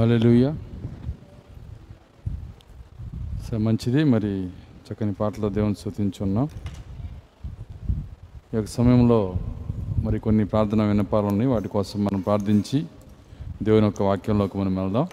హల్లెలూయా. 0.00 0.56
So 3.50 3.58
మంచిది. 3.58 4.04
మరి 4.04 4.46
చక్కని 4.86 5.12
పాటలో 5.12 5.48
దేవుని 5.48 5.74
స్థుతించున్నాం 5.74 6.48
ఈ 8.54 8.56
యొక్క 8.56 8.70
సమయంలో 8.70 9.34
మరి 10.04 10.18
కొన్ని 10.20 10.44
ప్రార్థన 10.44 10.82
విన్నపాలు 10.82 11.26
ఉన్నాయి. 11.26 11.50
వాటి 11.50 11.68
కోసం 11.68 12.04
మనం 12.04 12.20
ప్రార్థించి 12.20 12.84
దేవుని 13.62 13.84
యొక్క 13.84 14.02
వాక్యంలోకి 14.02 14.58
మనం 14.58 14.76
వెళ్దాం. 14.76 15.06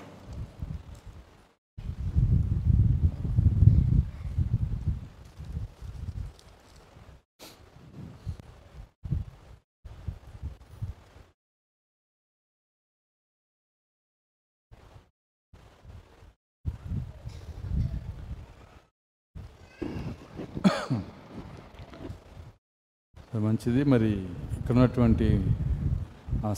మంచిది. 23.58 23.84
మరి 23.92 24.10
ఇక్కడ 24.58 24.74
ఉన్నటువంటి 24.78 25.28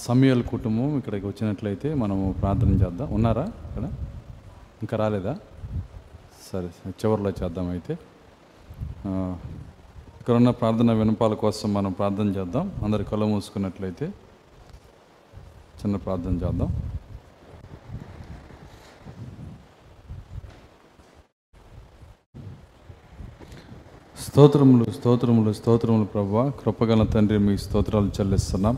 సమయాల 0.05 0.41
కుటుంబం 0.53 0.88
ఇక్కడికి 0.99 1.25
వచ్చినట్లయితే 1.30 1.89
మనము 2.02 2.23
ప్రార్థన 2.39 2.72
చేద్దాం. 2.81 3.08
ఉన్నారా 3.17 3.45
ఇక్కడ? 3.67 3.85
ఇంకా 4.84 4.95
రాలేదా? 5.02 5.34
సరే 6.48 6.70
సరే, 6.77 6.91
చివరిలో 7.02 7.31
చేద్దాం 7.39 7.67
అయితే. 7.75 7.94
ఇక్కడ 10.20 10.35
ఉన్న 10.39 10.52
ప్రార్థన 10.62 10.95
వినపాల 11.02 11.38
కోసం 11.44 11.67
మనం 11.77 11.94
ప్రార్థన 11.99 12.27
చేద్దాం. 12.39 12.66
అందరి 12.85 13.05
కళ్ళు 13.11 13.27
మూసుకున్నట్లయితే 13.34 14.08
చిన్న 15.80 15.95
ప్రార్థన 16.08 16.36
చేద్దాం. 16.44 16.70
స్తోత్రములు 24.30 24.85
స్తోత్రములు 24.95 25.52
స్తోత్రములు 25.58 26.05
ప్రభా 26.13 26.41
కృపగల 26.58 27.03
తండ్రి 27.03 27.38
మీ 27.45 27.53
స్తోత్రాలు 27.63 28.09
చెల్లిస్తున్నాం. 28.17 28.75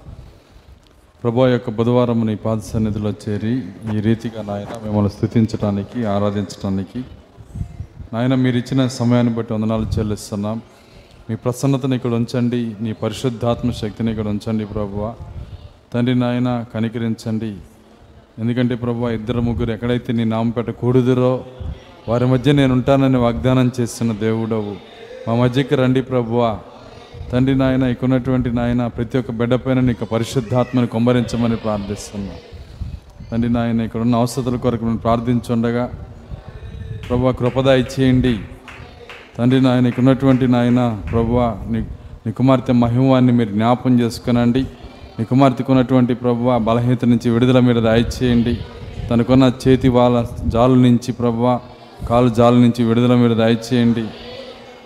ప్రభా 1.21 1.47
యొక్క 1.53 1.69
బుధవారం 1.69 2.19
నీ 2.27 2.35
పాద 2.43 2.59
సన్నిధిలో 2.67 3.11
చేరి 3.23 3.51
ఈ 3.93 3.95
రీతిగా 4.05 4.41
నాయన 4.49 4.73
మిమ్మల్ని 4.83 5.11
స్థుతించడానికి 5.15 5.97
ఆరాధించడానికి 6.13 6.99
నాయన 8.13 8.35
మీరు 8.43 8.57
ఇచ్చిన 8.61 8.85
సమయాన్ని 8.99 9.33
బట్టి 9.37 9.53
వందనాలు 9.53 9.87
చెల్లిస్తున్నాం. 9.95 10.61
మీ 11.27 11.35
ప్రసన్నతను 11.45 11.97
ఇక్కడ 11.99 12.13
ఉంచండి 12.19 12.61
నీ 12.85 12.93
పరిశుద్ధాత్మ 13.03 13.71
శక్తిని 13.81 14.11
ఇక్కడ 14.11 14.27
ఉంచండి 14.35 14.67
ప్రభువ. 14.75 15.03
తండ్రి 15.93 16.15
నాయన 16.23 16.49
కనికరించండి. 16.73 17.51
ఎందుకంటే 18.39 18.77
ప్రభు 18.85 19.09
ఇద్దరు 19.17 19.43
ముగ్గురు 19.49 19.73
ఎక్కడైతే 19.77 20.13
నీ 20.13 20.27
నామపేట 20.35 20.69
కూడుదురో 20.83 21.33
వారి 22.09 22.25
మధ్య 22.25 22.51
నేను 22.61 22.73
ఉంటానని 22.79 23.21
వాగ్దానం 23.27 23.67
చేసిన 23.79 24.11
దేవుడవు. 24.25 24.75
మా 25.25 25.33
మధ్యకి 25.41 25.75
రండి 25.81 26.01
ప్రభువా. 26.11 26.51
తండ్రి 27.31 27.53
నాయన 27.61 27.83
ఇకున్నటువంటి 27.93 28.49
నాయన 28.59 28.81
ప్రతి 28.95 29.15
ఒక్క 29.19 29.31
బిడ్డ 29.39 29.53
పైన 29.63 29.79
నీకు 29.87 30.05
పరిశుద్ధాత్మని 30.13 30.87
కొమ్మరించమని 30.93 31.57
ప్రార్థిస్తున్నాం. 31.65 32.37
తండ్రి 33.29 33.49
నాయన 33.57 33.81
ఇక్కడ 33.87 34.01
ఉన్న 34.05 34.15
అవసరాల 34.21 34.57
కొరకు 34.65 34.85
మేము 34.85 35.01
ప్రార్థించుండగా 35.05 35.85
ప్రభు 37.07 37.31
కృపద 37.41 37.67
ఇచ్చేయండి 37.81 38.33
తండ్రి 39.37 39.59
నాయన 39.67 39.85
ఇక్కడ 39.91 40.03
ఉన్నటువంటి 40.03 40.47
నాయన 40.55 40.81
ప్రభు 41.11 41.35
నీ 41.73 41.81
నీ 42.23 42.31
కుమార్తె 42.39 42.73
మహిమాన్ని 42.83 43.33
మీరు 43.33 43.51
జ్ఞాపం 43.57 43.93
చేసుకునండి. 44.01 44.63
నీ 45.17 45.23
కుమార్తెకు 45.31 45.71
ఉన్నటువంటి 45.73 46.13
ప్రభు 46.23 46.51
బలహీనత 46.69 47.05
నుంచి 47.05 47.27
విడుదల 47.35 47.59
మీరు 47.67 47.81
దయచేయండి 47.89 48.53
తనకున్న 49.09 49.45
చేతి 49.63 49.89
వాళ్ళ 49.97 50.17
జాలు 50.55 50.75
నుంచి 50.87 51.11
ప్రభు 51.21 51.41
కాలు 52.09 52.29
జాలు 52.39 52.59
నుంచి 52.65 52.81
విడుదల 52.89 53.15
మీరు 53.23 53.33
దయచేయండి 53.33 54.03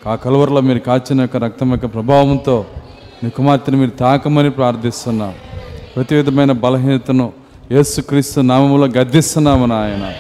ఆ 0.08 0.16
కలువరలో 0.16 0.62
మీరు 0.62 0.80
కాచిన 0.80 1.22
యొక్క 1.22 1.38
రక్తం 1.38 1.72
యొక్క 1.72 1.86
ప్రభావంతో 1.86 2.66
నీ 3.24 3.30
కుమార్తెను 3.30 3.78
మీరు 3.78 3.90
తాకమని 3.90 4.50
ప్రార్థిస్తున్నాం. 4.50 5.34
ప్రతి 5.96 6.16
విధమైన 6.16 6.52
బలహీనతను 6.52 7.34
యేసుక్రీస్తు 7.72 8.40
నామంలో 8.42 8.88
గద్దిస్తున్నాము 8.88 9.66
నాయన. 9.66 10.12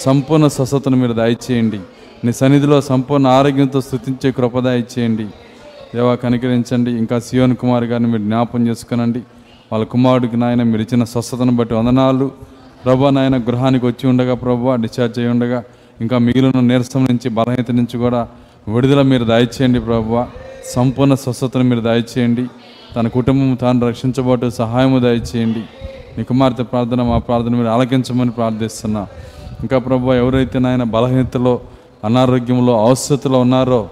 సంపూర్ణ 0.00 0.46
స్వస్థతను 0.46 0.96
మీరు 0.96 1.12
దయచేయండి. 1.12 1.80
నీ 2.24 2.32
సన్నిధిలో 2.32 2.80
సంపూర్ణ 2.80 3.26
ఆరోగ్యంతో 3.26 3.80
స్థుతించే 3.80 4.30
కృప 4.30 4.58
దయచేయండి. 4.58 5.26
దేవా 5.94 6.14
కనికరించండి. 6.14 6.90
ఇంకా 6.90 7.20
సియోన్ 7.20 7.56
కుమార్ 7.56 7.84
గారిని 7.84 8.08
మీరు 8.08 8.22
జ్ఞాపం 8.22 8.68
చేసుకునండి. 8.68 9.22
వాళ్ళ 9.72 9.84
కుమారుడికి 9.84 10.36
నాయన 10.36 10.62
మీరు 10.62 10.82
ఇచ్చిన 10.82 11.04
స్వస్థతను 11.04 11.52
బట్టి 11.52 11.74
వందనాలు. 11.74 12.30
ప్రభా 12.84 13.10
నాయన 13.10 13.36
గృహానికి 13.36 13.86
వచ్చి 13.86 14.08
ఉండగా 14.08 14.34
ప్రభు 14.34 14.74
డిశ్చార్జ్ 14.74 15.18
అయి 15.18 15.28
ఉండగా 15.28 15.62
ఇంకా 16.00 16.18
మిగిలిన 16.18 16.60
నీరసం 16.60 17.04
నుంచి 17.04 17.28
బలహీనత 17.28 17.70
నుంచి 17.70 17.98
కూడా 17.98 18.28
విడుదల 18.68 19.02
మీరు 19.02 19.24
దయచేయండి 19.24 19.80
ప్రభు 19.80 20.24
సంపూర్ణ 20.74 21.14
స్వస్థతను 21.14 21.64
మీరు 21.64 21.80
దయచేయండి. 21.80 22.44
తన 22.96 23.08
కుటుంబం 23.08 23.54
తాను 23.54 23.88
రక్షించబోటు 23.88 24.50
సహాయము 24.50 24.98
దయచేయండి. 24.98 25.62
నీ 26.18 26.24
కుమార్తె 26.24 26.62
ప్రార్థన 26.62 27.02
మా 27.02 27.18
ప్రార్థన 27.18 27.54
మీరు 27.54 27.66
ఆలకించమని 27.66 28.30
ప్రార్థిస్తున్నా. 28.30 29.06
ఇంకా 29.60 29.78
ప్రభు 29.78 30.12
ఎవరైతే 30.12 30.58
నాయన 30.58 30.82
బలహీనతలో 30.82 31.60
అనారోగ్యంలో 32.04 32.86
అవసరతలో 32.86 33.40
ఉన్నారో 33.40 33.88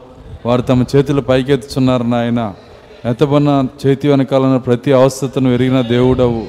వారు 0.47 0.63
తమ 0.63 0.85
చేతులు 0.97 1.21
పైకెత్తుచున్నారు 1.21 2.03
నాయన. 2.03 2.55
ఎత్తబన్న 3.05 3.67
చేతి 3.87 4.09
వెనకాలన్న 4.09 4.57
ప్రతి 4.57 4.93
అవస్థతను 4.93 5.49
ఎరిగిన 5.49 5.81
దేవుడవు. 5.81 6.47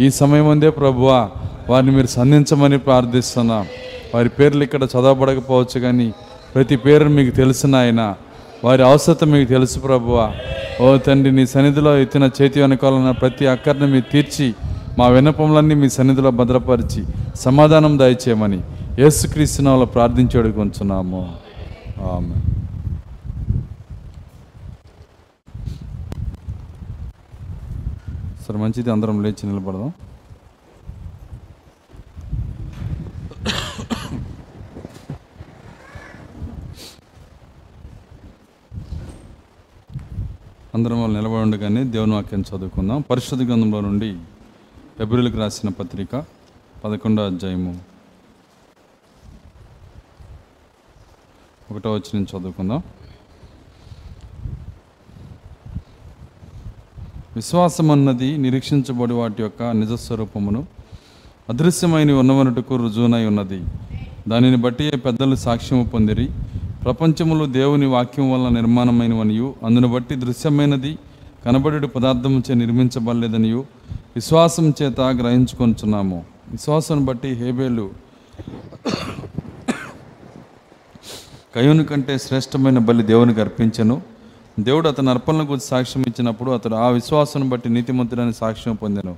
ఈ 0.00 0.10
సమయం 0.10 0.48
అందే 0.48 0.70
ప్రభువా 0.70 1.30
వారిని 1.68 1.92
మీరు 1.92 2.06
సంధించమని 2.06 2.78
ప్రార్థిస్తున్నా. 2.78 3.66
వారి 4.14 4.28
పేర్లు 4.28 4.64
ఇక్కడ 4.64 4.84
చదవబడకపోవచ్చు 4.84 5.80
కానీ 5.80 6.12
ప్రతి 6.54 6.76
పేరు 6.76 7.08
మీకు 7.18 7.32
తెలిసిన 7.36 7.76
ఆయన 7.76 8.02
వారి 8.64 8.82
అవసరం 8.82 9.30
మీకు 9.30 9.48
తెలుసు 9.48 9.78
ప్రభువా. 9.78 10.26
ఓ 10.80 10.86
తండ్రి 11.06 11.30
నీ 11.32 11.44
సన్నిధిలో 11.46 11.92
ఎత్తిన 11.98 12.24
చేతి 12.36 12.60
వెనుకాలన్న 12.60 13.10
ప్రతి 13.22 13.44
అక్కర్ని 13.46 13.86
మీరు 13.94 14.06
తీర్చి 14.12 14.46
మా 14.98 15.06
విన్నపములన్నీ 15.14 15.74
మీ 15.74 15.88
సన్నిధిలో 15.88 16.30
భద్రపరిచి 16.40 17.02
సమాధానం 17.44 17.98
దయచేయమని 17.98 18.60
యేసుక్రీస్తునాలో 19.02 19.86
ప్రార్థించి 19.94 20.52
కొంచున్నాము 20.52 21.22
ఆమె 22.14 22.36
సరే 28.44 28.58
మంచిది. 28.58 28.90
అందరం 28.90 29.22
లేచి 29.24 29.44
నిలబడదాం. 29.50 29.92
అందరం 40.74 41.00
వాళ్ళు 41.00 41.18
నిలబడి 41.18 41.42
ఉండగానే 41.42 41.84
దేవుని 41.84 42.12
వాక్యం 42.12 42.40
చదువుకుందాం. 42.40 43.00
పరిశుద్ధ 43.00 43.42
గ్రంథంలో 43.42 43.80
నుండి 43.80 44.18
ఫిబ్రవరికి 44.98 45.36
రాసిన 45.36 45.68
పత్రిక 45.68 46.24
పదకొండో 46.84 47.26
అధ్యాయము. 47.26 47.80
ఒకటో 51.70 51.92
వచ్చి 51.92 52.10
నేను 52.14 52.38
చదువుకుందాం. 52.38 52.82
విశ్వాసం 57.36 57.90
అన్నది 57.90 58.36
నిరీక్షించబడి 58.36 59.12
వాటి 59.12 59.42
యొక్క 59.42 59.62
నిజస్వరూపమును 59.62 60.66
అదృశ్యమైన 61.48 62.12
ఉన్నవనటుకు 62.12 62.76
రుజువునై 62.76 63.26
ఉన్నది. 63.26 63.62
దానిని 64.28 64.56
బట్టి 64.56 64.90
పెద్దలు 64.96 65.34
సాక్ష్యము 65.34 65.84
పొందిరి. 65.84 66.30
ప్రపంచములు 66.84 67.44
దేవుని 67.44 67.86
వాక్యం 67.86 68.32
వల్ల 68.32 68.48
నిర్మాణమైనవనియు 68.48 69.54
అందును 69.66 69.88
బట్టి 69.88 70.14
దృశ్యమైనది 70.14 70.98
కనబడి 71.44 71.86
పదార్థం 71.86 72.42
చే 72.50 72.54
నిర్మించబడలేదనియు 72.54 73.66
విశ్వాసం 73.92 74.74
చేత 74.82 75.00
గ్రహించుకొంచున్నాము. 75.00 76.24
విశ్వాసం 76.50 77.04
బట్టి 77.04 77.28
హేబేలు 77.28 77.90
కయుని 81.54 81.84
కంటే 81.84 82.18
శ్రేష్టమైన 82.18 82.78
బలి 82.78 83.02
దేవునికి 83.02 83.40
అర్పించను. 83.40 84.02
దేవుడు 84.60 84.88
అతని 84.88 85.10
అర్పణల 85.10 85.42
గురించి 85.42 85.60
సాక్ష్యం 85.60 86.02
ఇచ్చినప్పుడు 86.02 86.50
అతడు 86.50 86.74
ఆ 86.74 86.88
విశ్వాసం 86.88 87.48
బట్టి 87.48 87.68
నీతిమంతుడని 87.68 88.32
సాక్ష్యం 88.32 88.74
పొందెను. 88.74 89.16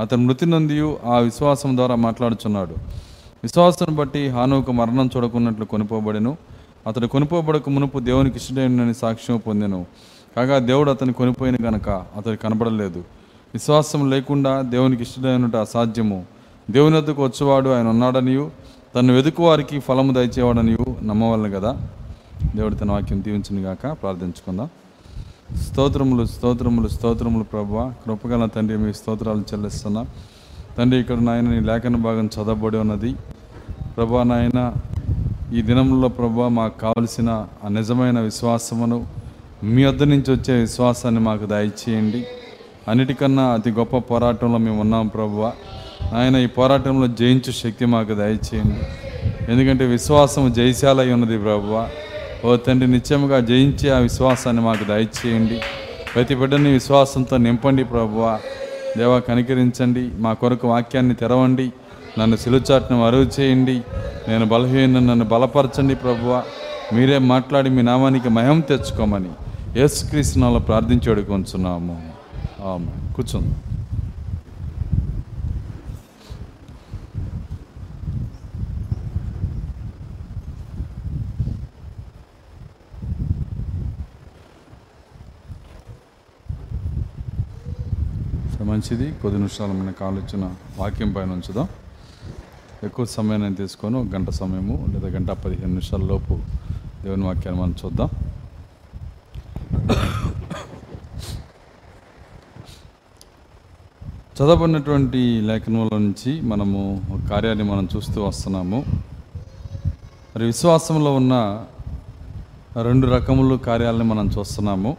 అతను 0.00 0.22
మృతి 0.22 0.46
నందియు 0.46 0.98
ఆ 1.06 1.18
విశ్వాసం 1.18 1.76
ద్వారా 1.76 1.94
మాట్లాడుచున్నాడు. 1.94 2.74
విశ్వాసం 3.42 3.86
బట్టి 3.90 4.28
హానుకు 4.28 4.72
మరణం 4.72 5.10
చూడకున్నట్లు 5.16 5.64
కొనుకోబడెను 5.64 6.36
అతడు 6.86 7.06
కొనుపోబడక 7.06 7.68
మునుపు 7.68 7.98
దేవునికి 7.98 8.36
ఇష్టడైనని 8.36 8.94
సాక్ష్యం 8.94 9.36
పొందాను. 9.36 9.86
కాగా 10.36 10.58
దేవుడు 10.58 10.90
అతను 10.90 11.12
కొనిపోయిన 11.12 11.56
గనక 11.64 11.88
అతడు 11.88 12.36
కనబడలేదు. 12.36 12.98
విశ్వాసం 13.54 14.10
లేకుండా 14.10 14.60
దేవునికి 14.60 15.02
ఇష్టడైనట్టు 15.02 15.56
అసాధ్యము. 15.56 16.24
దేవుని 16.70 16.96
వద్దకు 16.96 17.24
వచ్చేవాడు 17.24 17.70
ఆయన 17.70 17.88
ఉన్నాడనియు 17.88 18.50
తను 18.94 19.14
వెతుకు 19.14 19.46
వారికి 19.46 19.80
ఫలము 19.80 20.12
దయచేవాడనియు 20.12 21.04
నమ్మవలను 21.04 21.50
కదా 21.50 21.76
దేవుడు 22.56 22.74
తన 22.74 22.90
వాక్యం 22.90 23.22
దీవించును 23.22 23.60
గాక 23.60 23.82
ప్రార్థించుకుందాం. 24.02 24.68
స్తోత్రములు 25.56 26.24
స్తోత్రములు 26.24 26.88
స్తోత్రములు 26.88 27.44
ప్రభు 27.44 27.90
కృపగల 28.06 28.46
తండ్రి 28.46 28.78
మీ 28.78 28.92
స్తోత్రాలు 28.92 29.40
చెల్లిస్తున్నా. 29.40 30.04
తండ్రి 30.78 31.00
ఇక్కడ 31.00 31.16
నాయన 31.16 31.44
నీ 31.44 31.60
లేఖన 31.60 31.96
భాగం 31.96 32.26
చదవబడి 32.26 32.76
ఉన్నది. 32.76 33.14
ప్రభా 33.96 34.22
నాయన 34.22 34.74
ఈ 35.54 35.62
దినంలో 35.62 36.08
ప్రభా 36.08 36.48
మాకు 36.48 36.78
కావలసిన 36.78 37.46
ఆ 37.64 37.68
నిజమైన 37.68 38.20
విశ్వాసమును 38.20 39.06
మీ 39.64 39.84
వద్ద 39.84 40.02
నుంచి 40.02 40.32
వచ్చే 40.32 40.60
విశ్వాసాన్ని 40.60 41.20
మాకు 41.20 41.46
దయచేయండి. 41.46 42.26
అన్నిటికన్నా 42.88 43.42
అతి 43.42 43.70
గొప్ప 43.70 43.98
పోరాటంలో 43.98 44.58
మేము 44.58 44.80
ఉన్నాం 44.80 45.06
ప్రభువా 45.06 45.52
ఆయన 46.14 46.36
ఈ 46.36 46.46
పోరాటంలో 46.46 47.06
జయించు 47.06 47.52
శక్తి 47.52 47.84
మాకు 47.84 48.14
దయచేయండి. 48.14 48.80
ఎందుకంటే 49.52 49.86
విశ్వాసం 49.86 50.52
జయశాలై 50.52 51.12
ఉన్నది 51.12 51.38
ప్రభువ 51.38 51.88
ఓ 52.44 52.56
తండ్రి 52.56 52.90
నిత్యముగా 52.90 53.40
జయించే 53.40 53.90
ఆ 53.90 53.98
విశ్వాసాన్ని 53.98 54.62
మాకు 54.62 54.84
దయచేయండి. 54.84 55.60
ప్రతి 56.14 56.34
బిడ్డని 56.34 56.72
విశ్వాసంతో 56.72 57.36
నింపండి 57.36 57.84
ప్రభువ 57.84 58.38
దేవా 58.98 59.18
కనికరించండి. 59.18 60.10
మా 60.18 60.32
కొరకు 60.32 60.68
వాక్యాన్ని 60.68 61.14
తెరవండి. 61.14 61.72
నన్ను 62.18 62.36
సిలుచాట్ను 62.36 63.06
అరువు 63.06 63.40
చేయండి. 63.40 63.82
నేను 64.28 64.46
బలహీన 64.46 64.98
నన్ను 64.98 65.24
బలపరచండి 65.24 65.94
ప్రభువ. 65.94 66.42
మీరే 66.92 67.18
మాట్లాడి 67.18 67.70
మీ 67.70 67.82
నామానికి 67.82 68.28
మయం 68.28 68.60
తెచ్చుకోమని 68.60 69.30
యేసుక్రీస్తునాలో 69.76 70.58
ప్రార్థించి 70.58 71.10
అడుగుతున్నాము 71.10 72.12
ఆమె 72.64 73.14
కూర్చుంది. 73.14 73.54
సో 88.56 88.64
మంచిది. 88.64 89.12
కొద్ది 89.22 89.38
నిమిషాలు 89.38 89.72
మన 89.72 89.90
కాలు 89.90 90.16
ఇచ్చిన 90.16 90.50
వాక్యం 90.78 91.12
పైన 91.12 91.30
ఉంచుదాం. 91.30 91.68
ఎక్కువ 92.84 93.04
సమయం 93.04 93.40
నేను 93.40 93.54
తీసుకొని 93.54 93.96
ఒక 93.96 94.06
గంట 94.14 94.30
సమయము 94.30 94.86
లేదా 94.90 95.08
గంట 95.08 95.30
పదిహేను 95.30 95.66
నిమిషాల 95.66 96.00
లోపు 96.00 96.38
దేవుని 97.02 97.24
వాక్యాన్ని 97.24 97.62
మనం 97.62 97.74
చూద్దాం. 97.84 98.08
చదవబడినటువంటి 104.36 105.40
లేఖనంలో 105.40 105.98
నుంచి 105.98 106.40
మనము 106.40 107.02
ఒక 107.12 107.30
కార్యాన్ని 107.30 107.64
మనం 107.64 107.88
చూస్తూ 107.96 108.24
వస్తున్నాము. 108.24 108.84
మరి 110.36 110.44
విశ్వాసంలో 110.44 111.14
ఉన్న 111.14 111.64
రెండు 112.82 113.06
రకములు 113.06 113.56
కార్యాలను 113.56 114.04
మనం 114.04 114.30
చూస్తున్నాము. 114.38 114.96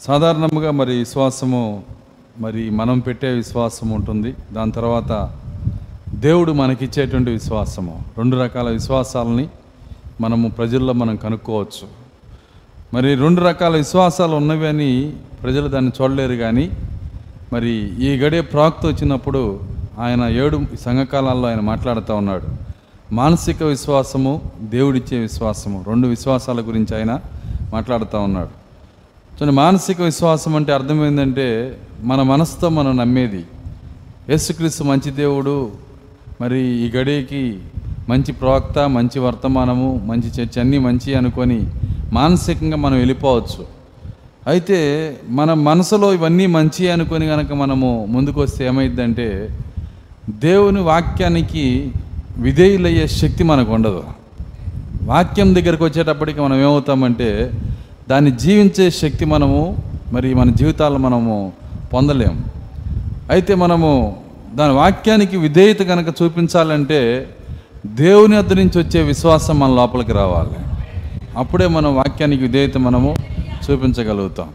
సాధారణంగా 0.00 0.70
మరి 0.70 0.98
విశ్వాసము 0.98 1.84
మరి 2.38 2.70
మనం 2.70 2.98
పెట్టే 2.98 3.28
విశ్వాసం 3.28 3.90
ఉంటుంది. 3.90 4.34
దాని 4.52 4.72
తర్వాత 4.72 5.38
దేవుడు 6.14 6.52
మనకిచ్చేటువంటి 6.52 7.30
విశ్వాసము. 7.30 8.02
రెండు 8.18 8.36
రకాల 8.36 8.70
విశ్వాసాలని 8.70 9.48
మనము 10.20 10.48
ప్రజల్లో 10.48 10.92
మనం 10.92 11.16
కనుక్కోవచ్చు. 11.16 11.88
మరి 12.94 13.14
రెండు 13.14 13.40
రకాల 13.40 13.76
విశ్వాసాలు 13.76 14.36
ఉన్నవి 14.36 14.68
అని 14.68 15.12
ప్రజలు 15.42 15.68
దాన్ని 15.68 15.92
చూడలేరు 16.02 16.34
కానీ 16.34 16.70
మరి 17.52 17.70
ఈ 18.04 18.16
గడియ 18.18 18.40
ప్రాక్త 18.40 18.86
వచ్చినప్పుడు 18.86 19.60
ఆయన 19.98 20.24
ఏడు 20.24 20.60
సంఘకాలాల్లో 20.80 21.48
ఆయన 21.48 21.60
మాట్లాడుతూ 21.60 22.14
ఉన్నాడు. 22.14 22.48
మానసిక 23.12 23.62
విశ్వాసము 23.62 24.40
దేవుడిచ్చే 24.60 25.18
విశ్వాసము 25.18 25.84
రెండు 25.88 26.08
విశ్వాసాల 26.08 26.60
గురించి 26.60 26.96
ఆయన 26.96 27.20
మాట్లాడుతూ 27.72 28.20
ఉన్నాడు. 28.20 28.48
చూడండి 29.34 29.52
మానసిక 29.52 30.00
విశ్వాసం 30.00 30.56
అంటే 30.56 30.72
అర్థం 30.72 31.06
ఏంటంటే 31.06 31.78
మన 32.02 32.22
మనసుతో 32.22 32.68
మనం 32.68 32.96
నమ్మేది. 32.96 33.46
యేసుక్రీస్తు 34.28 34.84
మంచి 34.84 35.10
దేవుడు 35.10 35.70
మరి 36.42 36.60
ఈ 36.84 36.86
గడికి 36.94 37.42
మంచి 38.10 38.32
ప్రవక్త 38.40 38.78
మంచి 38.96 39.18
వర్తమానము 39.24 39.88
మంచి 40.10 40.28
చర్చ 40.36 40.56
అన్నీ 40.62 40.78
మంచి 40.86 41.10
అనుకొని 41.20 41.58
మానసికంగా 42.16 42.78
మనం 42.84 42.96
వెళ్ళిపోవచ్చు. 43.02 43.62
అయితే 44.52 44.78
మన 45.38 45.50
మనసులో 45.68 46.08
ఇవన్నీ 46.16 46.46
మంచి 46.56 46.84
అనుకొని 46.94 47.26
కనుక 47.32 47.52
మనము 47.62 47.90
ముందుకు 48.14 48.38
వస్తే 48.44 48.62
ఏమైందంటే 48.70 49.28
దేవుని 50.46 50.80
వాక్యానికి 50.90 51.66
విధేయులయ్యే 52.46 53.06
శక్తి 53.20 53.44
మనకు 53.44 53.70
ఉండదు 53.76 54.02
వాక్యం 55.10 55.48
దగ్గరకు 55.58 55.84
వచ్చేటప్పటికి 55.88 56.40
మనం 56.40 56.56
ఏమవుతామంటే 56.64 57.30
దాన్ని 58.10 58.32
జీవించే 58.44 58.86
శక్తి 59.02 59.24
మనము 59.34 59.60
మరి 60.14 60.28
మన 60.40 60.50
జీవితాలు 60.60 60.98
మనము 61.06 61.36
పొందలేము. 61.92 62.38
అయితే 63.34 63.52
మనము 63.54 63.90
దాని 64.54 64.72
వాక్యానికి 64.72 65.36
విధేయత 65.36 65.78
కనుక 65.78 66.14
చూపించాలంటే 66.22 67.28
దేవుని 67.86 68.36
వద్ద 68.38 68.52
నుంచి 68.52 68.78
వచ్చే 68.78 69.02
విశ్వాసం 69.02 69.58
మన 69.58 69.70
లోపలికి 69.70 70.12
రావాలి. 70.12 70.56
అప్పుడే 71.36 71.66
మనం 71.66 71.96
వాక్యానికి 71.96 72.42
విధేయత 72.42 72.78
మనము 72.78 73.16
చూపించగలుగుతాం. 73.70 74.48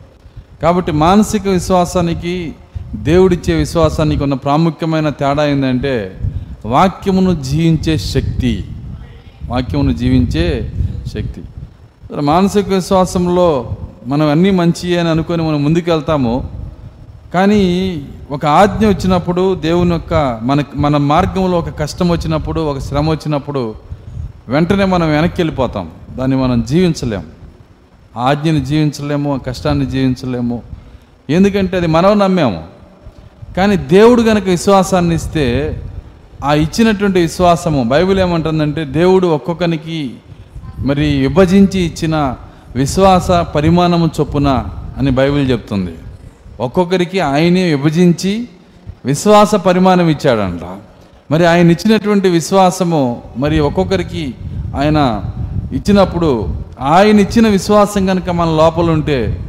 కాబట్టి 0.62 0.92
మానసిక 0.92 1.48
విశ్వాసానికి 1.48 2.54
దేవుడిచ్చే 2.96 3.56
విశ్వాసానికి 3.56 4.24
ఉన్న 4.24 4.34
ప్రాముఖ్యమైన 4.34 5.10
తేడా 5.10 5.46
ఏంటంటే 5.46 6.20
వాక్యమును 6.66 7.42
జీవించే 7.42 7.98
శక్తి. 7.98 8.66
వాక్యమును 9.50 9.94
జీవించే 9.94 10.72
శక్తి. 11.14 11.42
మానసిక 12.22 12.70
విశ్వాసంలో 12.70 13.70
మనం 14.08 14.28
అన్నీ 14.28 14.52
మంచి 14.52 14.98
అని 14.98 15.10
అనుకొని 15.10 15.44
మనం 15.44 15.64
ముందుకు 15.64 15.92
వెళ్తాము 15.92 16.50
కానీ 17.34 17.62
ఒక 18.32 18.46
ఆజ్ఞ 18.46 18.88
వచ్చినప్పుడు 18.88 19.56
దేవుని 19.56 19.92
యొక్క 19.92 20.40
మన 20.42 20.64
మన 20.76 20.98
మార్గంలో 20.98 21.58
ఒక 21.58 21.80
కష్టం 21.80 22.10
వచ్చినప్పుడు 22.10 22.62
ఒక 22.62 22.80
శ్రమ 22.80 23.10
వచ్చినప్పుడు 23.10 23.76
వెంటనే 24.48 24.86
మనం 24.86 25.10
వెనక్కి 25.10 25.42
వెళ్ళిపోతాం. 25.42 25.90
దాన్ని 26.18 26.38
మనం 26.38 26.64
జీవించలేము 26.64 27.24
ఆ 28.18 28.30
ఆజ్ఞని 28.30 28.66
జీవించలేము 28.66 29.34
ఆ 29.34 29.38
కష్టాన్ని 29.38 29.86
జీవించలేము. 29.86 30.64
ఎందుకంటే 31.30 31.78
అది 31.78 31.88
మనం 31.88 32.20
నమ్మాము. 32.20 32.64
కానీ 33.58 33.76
దేవుడు 33.76 34.22
గనక 34.22 34.44
విశ్వాసాన్ని 34.44 35.16
ఇస్తే 35.16 35.82
ఆ 36.44 36.54
ఇచ్చినటువంటి 36.54 37.20
విశ్వాసము 37.20 37.84
బైబిల్ 37.84 38.20
ఏమంటుందంటే 38.20 38.86
దేవుడు 38.86 39.28
ఒక్కొక్కరికి 39.28 40.16
మరి 40.80 41.18
విభజించి 41.18 41.80
ఇచ్చిన 41.80 42.36
విశ్వాస 42.76 43.32
పరిమాణము 43.32 44.10
చొప్పున 44.20 44.66
అని 44.98 45.12
బైబిల్ 45.12 45.52
చెప్తుంది. 45.52 45.94
ఒక్కొక్కరికి 46.60 47.20
ఆయనే 47.20 47.64
విభజించి 47.64 48.48
విశ్వాస 49.06 49.56
పరిమాణం 49.56 50.10
ఇచ్చాడంట. 50.10 50.62
మరి 51.32 51.46
ఆయన 51.46 51.72
ఇచ్చినటువంటి 51.72 52.30
విశ్వాసము 52.30 53.24
మరి 53.38 53.60
ఒక్కొక్కరికి 53.60 54.34
ఆయన 54.76 55.24
ఇచ్చినప్పుడు 55.74 56.56
ఆయన 56.80 57.20
ఇచ్చిన 57.20 57.48
విశ్వాసం 57.48 58.06
కనుక 58.06 58.30
మన 58.30 58.46
లోపల 58.46 58.92
ఉంటే 58.92 59.40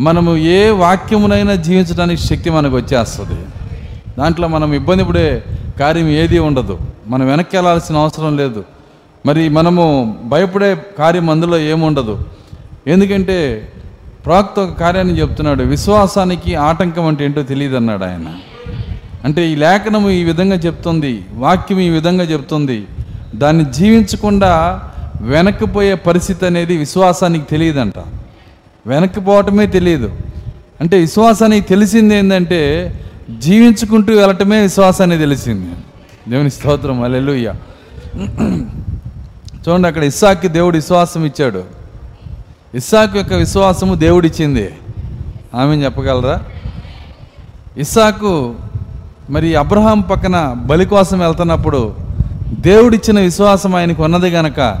మనము 0.00 0.36
ఏ 0.36 0.70
వాక్యమునైనా 0.70 1.54
జీవించడానికి 1.54 2.22
శక్తి 2.22 2.50
మనకు 2.50 2.76
వచ్చేస్తుంది. 2.76 3.40
దాంట్లో 4.18 4.48
మనం 4.48 4.72
ఇబ్బంది 4.72 5.04
పడే 5.04 5.44
కార్యం 5.80 6.08
ఏది 6.08 6.38
ఉండదు. 6.38 6.78
మనం 7.06 7.26
వెనక్కి 7.26 7.56
వెళ్ళాల్సిన 7.56 7.96
అవసరం 7.96 8.36
లేదు. 8.36 8.64
మరి 9.26 9.48
మనము 9.48 10.18
భయపడే 10.24 10.76
కార్యం 10.98 11.30
అందులో 11.30 11.58
ఏముండదు. 11.58 12.24
ఎందుకంటే 12.86 13.68
ప్రాక్త 14.24 14.60
ఒక 14.60 14.80
కార్యాన్ని 14.80 15.20
చెప్తున్నాడు 15.20 15.62
విశ్వాసానికి 15.62 16.54
ఆటంకం 16.54 17.06
అంటే 17.06 17.24
ఏంటో 17.24 17.42
తెలియదు 17.42 17.76
అన్నాడు 17.76 18.04
ఆయన. 18.04 18.26
అంటే 19.24 19.50
ఈ 19.50 19.54
లేఖనము 19.54 20.10
ఈ 20.10 20.24
విధంగా 20.24 20.56
చెప్తుంది 20.56 21.24
వాక్యం 21.34 21.80
ఈ 21.80 21.88
విధంగా 21.88 22.24
చెప్తుంది 22.24 22.86
దాన్ని 23.34 23.64
జీవించకుండా 23.64 24.82
వెనక్కిపోయే 25.20 25.94
పరిస్థితి 25.94 26.46
అనేది 26.46 26.76
విశ్వాసానికి 26.76 27.44
తెలియదంట. 27.44 27.94
వెనక్కిపోవటమే 28.86 29.66
తెలియదు. 29.66 30.16
అంటే 30.80 30.98
విశ్వాసానికి 30.98 31.68
తెలిసింది 31.68 32.14
ఏంటంటే 32.14 32.92
జీవించుకుంటూ 33.38 34.16
వెళ్ళటమే 34.16 34.60
విశ్వాసాన్ని 34.60 35.18
తెలిసింది. 35.18 35.70
దేవుని 36.30 36.50
స్తోత్రం 36.50 37.02
అల్లెలుయ్య 37.02 37.54
చూడండి 39.68 39.88
అక్కడ 39.88 40.04
ఇస్సాక్కి 40.04 40.48
దేవుడు 40.48 40.76
విశ్వాసం 40.76 41.24
ఇచ్చాడు. 41.24 41.77
ఇస్సాకు 42.74 43.16
యొక్క 43.16 43.32
విశ్వాసము 43.32 43.94
దేవుడిచ్చింది. 43.94 44.74
ఆమె 45.54 45.76
చెప్పగలరా? 45.76 46.44
ఇస్సాకు 47.76 48.54
మరి 49.30 49.56
అబ్రహాం 49.56 50.00
పక్కన 50.00 50.56
బలి 50.66 50.86
కోసం 50.86 51.18
వెళ్తున్నప్పుడు 51.18 51.94
దేవుడిచ్చిన 52.50 53.20
విశ్వాసం 53.20 53.74
ఆయనకు 53.74 54.04
ఉన్నది 54.04 54.28
గనక 54.28 54.78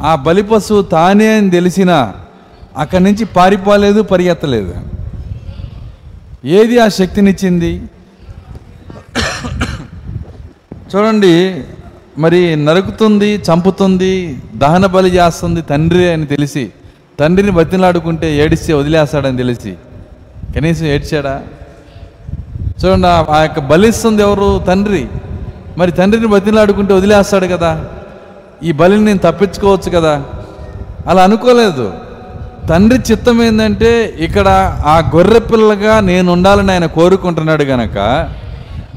ఆ 0.00 0.14
బలి 0.14 0.42
పశువు 0.42 0.82
తానే 0.82 1.36
అని 1.36 1.50
తెలిసినా 1.50 2.14
అక్కడి 2.78 3.04
నుంచి 3.04 3.24
పారిపోలేదు 3.24 4.02
పరిగెత్తలేదు. 4.02 4.74
ఏది 6.44 6.78
ఆ 6.78 6.88
శక్తినిచ్చింది? 6.88 7.82
చూడండి 10.94 11.64
మరి 12.18 12.56
నరుకుతుంది 12.56 13.34
చంపుతుంది 13.34 14.38
దహన 14.56 14.86
బలి 14.86 15.10
చేస్తుంది 15.10 15.62
తండ్రి 15.62 16.12
అని 16.12 16.26
తెలిసి 16.26 16.72
తండ్రిని 17.20 17.52
బతిలాడుకుంటే 17.52 18.36
ఏడిస్తే 18.36 18.72
వదిలేస్తాడని 18.72 19.36
తెలిసి. 19.36 19.74
కనీసం 20.56 20.86
ఏడ్చాడా? 20.86 21.42
చూడండి 22.84 23.06
ఆ- 23.06 23.42
యొక్క 23.42 23.60
బలిస్తుంది 23.60 24.22
ఎవరు? 24.22 24.58
తండ్రి. 24.58 25.06
మరి 25.78 25.92
తండ్రిని 25.92 26.26
బతిలాడుకుంటే 26.26 26.94
వదిలేస్తాడు 26.94 27.46
కదా. 27.46 27.84
ఈ 28.62 28.72
బలిని 28.72 29.04
నేను 29.04 29.18
తప్పించుకోవచ్చు 29.18 29.90
కదా. 29.90 30.22
అలా 31.06 31.22
అనుకోలేదు. 31.22 31.92
తండ్రి 32.68 33.00
చిత్తం 33.10 33.42
ఏంటంటే 33.42 34.14
ఇక్కడ 34.18 34.48
ఆ 34.86 35.10
గొర్రె 35.16 35.38
పిల్లగా 35.38 36.00
నేను 36.00 36.32
ఉండాలని 36.32 36.72
ఆయన 36.72 36.86
కోరుకుంటున్నాడు 36.86 37.62
గనక 37.64 38.28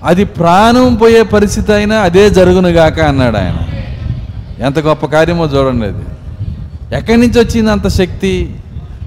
అది 0.03 0.25
ప్రాణం 0.25 0.95
పోయే 0.95 1.24
పరిస్థితి 1.24 1.74
అయినా 1.74 1.97
అదే 1.97 2.29
జరుగునుగాక 2.29 3.00
అన్నాడు 3.00 3.38
ఆయన. 3.38 3.57
ఎంత 4.63 4.79
గొప్ప 4.79 5.05
కార్యమో 5.05 5.45
చూడండి 5.45 5.86
అది. 5.86 6.03
ఎక్కడి 6.94 7.17
నుంచి 7.17 7.39
వచ్చింది 7.39 7.72
అంత 7.72 7.88
శక్తి? 7.88 8.56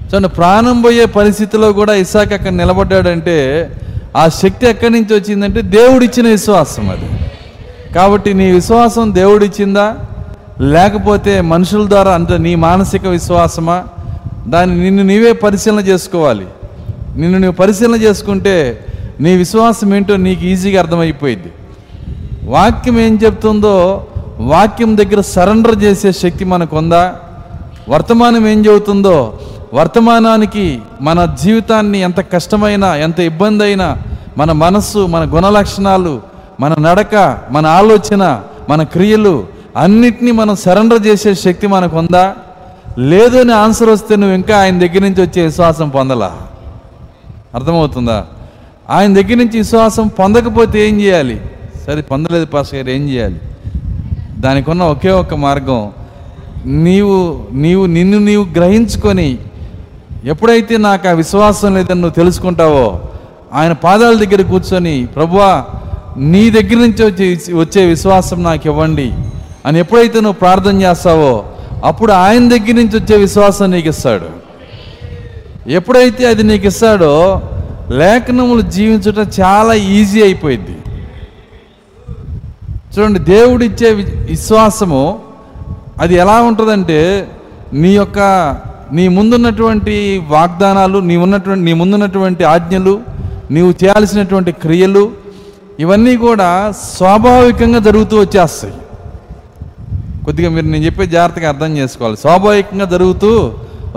చూడండి 0.05 0.29
ప్రాణం 0.29 0.83
పోయే 0.83 1.05
పరిస్థితిలో 1.05 1.73
కూడా 1.73 1.95
ఇసాక్ 1.95 2.33
అక్కడ 2.33 2.49
నిలబడ్డాడంటే 2.49 3.71
ఆ 4.17 4.29
శక్తి 4.29 4.67
ఎక్కడి 4.67 4.93
నుంచి 4.93 5.15
వచ్చిందంటే 5.15 5.63
దేవుడిచ్చిన 5.63 6.27
విశ్వాసం 6.29 6.91
అది. 6.91 7.09
కాబట్టి 7.95 8.35
నీ 8.35 8.53
విశ్వాసం 8.53 9.15
దేవుడిచ్చిందా? 9.15 9.97
లేకపోతే 10.61 11.41
మనుషుల 11.41 11.89
ద్వారా 11.89 12.15
అంటే 12.15 12.39
నీ 12.39 12.55
మానసిక 12.55 13.07
విశ్వాసమా? 13.07 13.85
దాన్ని 14.49 14.81
నిన్ను 14.81 15.03
నీవే 15.03 15.33
పరిశీలన 15.33 15.81
చేసుకోవాలి. 15.81 16.47
నిన్ను 17.17 17.39
నువ్వు 17.39 17.57
పరిశీలన 17.57 17.95
చేసుకుంటే 17.95 18.85
నీ 19.21 19.37
విశ్వాసం 19.37 19.95
ఏంటో 19.95 20.17
నీకు 20.17 20.45
ఈజీగా 20.45 20.81
అర్థమైపోయింది 20.81 21.51
వాక్యం 22.45 23.01
ఏం 23.01 23.19
చెప్తుందో 23.25 24.07
వాక్యం 24.39 24.97
దగ్గర 24.97 25.21
సరెండర్ 25.21 25.83
చేసే 25.83 26.13
శక్తి 26.13 26.45
మనకు 26.45 26.77
ఉందా 26.77 27.17
వర్తమానం 27.90 28.47
ఏం 28.47 28.66
చెబుతుందో 28.66 29.16
వర్తమానానికి 29.75 30.64
మన 31.00 31.25
జీవితాన్ని 31.42 32.00
ఎంత 32.00 32.20
కష్టమైనా 32.32 32.97
ఎంత 32.97 33.20
ఇబ్బంది 33.20 33.64
అయినా 33.64 33.88
మన 34.38 34.52
మనస్సు 34.52 34.99
మన 35.06 35.25
గుణలక్షణాలు 35.35 36.20
మన 36.61 36.75
నడక 36.80 37.14
మన 37.50 37.66
ఆలోచన 37.66 38.23
మన 38.68 38.82
క్రియలు 38.82 39.35
అన్నిటినీ 39.76 40.30
మనం 40.30 40.56
సరెండర్ 40.56 41.06
చేసే 41.06 41.35
శక్తి 41.35 41.66
మనకు 41.66 41.97
ఉందా 41.99 42.25
లేదు 42.99 43.37
అని 43.38 43.52
ఆన్సర్ 43.52 43.88
వస్తే 43.88 44.16
నువ్వు 44.16 44.37
ఇంకా 44.37 44.59
ఆయన 44.61 44.78
దగ్గర 44.78 45.02
నుంచి 45.02 45.23
వచ్చే 45.23 45.42
విశ్వాసం 45.44 45.88
పొందలా? 45.88 46.30
అర్థమవుతుందా? 47.54 48.18
ఆయన 48.90 49.14
దగ్గర 49.14 49.35
నుంచి 49.35 49.59
విశ్వాసం 49.59 50.09
పొందకపోతే 50.09 50.88
ఏం 50.88 51.00
చేయాలి? 51.00 51.37
సరే 51.87 52.02
పొందలేదు 52.02 52.44
పాస్ 52.47 52.75
గారు 52.75 52.90
ఏం 52.90 53.09
చేయాలి? 53.09 53.40
దానికి 54.38 54.70
ఉన్న 54.70 54.82
ఒకే 54.82 55.11
ఒక 55.11 55.35
మార్గం 55.35 55.80
నీవు 56.64 57.47
నీవు 57.52 57.87
నిన్ను 57.87 58.19
నీవు 58.19 58.45
గ్రహించుకొని 58.45 59.38
ఎప్పుడైతే 60.25 60.76
నాకు 60.76 61.09
ఆ 61.09 61.12
విశ్వాసం 61.12 61.75
లేదని 61.75 62.00
నువ్వు 62.00 62.14
తెలుసుకుంటావో 62.14 63.00
ఆయన 63.52 63.73
పాదాల 63.73 64.25
దగ్గర 64.25 64.43
కూర్చొని 64.43 65.07
ప్రభువా 65.07 65.64
నీ 66.17 66.50
దగ్గర 66.50 66.76
నుంచి 66.76 67.05
వచ్చే 67.05 67.26
వచ్చే 67.55 67.87
విశ్వాసం 67.87 68.43
నాకు 68.43 68.69
ఇవ్వండి 68.69 69.12
అని 69.67 69.79
ఎప్పుడైతే 69.79 70.21
నువ్వు 70.21 70.38
ప్రార్థన 70.40 70.83
చేస్తావో 70.83 71.45
అప్పుడు 71.85 72.12
ఆయన 72.12 72.49
దగ్గర 72.49 72.73
నుంచి 72.73 72.97
వచ్చే 72.99 73.17
విశ్వాసం 73.17 73.71
నీకు 73.71 73.88
ఇస్తాడు. 73.88 74.29
ఎప్పుడైతే 75.69 76.26
అది 76.26 76.43
నీకు 76.43 76.67
ఇస్తాడో 76.67 77.43
లేఖనములు 77.90 78.61
జీవించటం 78.61 79.26
చాలా 79.40 79.75
ఈజీ 79.75 80.23
అయిపోయింది 80.23 80.76
చూడండి 82.97 83.19
దేవుడిచ్చే 83.19 83.93
విశ్వాసము 84.14 85.21
అది 86.00 86.14
ఎలా 86.14 86.37
ఉంటుందంటే 86.40 86.99
నీ 87.83 87.90
యొక్క 87.95 88.19
నీ 88.97 89.04
ముందున్నటువంటి 89.09 89.95
వాగ్దానాలు 90.28 90.99
నీ 91.09 91.16
ఉన్నటువంటి 91.16 91.64
నీ 91.64 91.73
ముందున్నటువంటి 91.73 92.45
ఆజ్ఞలు 92.45 92.95
నీవు 93.54 93.71
చేయాల్సినటువంటి 93.83 94.52
క్రియలు 94.62 95.04
ఇవన్నీ 95.83 96.14
కూడా 96.26 96.49
స్వాభావికంగా 96.97 97.78
జరుగుతూ 97.78 98.16
వచ్చేస్తాయి. 98.21 98.75
కొద్దిగా 100.25 100.49
మీరు 100.50 100.66
నేను 100.66 100.85
చెప్పే 100.85 101.07
జాగ్రత్తగా 101.07 101.49
అర్థం 101.49 101.76
చేసుకోవాలి. 101.76 102.16
స్వాభావికంగా 102.16 102.87
జరుగుతూ 102.95 103.30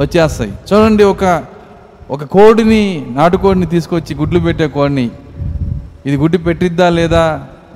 వచ్చేస్తాయి. 0.04 0.52
చూడండి 0.70 1.04
ఒక 1.04 1.24
ఒక 2.10 2.24
కోడిని 2.36 2.84
నాటుకోడిని 3.18 3.66
తీసుకొచ్చి 3.66 4.14
గుడ్లు 4.16 4.40
పెట్టే 4.40 4.68
కోడిని 4.68 5.06
ఇది 6.06 6.16
గుడ్డు 6.18 6.38
పెట్టిద్దా 6.38 6.88
లేదా 7.00 7.24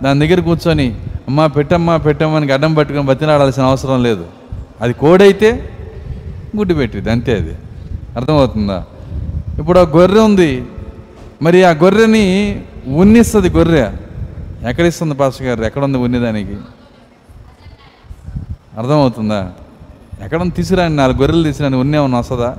దాని 0.04 0.20
దగ్గర 0.24 0.40
కూర్చొని 0.40 0.88
అమ్మా 1.28 1.48
పెట్టమ్మా 1.48 1.98
పెట్టమ్మని 1.98 2.52
అడ్డం 2.52 2.74
పట్టుకొని 2.74 3.06
బతినాడాల్సిన 3.08 3.64
అవసరం 3.64 4.04
లేదు. 4.04 4.26
అది 4.82 4.94
కోడైతే 4.94 5.76
గుడ్డు 6.58 6.74
పెట్టిద్ది 6.74 7.12
అంతే 7.12 7.36
అది. 7.36 7.56
అర్థమవుతుందా? 8.16 8.86
ఇప్పుడు 9.60 9.80
ఆ 9.80 9.82
గొర్రె 9.82 10.20
ఉంది. 10.20 10.66
మరి 11.42 11.64
ఆ 11.64 11.70
గొర్రెని 11.70 12.26
ఉన్నిస్తుంది 12.88 13.50
గొర్రె. 13.50 13.92
ఎక్కడిస్తుంది 14.70 15.14
పాస్టర్ 15.14 15.48
గారు? 15.48 15.64
ఎక్కడ 15.64 15.84
ఉంది 15.84 15.98
ఉన్ని 15.98 16.20
దానికి 16.20 16.58
అర్థమవుతుందా? 18.78 19.52
ఎక్కడ 20.22 20.42
తీసుకురాండి 20.56 20.96
నాలుగు 20.96 21.18
గొర్రెలు 21.18 21.44
తీసిరాని 21.44 21.76
ఉన్నే 21.76 21.98
ఉన్న 21.98 22.16
వస్తుందా? 22.16 22.58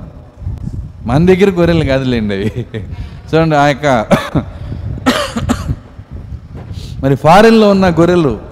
మన 1.05 1.25
దగ్గర 1.25 1.49
గొర్రెలు 1.49 1.85
కాదులేండి 1.85 2.33
అవి. 2.35 2.65
చూడండి 3.33 3.55
ఆ 3.55 3.67
యొక్క 3.67 4.07
మరి 7.03 7.15
ఫారెన్లో 7.15 7.69
ఉన్న 7.69 7.89
గొర్రెలు 7.89 8.48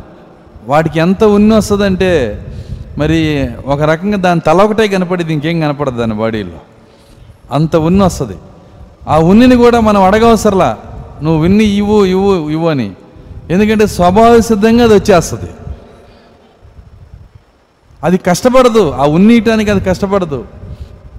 వాటికి 0.67 0.99
ఎంత 0.99 1.23
ఉన్ని 1.23 1.55
వస్తుందంటే 1.55 2.43
మరి 2.97 3.49
ఒక 3.65 3.81
రకంగా 3.81 4.17
దాని 4.17 4.39
తల 4.39 4.61
ఒకటే 4.61 4.87
కనపడేది 4.87 5.33
ఇంకేం 5.33 5.59
కనపడదు 5.59 5.97
దాని 5.97 6.13
బాడీలో. 6.13 6.59
అంత 7.51 7.75
ఉన్ని 7.75 8.03
వస్తుంది. 8.03 8.37
ఆ 9.07 9.19
ఉన్నిని 9.19 9.55
కూడా 9.55 9.79
మనం 9.79 10.03
అడగవసరలా 10.03 10.77
నువ్వు 11.23 11.41
విన్ని 11.41 11.63
ఇవ్వు 11.63 12.05
ఇవ్వు 12.05 12.49
ఇవ్వు 12.49 12.69
అని. 12.69 12.91
ఎందుకంటే 13.49 13.87
స్వభావ 13.87 14.39
సిద్ధంగా 14.39 14.83
అది 14.83 14.93
వచ్చేస్తుంది. 14.93 15.49
అది 18.03 18.17
కష్టపడదు. 18.17 18.91
ఆ 18.91 19.05
ఉన్నీయటానికి 19.05 19.71
అది 19.71 19.79
కష్టపడదు. 19.79 20.45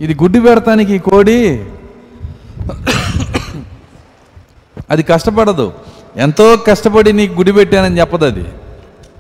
ఇది 0.01 0.15
గుడ్డు 0.15 0.39
పెడతానికి 0.39 0.99
కోడి 0.99 1.65
అది 4.91 5.03
కష్టపడదు. 5.03 5.73
ఎంతో 6.17 6.57
కష్టపడి 6.57 7.13
నీకు 7.13 7.33
గుడి 7.33 7.53
పెట్టానని 7.53 8.01
చెప్పదు 8.01 8.25
అది 8.25 8.45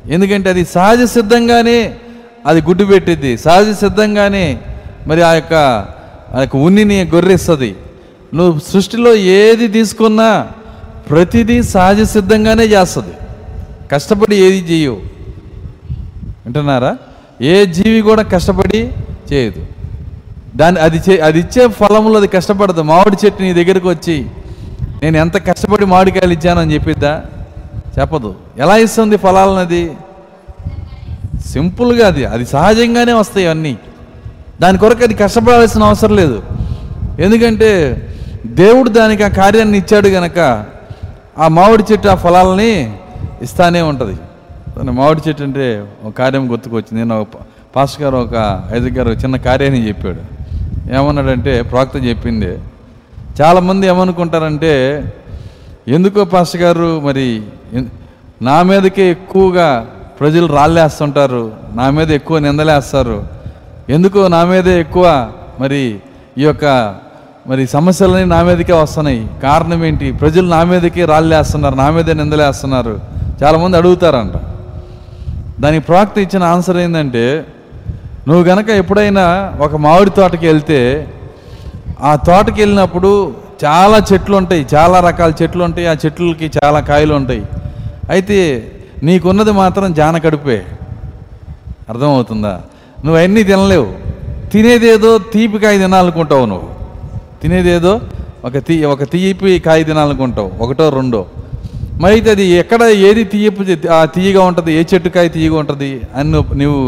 ఎందుకంటే 0.06 0.50
అది 0.50 0.64
సహజ 0.64 1.02
సిద్ధంగానే 1.04 1.94
అది 2.46 2.62
గుడ్డు 2.62 2.84
పెట్టిద్ది. 2.84 3.38
సహజ 3.38 3.74
సిద్ధంగానే 3.74 4.58
మరి 5.06 5.22
ఆ 5.22 5.32
యొక్క 5.32 5.54
ఆ 6.34 6.40
యొక్క 6.40 6.56
ఉన్నిని 6.56 7.04
గొర్రెస్తుంది. 7.14 7.76
నువ్వు 8.34 8.60
సృష్టిలో 8.72 9.14
ఏది 9.14 9.68
తీసుకున్నా 9.68 10.48
ప్రతిదీ 11.10 11.62
సహజ 11.62 12.02
సిద్ధంగానే 12.02 12.64
చేస్తుంది. 12.64 13.14
కష్టపడి 13.92 14.36
ఏది 14.36 14.72
చేయవు 14.72 14.96
వింటున్నారా? 16.44 16.96
ఏ 17.42 17.64
జీవి 17.64 18.00
కూడా 18.00 18.22
కష్టపడి 18.22 18.92
చేయదు. 19.32 19.66
దాని 20.56 20.78
అది 20.78 21.02
చే 21.10 21.20
అది 21.20 21.38
ఇచ్చే 21.38 21.68
ఫలములు 21.68 22.16
అది 22.16 22.26
కష్టపడదు. 22.26 22.82
మామిడి 22.82 23.26
చెట్టు 23.26 23.42
నీ 23.42 23.52
దగ్గరకు 23.52 23.88
వచ్చి 23.88 24.26
నేను 25.02 25.16
ఎంత 25.16 25.46
కష్టపడి 25.46 25.84
మామిడికాయలు 25.84 26.32
ఇచ్చానని 26.32 26.74
చెప్పిద్దా? 26.74 27.22
చెప్పదు. 28.00 28.34
ఎలా 28.58 28.76
ఇస్తుంది 28.76 29.16
ఫలాలన్నది 29.16 29.92
సింపుల్గా 31.46 32.06
అది. 32.06 32.24
అది 32.24 32.46
సహజంగానే 32.46 33.12
వస్తాయి 33.12 33.46
అన్నీ. 33.46 33.78
దాని 34.60 34.78
కొరకు 34.78 35.02
అది 35.02 35.14
కష్టపడాల్సిన 35.14 35.82
అవసరం 35.82 36.16
లేదు. 36.16 36.42
ఎందుకంటే 37.18 38.02
దేవుడు 38.46 38.88
దానికి 38.88 39.22
ఆ 39.22 39.28
కార్యాన్ని 39.28 39.78
ఇచ్చాడు 39.78 40.08
గనక 40.08 40.64
ఆ 41.38 41.48
మామిడి 41.48 41.84
చెట్టు 41.92 42.08
ఆ 42.08 42.14
ఫలాలని 42.14 42.96
ఇస్తానే 43.42 43.80
ఉంటుంది. 43.80 44.18
తన 44.80 44.90
మామిడి 44.90 45.28
చెట్టు 45.28 45.42
అంటే 45.42 45.84
ఒక 46.04 46.12
కార్యం 46.12 46.52
గుర్తుకొచ్చింది. 46.52 47.04
నేను 47.04 47.26
పాస్టర్ 47.76 48.02
గారు 48.02 48.16
ఒక 48.16 48.64
ఐదు 48.74 48.88
గారు 48.88 49.10
చిన్న 49.10 49.36
కార్యాన్ని 49.36 49.88
చెప్పాడు. 49.88 50.38
ఏమన్నాడంటే 50.94 51.62
ప్రాక్త 51.62 51.96
చెప్పింది 51.96 52.58
చాలామంది 53.40 53.86
ఏమనుకుంటారంటే 53.86 55.02
ఎందుకో 55.88 56.24
పాస్టర్ 56.24 56.60
గారు 56.60 57.00
మరి 57.00 57.42
ఎన్- 57.72 57.86
నా 58.42 58.62
మీదకే 58.62 59.10
ఎక్కువగా 59.10 59.86
ప్రజలు 60.20 60.46
రాళ్ళేస్తుంటారు 60.46 61.52
నా 61.74 61.90
మీద 61.90 62.10
ఎక్కువ 62.10 62.38
నిందలేస్తారు. 62.38 63.22
ఎందుకో 63.88 64.28
నా 64.28 64.44
మీదే 64.44 64.80
ఎక్కువ 64.80 65.30
మరి 65.60 66.00
ఈ 66.38 66.42
యొక్క 66.42 66.94
మరి 67.46 67.66
సమస్యలన్నీ 67.66 68.24
నా 68.24 68.42
మీదకే 68.42 68.72
వస్తున్నాయి. 68.72 69.26
కారణం 69.42 69.84
ఏంటి? 69.84 70.12
ప్రజలు 70.12 70.48
నా 70.48 70.64
మీదకే 70.64 71.04
రాళ్ళేస్తున్నారు 71.04 71.74
నా 71.74 71.90
మీదే 71.90 72.14
నిందలేస్తున్నారు. 72.14 73.00
చాలామంది 73.42 73.76
అడుగుతారంట. 73.76 74.32
దానికి 75.60 75.86
ప్రవక్త 75.86 76.18
ఇచ్చిన 76.18 76.42
ఆన్సర్ 76.42 76.76
ఏంటంటే 76.76 77.46
నువ్వు 78.28 78.44
గనక 78.44 78.68
ఎప్పుడైనా 78.68 79.54
ఒక 79.60 79.76
మామిడి 79.76 80.10
తోటకి 80.10 80.46
వెళ్తే 80.46 81.08
ఆ 82.00 82.16
తోటకి 82.16 82.60
వెళ్ళినప్పుడు 82.62 83.32
చాలా 83.64 83.98
చెట్లు 84.10 84.36
ఉంటాయి 84.36 84.66
చాలా 84.74 85.00
రకాల 85.00 85.32
చెట్లు 85.42 85.64
ఉంటాయి 85.64 85.86
ఆ 85.86 85.94
చెట్లకి 86.04 86.50
చాలా 86.58 86.80
కాయలు 86.80 87.14
ఉంటాయి 87.14 87.42
అయితే 88.10 88.38
నీకున్నది 89.02 89.52
మాత్రం 89.52 89.94
జాన 89.94 90.18
కడుపే 90.18 90.58
అర్థమవుతుందా? 91.88 92.52
నువ్వు 93.04 93.18
అన్నీ 93.20 93.42
తినలేవు. 93.42 93.88
తినేదేదో 94.52 95.18
తీపి 95.32 95.58
కాయ 95.58 95.78
తినాలనుకుంటావు 95.78 96.46
నువ్వు. 96.46 96.68
తినేదేదో 97.42 97.92
ఒక 98.44 98.58
తీ 98.58 98.84
ఒక 98.84 99.02
తీపి 99.04 99.58
కాయ 99.58 99.82
తినాలనుకుంటావు 99.82 100.50
ఒకటో 100.60 100.88
రెండో. 100.88 101.20
మరి 102.00 102.12
అయితే 102.12 102.30
అది 102.30 102.44
ఎక్కడ 102.62 102.82
ఏది 103.08 103.24
తీయపు 103.24 103.62
ఆ 103.92 104.04
తీయగా 104.04 104.42
ఉంటుంది 104.42 104.72
ఏ 104.72 104.84
చెట్టుకాయ 104.94 105.28
తీయగా 105.28 105.56
ఉంటుంది 105.58 106.00
అని 106.16 106.28
నువ్వు 106.32 106.82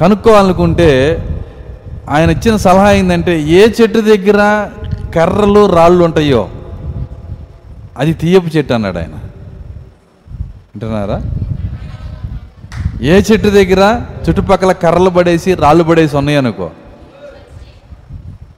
కనుక్కోవాలనుకుంటే 0.00 0.90
ఆయన 2.08 2.30
ఇచ్చిన 2.30 2.56
సలహా 2.56 2.90
ఏంటంటే 2.90 3.32
ఏ 3.58 3.62
చెట్టు 3.78 3.98
దగ్గర 4.10 4.40
కర్రలు 5.14 5.66
రాళ్ళు 5.66 6.04
ఉంటాయో 6.04 6.48
అది 7.98 8.12
తీయపు 8.12 8.56
చెట్టు 8.56 8.74
అన్నాడు 8.74 8.98
ఆయన. 8.98 9.12
వింటున్నారా? 10.68 11.22
ఏ 13.02 13.20
చెట్టు 13.32 13.48
దగ్గర 13.48 14.00
చుట్టుపక్కల 14.28 14.72
కర్రలు 14.72 15.10
పడేసి 15.10 15.54
రాళ్ళు 15.54 15.84
పడేసి 15.84 16.16
ఉన్నాయి 16.16 16.38
అనుకో? 16.38 16.70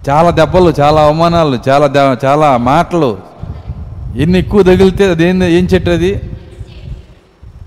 చాలా 0.09 0.31
దెబ్బలు 0.31 0.75
చాలా 0.81 1.03
అవమానాలు 1.03 1.59
చాలా 1.69 1.87
దె- 1.87 2.17
చాలా 2.25 2.57
మాటలు. 2.57 3.19
ఎన్ని 4.17 4.39
ఎక్కువ 4.39 4.63
తగిలితే 4.63 5.11
అదేంది 5.11 5.53
ఏం 5.53 5.65
చెట్టు 5.75 5.91
అది? 5.91 6.15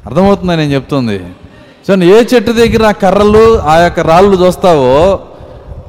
అర్థమవుతుందా 0.05 0.55
నేను 0.55 0.73
చెప్తుంది? 0.73 1.25
సో 1.87 1.95
ఏ 1.95 2.23
చెట్టు 2.35 2.51
దగ్గర 2.51 2.85
ఆ 2.85 2.91
కర్రలు 2.91 3.59
ఆ 3.59 3.77
యొక్క 3.77 3.99
రాళ్ళు 3.99 4.45
చూస్తావో 4.45 5.19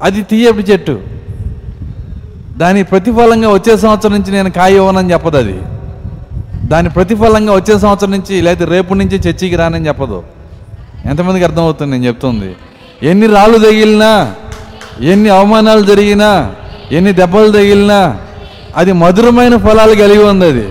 అది 0.03 0.23
తీయపు 0.23 0.61
చెట్టు. 0.61 1.13
దాని 2.57 2.83
ప్రతిఫలంగా 2.83 3.49
వచ్చే 3.53 3.77
సంవత్సరం 3.77 4.13
నుంచి 4.13 4.33
నేను 4.33 4.51
కాయ 4.51 4.75
ఇవ్వనని 4.75 5.13
చెప్పదు 5.13 5.37
అది. 5.37 5.59
దాని 6.69 6.91
ప్రతిఫలంగా 6.91 7.55
వచ్చే 7.55 7.79
సంవత్సరం 7.79 8.11
నుంచి 8.11 8.43
లేదా 8.43 8.65
రేపు 8.65 8.95
నుంచి 8.95 9.17
చర్చికి 9.17 9.57
రానని 9.57 9.89
చెప్పదు. 9.89 10.23
ఎంతమందికి 11.05 11.45
అర్థమవుతుంది 11.45 11.91
నేను 11.91 12.05
చెప్తుంది? 12.05 12.57
ఎన్ని 13.03 13.27
రాళ్ళు 13.27 13.59
తగిలినా 13.59 14.35
ఎన్ని 15.01 15.29
అవమానాలు 15.29 15.83
జరిగినా 15.83 16.55
ఎన్ని 16.93 17.13
దెబ్బలు 17.13 17.51
తగిలినా 17.51 18.19
అది 18.77 18.93
మధురమైన 18.93 19.57
ఫలాలు 19.57 19.95
కలిగి 19.95 20.25
ఉంది 20.25 20.47
అది. 20.47 20.69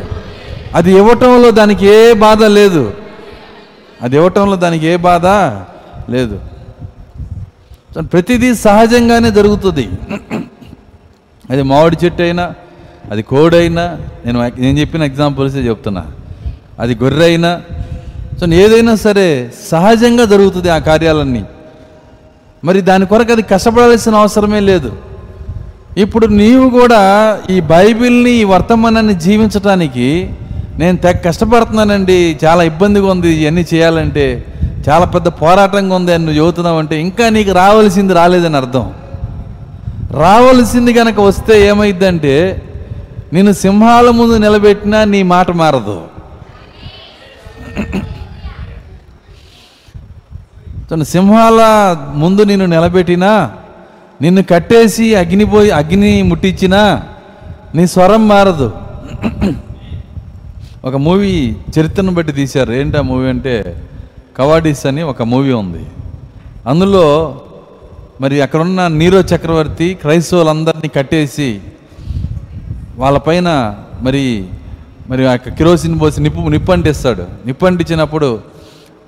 అది 0.76 0.92
ఇవ్వటంలో 0.92 1.52
దానికి 1.52 1.86
ఏ 1.86 2.14
బాధ 2.14 2.44
లేదు. 2.44 2.94
అది 4.02 4.16
ఇవ్వటంలో 4.16 4.56
దానికి 4.56 4.86
ఏ 4.86 4.96
బాధ 4.96 5.26
లేదు. 6.12 6.40
ప్రతిదీ 8.02 8.56
సహజంగానే 8.56 9.32
జరుగుతుంది. 9.32 9.90
అది 11.50 11.62
మామిడి 11.62 12.06
చెట్టు 12.06 12.22
అయినా 12.22 12.54
అది 13.12 13.22
కోడైనా 13.22 13.98
నేను 14.26 14.50
నేను 14.58 14.80
చెప్పిన 14.80 15.04
ఎగ్జాంపుల్సే 15.04 15.60
చెప్తున్నా. 15.60 16.06
అది 16.80 16.96
గొర్రె 16.96 17.26
అయినా 17.26 17.62
సో 18.40 18.54
ఏదైనా 18.54 18.96
సరే 18.96 19.52
సహజంగా 19.70 20.26
జరుగుతుంది 20.26 20.70
ఆ 20.70 20.78
కార్యాలన్నీ. 20.78 21.44
మరి 22.66 22.82
దాని 22.82 23.06
కొరకు 23.06 23.32
అది 23.32 23.42
కష్టపడాల్సిన 23.42 24.16
అవసరమే 24.16 24.60
లేదు. 24.60 24.92
ఇప్పుడు 25.98 26.26
నీవు 26.26 26.70
కూడా 26.70 27.02
ఈ 27.50 27.62
బైబిల్ని 27.62 28.32
ఈ 28.32 28.44
వర్తమానాన్ని 28.44 29.14
జీవించటానికి 29.14 30.30
నేను 30.80 30.98
తెగ 30.98 31.18
కష్టపడుతున్నానండి 31.26 32.38
చాలా 32.46 32.64
ఇబ్బందిగా 32.64 33.08
ఉంది 33.08 33.36
ఇవన్నీ 33.36 33.66
చేయాలంటే 33.74 34.46
చాలా 34.90 35.06
పెద్ద 35.06 35.28
పోరాటంగా 35.28 35.96
ఉంది 35.96 36.14
అని 36.14 36.26
నువ్వు 36.26 36.46
చెబుతున్నావు 36.46 36.80
అంటే 36.80 37.02
ఇంకా 37.02 37.30
నీకు 37.30 37.52
రావాల్సింది 37.52 38.14
రాలేదని 38.14 38.56
అర్థం. 38.56 38.94
రావాల్సింది 40.12 40.94
కనుక 40.94 41.20
వస్తే 41.20 41.68
ఏమైందంటే 41.68 42.62
నిన్ను 43.34 43.52
సింహాల 43.52 44.10
ముందు 44.10 44.38
నిలబెట్టినా 44.38 45.04
నీ 45.04 45.24
మాట 45.24 45.52
మారదు. 45.52 46.02
తను 50.92 51.04
సింహాల 51.04 51.62
ముందు 52.16 52.42
నిన్ను 52.42 52.66
నిలబెట్టినా 52.66 53.52
నిన్ను 54.22 54.44
కట్టేసి 54.44 55.16
అగ్నిపోయి 55.16 55.72
అగ్ని 55.72 56.24
ముట్టించినా 56.24 57.04
నీ 57.76 57.88
స్వరం 57.88 58.28
మారదు. 58.28 58.72
ఒక 60.86 60.96
మూవీ 60.96 61.56
చరిత్రను 61.80 62.12
బట్టి 62.12 62.32
తీశారు. 62.32 62.74
ఏంటి 62.74 62.98
ఆ 62.98 63.02
మూవీ 63.02 63.30
అంటే 63.30 63.84
కవాడీస్ 64.38 64.86
అని 64.86 65.02
ఒక 65.02 65.22
మూవీ 65.22 65.52
ఉంది. 65.52 65.86
అందులో 66.68 67.42
మరి 68.24 68.36
అక్కడున్న 68.42 68.82
నీరో 68.88 69.20
చక్రవర్తి 69.20 69.88
క్రైస్తవులందరినీ 70.02 70.88
కట్టేసి 70.88 71.48
వాళ్ళపైన 72.98 73.50
మరి 74.02 74.24
మరి 75.10 75.28
ఆ 75.28 75.32
యొక్క 75.32 75.50
కిరోసిన్ 75.50 75.96
పోసి 76.02 76.22
నిప్పు 76.22 76.50
నిప్పంటిస్తాడు. 76.56 77.24
నిప్పంటించినప్పుడు 77.46 78.30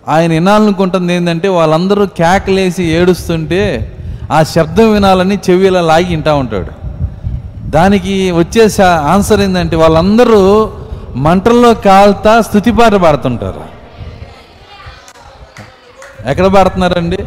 ఆయన 0.07 0.31
వినాలనుకుంటుంది 0.31 1.13
ఏంటంటే 1.13 1.47
వాళ్ళందరూ 1.47 2.05
కేకలేసి 2.05 2.83
ఏడుస్తుంటే 2.83 3.61
ఆ 4.31 4.39
శబ్దం 4.43 4.93
వినాలని 4.93 5.37
చెవిలా 5.49 5.81
లాగి 5.81 6.09
వింటా 6.09 6.33
ఉంటాడు. 6.33 6.73
దానికి 7.69 8.31
వచ్చే 8.31 8.83
ఆన్సర్ 8.83 9.41
ఏంటంటే 9.41 9.75
వాళ్ళందరూ 9.75 10.41
మంటల్లో 11.15 11.73
కాల్తా 11.73 12.41
స్థుతిపాట 12.41 12.93
పాడుతుంటారు. 13.05 13.63
ఎక్కడ 16.29 16.47
పాడుతున్నారండి? 16.57 17.19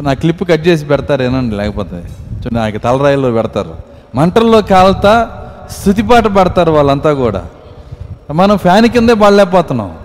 నా 0.00 0.12
క్లిప్ 0.12 0.48
కట్ 0.48 0.66
చేసి 0.66 0.84
పెడతారు 0.84 1.22
ఏనండి 1.22 1.56
లేకపోతే 1.56 1.96
చూడండి 1.96 2.54
నాకు 2.54 2.78
తలరాయిలో 2.78 3.30
పెడతారు. 3.30 3.74
మంటల్లో 4.14 4.62
కాలుతా 4.62 5.30
స్థుతిపాట 5.70 6.26
పడతారు 6.26 6.70
వాళ్ళంతా 6.70 7.12
కూడా. 7.12 7.46
మనం 8.34 8.56
ఫ్యాన్ 8.58 8.86
కిందే 8.86 9.14
పాడలేకపోతున్నాం. 9.14 9.98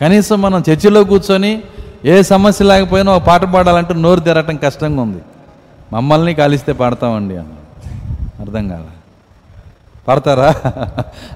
కనీసం 0.00 0.42
మనం 0.42 0.62
చర్చిలో 0.70 1.04
కూర్చొని 1.04 1.62
ఏ 2.04 2.22
సమస్య 2.22 2.64
లేకపోయినా 2.64 3.12
ఒక 3.12 3.22
పాట 3.22 3.44
పాడాలంటే 3.44 3.94
నోరు 3.94 4.20
తెరటం 4.20 4.56
కష్టంగా 4.56 5.02
ఉంది. 5.02 5.22
మమ్మల్ని 5.92 6.34
కాలిస్తే 6.34 6.72
పాడతామండి 6.72 7.36
అన్న 7.36 7.52
అర్థం 8.40 8.68
కాల. 8.68 8.82
పాడతారా? 10.08 10.54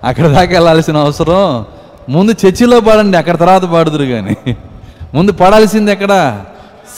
అక్కడ 0.04 0.26
దాకా 0.26 0.50
వెళ్ళాల్సిన 0.50 0.96
అవసరం. 0.96 1.64
ముందు 2.08 2.32
చర్చిలో 2.46 2.80
పాడండి 2.80 3.16
అక్కడ 3.16 3.38
తర్వాత 3.38 3.64
పాడుదురు 3.64 4.04
కానీ 4.04 4.56
ముందు 5.14 5.32
పాడాల్సింది 5.32 5.92
ఎక్కడ? 5.92 6.44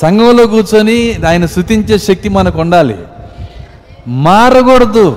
సంఘంలో 0.02 0.46
కూర్చొని 0.46 1.14
ఆయన 1.28 1.46
శృతించే 1.46 1.98
శక్తి 1.98 2.28
మనకు 2.28 2.60
ఉండాలి 2.60 2.96
మారకూడదు. 4.08 5.16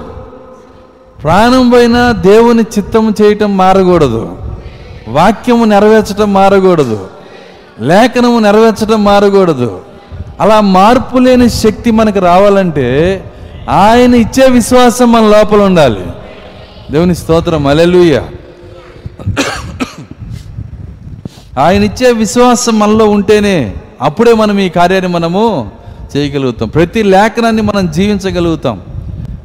ప్రాణం 1.23 1.69
పైన 1.69 2.11
దేవుని 2.11 2.61
చిత్తం 2.61 3.13
చేయటం 3.21 3.57
మారకూడదు. 3.57 4.37
వాక్యము 5.07 5.65
నెరవేర్చడం 5.65 6.33
మారకూడదు. 6.33 7.07
లేఖనము 7.79 8.39
నెరవేర్చడం 8.39 9.03
మారకూడదు. 9.03 9.81
అలా 10.39 10.61
మార్పు 10.61 11.17
లేని 11.17 11.49
శక్తి 11.49 11.91
మనకు 11.91 12.19
రావాలంటే 12.19 13.23
ఆయన 13.69 14.15
ఇచ్చే 14.15 14.49
విశ్వాసం 14.49 15.11
మన 15.11 15.21
లోపల 15.21 15.61
ఉండాలి. 15.61 16.05
దేవుని 16.91 17.15
స్తోత్రం. 17.15 17.67
అలెలుయ 17.67 18.21
ఆయన 21.59 21.83
ఇచ్చే 21.83 22.11
విశ్వాసం 22.11 22.79
మనలో 22.79 23.05
ఉంటేనే 23.05 23.73
అప్పుడే 24.01 24.33
మనం 24.33 24.59
ఈ 24.59 24.69
కార్యాన్ని 24.69 25.11
మనము 25.11 25.71
చేయగలుగుతాం. 26.17 26.69
ప్రతి 26.69 27.03
లేఖనాన్ని 27.03 27.61
మనం 27.61 27.91
జీవించగలుగుతాం. 27.91 28.81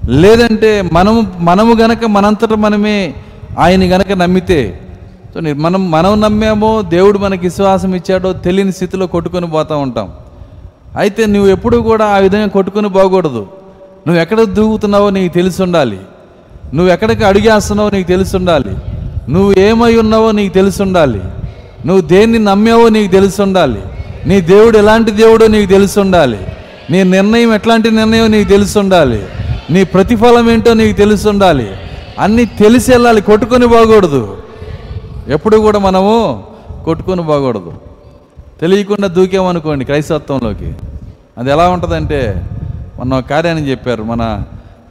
లేదంటే 0.09 0.83
మనము 0.93 1.33
మనము 1.39 1.75
గనక 1.75 2.05
మనంతట 2.05 2.53
మనమే 2.53 3.15
ఆయన 3.59 3.97
గనక 3.97 4.13
నమ్మితే 4.13 4.81
మనం 5.53 5.91
మనం 5.91 6.21
నమ్మామో 6.21 6.83
దేవుడు 6.83 7.19
మనకి 7.19 7.41
విశ్వాసం 7.47 7.95
ఇచ్చాడో 7.95 8.33
తెలియని 8.33 8.73
స్థితిలో 8.73 9.07
కొట్టుకొని 9.07 9.47
పోతూ 9.47 9.79
ఉంటాం. 9.79 10.13
అయితే 10.97 11.27
నువ్వు 11.27 11.51
ఎప్పుడు 11.51 11.77
కూడా 11.77 12.05
ఆ 12.07 12.19
విధంగా 12.19 12.47
కొట్టుకొని 12.47 12.89
పోకూడదు. 12.89 13.47
నువ్వు 14.07 14.23
ఎక్కడ 14.23 14.43
దూకుతున్నావో 14.43 15.11
నీకు 15.11 15.35
తెలిసి 15.35 15.63
ఉండాలి. 15.63 15.99
నువ్వు 16.75 16.93
ఎక్కడికి 16.93 17.25
అడిగేస్తున్నావో 17.25 17.91
నీకు 17.91 18.09
తెలిసి 18.09 18.37
ఉండాలి. 18.37 18.77
నువ్వు 19.33 19.53
ఏమై 19.59 19.97
ఉన్నావో 19.97 20.31
నీకు 20.33 20.55
తెలిసి 20.55 20.83
ఉండాలి. 20.83 21.21
నువ్వు 21.87 22.01
దేన్ని 22.01 22.39
నమ్మావో 22.39 22.89
నీకు 22.89 23.13
తెలిసి 23.13 23.43
ఉండాలి. 23.43 23.83
నీ 24.27 24.41
దేవుడు 24.41 24.79
ఎలాంటి 24.79 25.11
దేవుడో 25.11 25.47
నీకు 25.47 25.67
తెలిసి 25.67 26.01
ఉండాలి 26.01 26.39
నీ 26.91 27.05
నిర్ణయం 27.05 27.55
ఎట్లాంటి 27.55 27.91
నిర్ణయం 27.91 28.31
నీకు 28.31 28.49
తెలిసి 28.49 28.79
ఉండాలి 28.79 29.21
నీ 29.71 29.85
ప్రతిఫలం 29.85 30.51
ఏంటో 30.51 30.75
నీకు 30.75 30.97
తెలిసి 30.97 31.29
ఉండాలి 31.29 31.69
అన్నీ 32.19 32.45
తెలిసి 32.45 32.93
వెళ్ళాలి 32.93 33.21
కొట్టుకొని 33.21 33.67
బాగూడదు 33.67 34.39
ఎప్పుడు 35.29 35.57
కూడా 35.57 35.79
మనము 35.79 36.45
కొట్టుకొని 36.85 37.23
బాగూడదు 37.23 37.73
తెలియకుండా 38.61 39.09
దూకామనుకోండి 39.09 39.85
క్రైస్తత్వంలోకి 39.85 40.71
అది 41.39 41.51
ఎలా 41.51 41.69
ఉంటుందంటే 41.69 42.21
మొన్న 42.99 43.21
కార్యాన్ని 43.21 43.71
చెప్పారు. 43.71 44.03
మన 44.03 44.23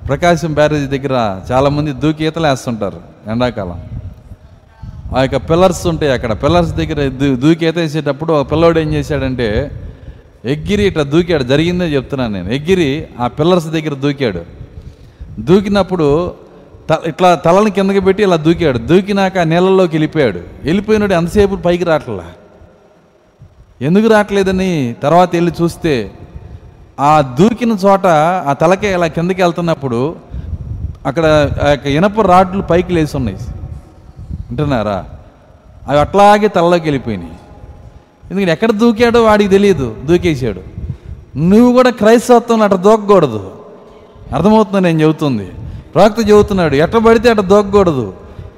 ప్రకాశం 0.08 0.54
బ్యారేజ్ 0.54 0.88
దగ్గర 0.90 1.16
చాలామంది 1.52 1.92
దూకి 1.94 2.26
ఈతలు 2.26 2.48
వేస్తుంటారు 2.48 3.00
ఎండాకాలం. 3.28 3.80
ఆ 5.14 5.22
యొక్క 5.22 5.36
పిల్లర్స్ 5.36 5.88
ఉంటాయి 5.88 6.12
అక్కడ. 6.12 6.34
పిల్లర్స్ 6.34 6.72
దగ్గర 6.72 7.10
దూ- 7.10 7.40
దూకి 7.40 7.68
ఒక 8.32 8.52
పిల్లోడు 8.52 8.80
ఏం 8.80 8.94
చేశాడంటే 8.94 9.72
ఎగ్గిరి 10.46 10.84
ఇట్లా 10.84 11.04
దూకాడు. 11.04 11.44
జరిగిందే 11.44 11.86
చెప్తున్నాను 11.86 12.34
నేను. 12.34 12.52
ఎగ్గిరి 12.52 13.08
ఆ 13.20 13.28
పిల్లర్స్ 13.28 13.68
దగ్గర 13.68 13.94
దూకాడు. 13.94 14.42
దూకినప్పుడు 15.40 16.34
త 16.90 17.00
ఇట్లా 17.08 17.36
తలని 17.36 17.72
కిందకి 17.72 18.00
పెట్టి 18.00 18.24
ఇలా 18.24 18.36
దూకాడు. 18.36 18.78
దూకినాక 18.78 19.38
ఆ 19.38 19.44
నీళ్ళలోకి 19.44 19.96
వెళ్ళిపోయాడు. 19.96 20.40
వెళ్ళిపోయినాడు 20.64 21.14
ఎంతసేపు 21.14 21.56
పైకి 21.56 21.84
రావట్లా 21.84 22.24
ఎందుకు 23.82 24.08
రావట్లేదని 24.08 24.96
తర్వాత 25.04 25.30
వెళ్ళి 25.34 25.52
చూస్తే 25.62 26.12
ఆ 27.00 27.36
దూకిన 27.40 27.78
చోట 27.86 28.06
ఆ 28.48 28.54
తలకే 28.54 28.94
ఇలా 28.94 29.08
కిందకి 29.08 29.42
వెళ్తున్నప్పుడు 29.42 30.16
అక్కడ 31.06 31.52
ఆ 31.64 31.70
యొక్క 31.70 31.86
ఇనప 31.86 32.22
రాడ్లు 32.22 32.62
పైకి 32.62 32.94
లేచి 32.94 33.08
ఉన్నాయి. 33.16 33.38
వింటున్నారా? 34.50 35.06
అవి 35.88 36.00
అట్లాగే 36.00 36.48
తలలోకి 36.48 36.84
వెళ్ళిపోయినాయి. 36.84 37.32
ఎందుకంటే 38.32 38.52
ఎక్కడ 38.52 38.72
దూకాడో 38.72 39.24
వాడికి 39.24 39.50
తెలియదు 39.50 39.96
దూకేశాడు. 40.06 40.62
నువ్వు 41.38 41.74
కూడా 41.74 41.90
క్రైస్తవత్వం 41.90 42.62
అట్లా 42.62 42.78
దూకకూడదు. 42.78 43.52
అర్థమవుతుంది 44.36 44.82
నేను 44.82 45.02
చెబుతుంది? 45.02 45.52
ప్రవక్త 45.96 46.30
చెబుతున్నాడు 46.30 46.76
ఎట్ట 46.76 46.96
పడితే 46.96 47.30
అట్ట 47.30 47.42
దూకకూడదు. 47.42 48.14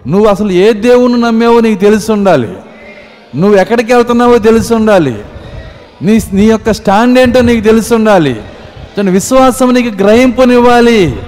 నువ్వు 0.08 0.28
అసలు 0.28 0.52
ఏ 0.52 0.73
దేవుని 0.73 1.21
నమ్మావో 1.21 1.60
నీకు 1.60 1.80
తెలిసి 1.80 2.12
ఉండాలి. 2.12 2.54
నువ్వు 3.36 3.58
ఎక్కడికి 3.58 3.93
వెళ్తున్నావో 3.93 4.38
తెలిసి 4.38 4.73
ఉండాలి. 4.73 5.15
నీ 6.02 6.19
నీ 6.34 6.45
యొక్క 6.45 6.71
స్టాండ్ 6.71 7.19
ఏంటో 7.19 7.41
నీకు 7.41 7.62
తెలిసి 7.62 7.95
ఉండాలి. 7.95 8.41
విశ్వాసం 9.10 9.73
నీకు 9.73 9.95
గ్రహింపునివ్వాలి. 9.95 11.19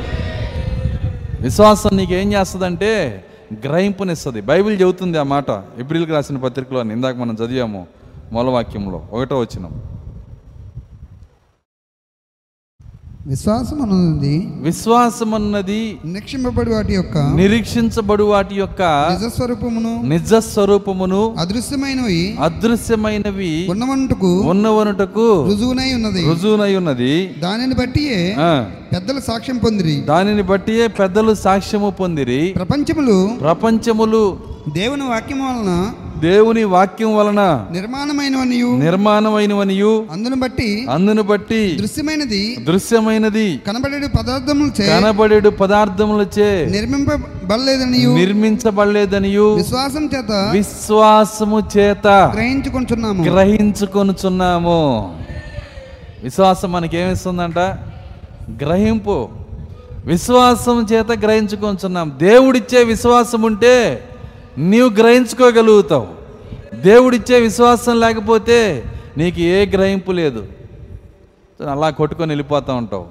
విశ్వాసం 1.41 1.89
నీకు 1.93 2.13
ఏం 2.13 2.33
చేస్తుందంటే 2.33 3.23
గ్రహింపునిస్తుంది. 3.53 4.41
బైబిల్ 4.41 4.81
చెబుతుంది 4.81 5.17
ఆ 5.17 5.23
మాట. 5.23 5.49
ఏప్రిల్కి 5.79 6.11
రాసిన 6.11 6.37
పత్రికలో 6.37 6.81
ఇందాక 6.81 7.15
మనం 7.15 7.33
చదివాము 7.35 7.87
మూలవాక్యంలో 8.31 9.05
ఒకటో 9.11 9.39
వచ్చినాం 9.39 9.71
విశ్వాసం 13.29 13.81
అన్నది 13.81 14.35
విశ్వాసం 14.61 15.33
అన్నది 15.33 15.97
నిరీక్షింపబడి 16.05 16.69
వాటి 16.69 16.93
యొక్క 16.93 17.17
నిరీక్షించబడు 17.35 18.23
వాటి 18.23 18.55
యొక్క 18.55 18.81
నిజస్వరూపమును 19.11 19.91
నిజ 20.03 20.33
స్వరూపమును 20.35 21.35
అదృశ్యమైనవి 21.39 22.37
అదృశ్యమైనవి 22.39 23.67
ఉన్నవంటుకు 23.69 24.31
ఉన్నవనుటకు 24.41 25.27
రుజువునై 25.49 25.93
ఉన్నది. 25.93 26.23
రుజువునై 26.29 26.75
ఉన్నది. 26.75 27.13
దానిని 27.39 27.75
బట్టియే 27.75 28.35
ఆ, 28.39 28.49
పెద్దలు 28.93 29.19
సాక్ష్యం 29.19 29.57
పొందిరి. 29.57 29.95
దానిని 30.01 30.43
బట్టియే 30.43 30.87
పెద్దలు 30.87 31.33
సాక్ష్యము 31.35 31.89
పొందిరి. 31.89 32.53
ప్రపంచములు 32.55 33.31
ప్రపంచములు 33.41 34.23
దేవుని 34.73 35.03
వాక్యం 35.03 35.39
వలన 35.39 35.71
దేవుని 36.21 36.63
వాక్యం 36.63 37.15
వలన 37.17 37.67
నిర్మాణమైనవనియు 37.71 38.67
నిర్మాణమైనవనియు 38.67 40.07
అందును 40.11 40.35
బట్టి 40.35 40.85
అందును 40.89 41.21
బట్టి 41.21 41.77
దృశ్యమైనది 41.81 42.55
దృశ్యమైనది 42.55 43.61
కనబడే 43.67 44.07
పదార్థములు 44.07 44.81
చే 44.81 44.87
కనబడేడు 44.87 45.49
పదార్థములచే 45.49 46.65
నిర్మింపబడలేదనియు 46.65 48.09
నిర్మించబడలేదనియు 48.09 49.53
విశ్వాసం 49.53 50.05
చేత 50.05 50.49
విశ్వాసము 50.51 51.59
చేత 51.77 52.07
గ్రహించుకుంటున్నాము. 52.07 53.23
గ్రహించుకొనుచున్నాము. 53.23 55.17
విశ్వాసం 56.23 56.71
మనకి 56.71 56.97
ఏమిస్తుందంట 56.97 57.59
గ్రహింపు. 58.63 59.29
విశ్వాసం 60.05 60.87
చేత 60.93 61.11
గ్రహించుకొనుచున్నాం 61.19 62.11
దేవుడిచ్చే 62.17 62.83
విశ్వాసం 62.83 63.41
ఉంటే 63.41 64.03
నీవు 64.59 64.89
గ్రహించుకోగలుగుతావు. 64.89 66.07
దేవుడిచ్చే 66.75 67.39
విశ్వాసం 67.39 67.99
లేకపోతే 67.99 68.83
నీకు 69.17 69.39
ఏ 69.39 69.65
గ్రహింపు 69.65 70.11
లేదు. 70.11 70.47
అలా 71.71 71.89
కొట్టుకొని 71.89 72.29
వెళ్ళిపోతూ 72.29 72.75
ఉంటావు. 72.75 73.05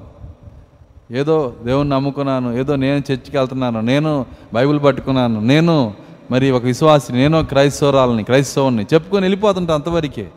ఏదో 1.11 1.53
దేవుణ్ణి 1.65 1.95
నమ్ముకున్నాను 1.95 2.59
ఏదో 2.59 2.77
నేను 2.77 2.97
చర్చికి 2.97 3.39
వెళ్తున్నాను 3.39 3.81
నేను 3.81 4.27
బైబిల్ 4.55 4.83
పట్టుకున్నాను 4.85 5.41
నేను 5.41 5.95
మరి 6.31 6.51
ఒక 6.51 6.65
విశ్వాసి 6.65 7.13
నేను 7.13 7.45
క్రైస్తవరాలని 7.45 8.25
క్రైస్తవుని 8.25 8.87
చెప్పుకొని 8.95 9.25
వెళ్ళిపోతుంటా 9.25 9.75
అంతవరకే. 9.75 10.29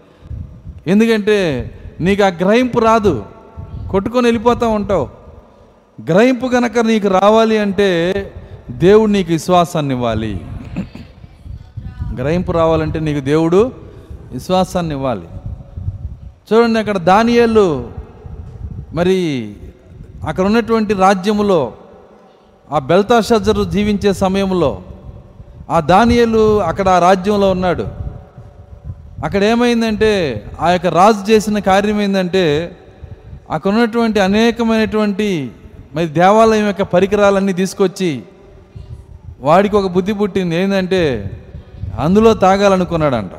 ఎందుకంటే 0.88 1.71
నీకు 2.02 2.24
ఆ 2.24 2.28
గ్రహింపు 2.28 2.80
రాదు. 2.80 3.26
కొట్టుకొని 3.91 4.28
వెళ్ళిపోతూ 4.28 4.69
ఉంటావు. 4.69 5.10
గ్రహింపు 6.08 6.47
కనుక 6.47 6.80
నీకు 6.80 7.08
రావాలి 7.08 7.58
అంటే 7.58 8.32
దేవుడు 8.71 9.12
నీకు 9.12 9.32
విశ్వాసాన్ని 9.32 9.93
ఇవ్వాలి. 9.93 10.41
గ్రహింపు 12.17 12.52
రావాలంటే 12.52 13.00
నీకు 13.00 13.19
దేవుడు 13.19 13.71
విశ్వాసాన్ని 14.32 14.95
ఇవ్వాలి. 14.95 15.28
చూడండి 16.50 16.80
అక్కడ 16.80 16.97
దానియాలు 16.97 17.89
మరి 18.93 19.17
అక్కడ 20.28 20.45
ఉన్నటువంటి 20.45 20.93
రాజ్యములో 20.93 21.74
ఆ 22.71 22.80
బెల్తాషజరు 22.80 23.63
జీవించే 23.63 24.13
సమయంలో 24.13 24.82
ఆ 25.69 25.80
దానియలు 25.80 26.62
అక్కడ 26.62 26.89
ఆ 26.89 27.00
రాజ్యంలో 27.00 27.52
ఉన్నాడు. 27.52 27.88
అక్కడ 29.26 29.43
ఏమైందంటే 29.43 30.12
ఆ 30.62 30.69
యొక్క 30.69 30.88
రాజు 30.88 31.32
చేసిన 31.32 31.60
కార్యం 31.60 32.02
ఏంటంటే 32.02 32.78
అక్కడ 33.50 33.71
ఉన్నటువంటి 33.71 34.19
అనేకమైనటువంటి 34.19 35.52
మరి 35.95 36.08
దేవాలయం 36.08 36.67
యొక్క 36.67 36.82
పరికరాలన్నీ 36.82 37.54
తీసుకొచ్చి 37.54 38.24
వాడికి 39.39 39.76
ఒక 39.76 39.91
బుద్ధి 39.91 40.13
పుట్టింది. 40.13 40.56
ఏంటంటే 40.56 41.32
అందులో 41.99 42.34
తాగాలనుకున్నాడంట. 42.34 43.32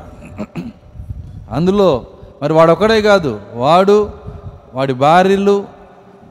అందులో 1.51 2.05
మరి 2.41 2.53
వాడు 2.53 2.71
ఒకడే 2.71 3.01
కాదు 3.01 3.41
వాడు 3.53 4.11
వాడి 4.73 4.93
భార్యలు 4.93 5.65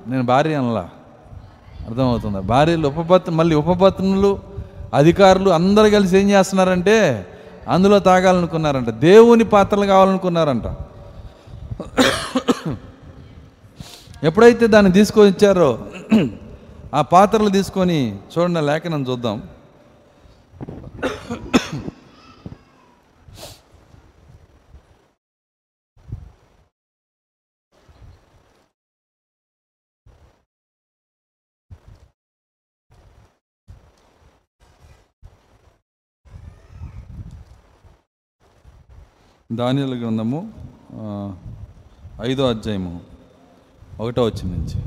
నేను 0.06 0.22
భార్య 0.22 0.54
అనలా 0.54 0.88
అర్థమవుతుందా? 1.86 2.40
భార్యలు 2.40 2.88
ఉపపత్ 2.88 3.30
మళ్ళీ 3.30 3.54
ఉపపత్నులు 3.54 4.38
అధికారులు 4.94 5.50
అందరు 5.50 5.88
కలిసి 5.88 6.18
ఏం 6.18 6.30
చేస్తున్నారంటే 6.30 7.26
అందులో 7.68 7.98
తాగాలనుకున్నారంట. 7.98 8.88
దేవుని 8.88 9.44
పాత్రలు 9.44 9.86
కావాలనుకున్నారంట. 9.86 10.64
ఎప్పుడైతే 14.24 14.66
దాన్ని 14.66 14.92
తీసుకొని 14.92 15.28
ఇచ్చారో 15.28 15.78
ఆ 16.94 17.02
పాత్రలు 17.02 17.48
తీసుకొని 17.48 18.18
చూడండి 18.32 18.60
లేఖనం 18.60 19.02
చూద్దాం. 19.02 19.42
దానియల 39.52 39.94
గ్రంథము 40.00 40.48
ఐదో 42.22 42.48
అధ్యాయము 42.48 43.00
ఒకటో 44.00 44.24
వచ్చిన 44.24 44.52
నుంచి. 44.52 44.82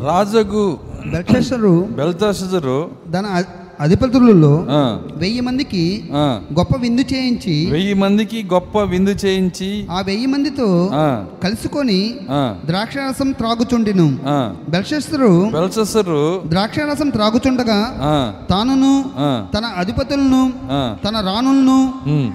రాజగు 0.00 0.78
బెల్షస్సరు 1.06 1.88
బెల్తాషజరు 1.96 2.90
తన 3.12 3.26
అ- 3.26 3.67
అధిపతులలో 3.78 4.52
వెయ్యి 5.20 5.40
మందికి 5.40 5.82
గొప్ప 6.58 6.72
విందు 6.82 7.04
చేయించి 7.10 7.54
వెయ్యి 7.72 7.94
మందికి 8.00 8.38
గొప్ప 8.52 8.82
విందు 8.90 9.14
చేయించి 9.22 9.68
ఆ 9.90 9.98
వెయ్యి 10.08 10.26
మందితో 10.26 10.68
కలుసుకొని 11.44 11.98
ద్రాక్షారసం 12.68 13.28
త్రాగుచుండెను. 13.38 14.06
ఆ, 14.28 14.36
బెల్షస్సరు 14.68 15.30
బెల్షస్సరు 15.54 16.20
ద్రాక్షారసం 16.48 17.08
త్రాగుచుండగా 17.10 17.78
ఆ, 18.06 18.14
తానును 18.50 18.92
తన 19.54 19.64
అధిపతులను 19.80 20.42
తన 21.04 21.16
రాణులను 21.28 21.78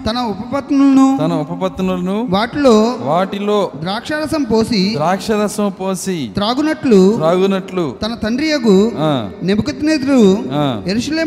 తన 0.05 0.17
ఉపపత్నులను 0.31 1.07
తన 1.17 1.33
ఉపపత్నులను 1.43 2.17
వాటిలో 2.33 2.75
వాటిలో 3.09 3.59
ద్రాక్షారసం 3.81 4.43
పోసి 4.49 4.81
ద్రాక్షరసం 4.95 5.69
పోసి 5.77 6.17
త్రాగునట్లు 6.35 7.01
త్రాగునట్లు 7.17 7.85
తన 8.03 8.13
తండ్రి 8.23 8.49
యగు 8.49 8.77
ఆ, 9.03 9.11
నెబుకద్నెజరు 9.49 10.21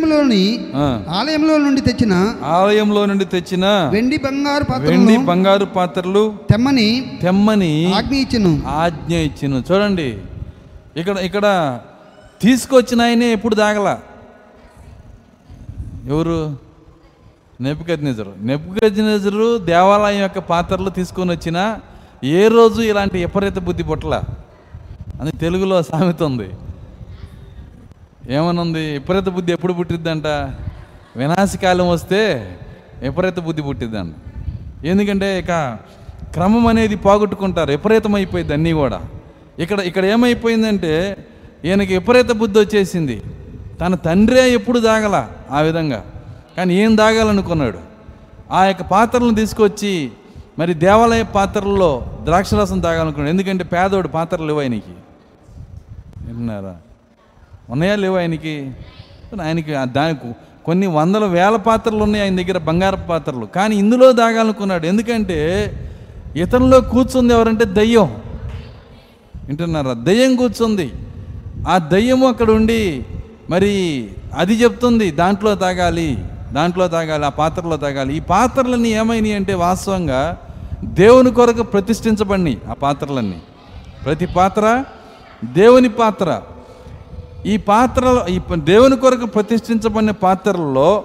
ఆ, 0.06 0.08
ఎరుషలేములోని 0.08 0.42
ఆ, 0.76 0.86
ఆలయంలో 1.18 1.54
నుండి 1.58 1.80
తెచ్చిన 1.80 2.14
ఆలయంలో 2.52 3.06
నుండి 3.06 3.24
తెచ్చిన 3.24 3.64
వెండి 3.92 4.16
బంగారు 4.18 4.64
వెండి 4.64 4.70
పాత్రలను 4.72 5.24
బంగారు 5.26 5.64
పాత్రలు 5.76 6.22
తెమ్మని 6.48 6.88
తెమ్మని 7.22 7.72
ఆజ్ఞ 7.94 8.14
ఇచ్చెను. 8.16 8.52
ఆజ్ఞ 8.76 9.14
ఇచ్చిను. 9.20 9.58
చూడండి. 9.68 10.08
ఇక్కడ 10.96 11.16
ఇక్కడ 11.18 11.46
తీసుకొచ్చిన 12.40 13.00
ఆయనే 13.02 13.32
ఎప్పుడు 13.32 13.54
దాగల? 13.54 13.88
ఎవరు? 16.08 16.38
నెప్పుకజ్ఞజరు 17.60 18.32
నెప్పుకజ్ఞజరు 18.40 19.58
దేవాలయం 19.66 20.20
యొక్క 20.20 20.38
పాత్రలు 20.48 20.90
తీసుకొని 20.90 21.30
వచ్చిన 21.30 21.58
ఏ 22.34 22.48
రోజు 22.48 22.80
ఇలాంటి 22.82 23.18
విపరీత 23.18 23.58
బుద్ధి 23.58 23.82
పుట్టల? 23.82 24.14
అని 25.20 25.30
తెలుగులో 25.40 25.82
సామెత 25.82 26.22
ఉంది. 26.22 26.48
ఏమనుంది? 28.28 28.92
విపరీత 28.92 29.28
బుద్ధి 29.28 29.52
ఎప్పుడు 29.52 29.72
పుట్టిద్దంట? 29.72 30.26
వినాశకాలం 31.16 31.88
వస్తే 31.88 32.56
విపరీత 33.02 33.38
బుద్ధి 33.38 33.62
పుట్టిద్దంట. 33.62 34.14
ఎందుకంటే 34.86 35.38
ఇక 35.38 35.78
క్రమం 36.32 36.66
అనేది 36.66 36.96
పోగొట్టుకుంటారు. 36.96 37.70
విపరీతం 37.70 38.14
అయిపోయింది 38.14 38.52
అన్నీ 38.52 38.72
కూడా. 38.72 39.02
ఇక్కడ 39.58 39.80
ఇక్కడ 39.80 40.04
ఏమైపోయిందంటే 40.04 41.16
ఈయనకి 41.64 41.92
విపరీత 41.92 42.32
బుద్ధి 42.32 42.58
వచ్చేసింది. 42.58 43.22
తన 43.80 43.94
తండ్రే 43.94 44.50
ఎప్పుడు 44.50 44.78
దాగల 44.78 45.28
ఆ 45.50 45.60
విధంగా. 45.60 46.04
కానీ 46.56 46.74
ఏం 46.74 46.96
దాగాలనుకున్నాడు? 46.96 47.78
ఆ 48.50 48.64
యొక్క 48.64 48.82
పాత్రలను 48.82 49.34
తీసుకొచ్చి 49.34 50.10
మరి 50.58 50.74
దేవాలయ 50.74 51.22
పాత్రల్లో 51.22 52.18
ద్రాక్షరసం 52.22 52.80
తాగాలనుకున్నాడు 52.80 53.30
ఎందుకంటే 53.30 53.64
పేదోడు 53.64 54.08
పాత్రలు 54.08 54.48
ఇవ్వ 54.48 54.60
ఆయనకి. 54.60 54.94
విన్నారా? 56.26 56.76
ఉన్నాయా 57.70 57.96
లేవు 57.96 58.16
ఆయనకి? 58.16 58.70
ఆయనకి 59.42 59.72
దానికి 59.82 60.32
కొన్ని 60.64 60.86
వందల 60.86 61.24
వేల 61.24 61.56
పాత్రలు 61.56 62.02
ఉన్నాయి 62.02 62.24
ఆయన 62.24 62.36
దగ్గర 62.36 62.58
బంగారు 62.58 62.96
పాత్రలు. 62.96 63.46
కానీ 63.46 63.76
ఇందులో 63.76 64.12
దాగాలనుకున్నాడు. 64.12 64.86
ఎందుకంటే 64.86 65.72
ఇతనిలో 66.36 66.80
కూర్చుంది 66.80 67.34
ఎవరంటే 67.34 67.64
దయ్యం. 67.64 68.16
వింటున్నారా? 69.46 69.92
దయ్యం 69.92 70.36
కూర్చుంది. 70.36 70.92
ఆ 71.68 71.78
దయ్యం 71.78 72.24
అక్కడ 72.24 72.50
ఉండి 72.50 73.06
మరి 73.50 74.08
అది 74.36 74.54
చెప్తుంది 74.54 75.10
దాంట్లో 75.10 75.54
తాగాలి 75.54 76.24
దాంట్లో 76.52 76.88
తాగాలి 76.88 77.26
ఆ 77.26 77.28
పాత్రలో 77.28 77.76
తాగాలి. 77.76 78.16
ఈ 78.16 78.20
పాత్రలన్నీ 78.20 78.88
ఏమైనాయి 78.88 79.34
అంటే 79.34 79.54
వాస్తవంగా 79.54 80.38
దేవుని 80.84 81.30
కొరకు 81.30 81.62
ప్రతిష్ఠించబడినాయి 81.62 82.58
ఆ 82.70 82.72
పాత్రలన్నీ. 82.72 83.42
ప్రతి 84.04 84.26
పాత్ర 84.26 84.84
దేవుని 85.44 85.88
పాత్ర. 85.88 86.42
ఈ 87.46 87.56
పాత్రలో 87.56 88.26
ఈ 88.26 88.40
దేవుని 88.54 88.96
కొరకు 88.96 89.26
ప్రతిష్ఠించబడిన 89.26 90.10
పాత్రల్లో 90.10 91.04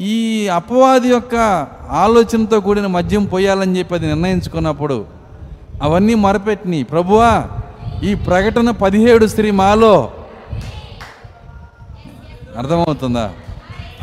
ఈ 0.00 0.48
అపవాది 0.48 1.08
యొక్క 1.08 1.66
ఆలోచనతో 1.90 2.60
కూడిన 2.60 2.86
మద్యం 2.86 3.24
పోయాలని 3.24 3.78
చెప్పి 3.78 3.94
అది 3.94 4.06
నిర్ణయించుకున్నప్పుడు 4.06 5.04
అవన్నీ 5.82 6.14
మరపెట్టినాయి. 6.14 6.82
ప్రభువా 6.82 7.44
ఈ 8.02 8.14
ప్రకటన 8.14 8.70
పదిహేడు 8.70 9.26
స్త్రీ 9.26 9.50
మాలో 9.50 10.10
అర్థమవుతుందా? 12.58 13.32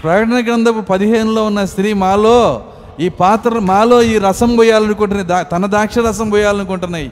ప్రకటన 0.03 0.45
గ్రంథపు 0.45 0.81
పదిహేనులో 0.81 1.45
ఉన్న 1.45 1.65
స్త్రీ 1.65 1.93
మాలో 1.93 2.63
ఈ 2.99 3.09
పాత్ర 3.09 3.59
మాలో 3.59 4.01
ఈ 4.01 4.17
రసం 4.17 4.55
పోయాలనుకుంటున్నాయి. 4.55 5.27
దా 5.27 5.41
తన 5.41 5.65
ద్రాక్ష 5.65 5.97
రసం 5.97 6.29
పోయాలనుకుంటున్నాయి. 6.29 7.11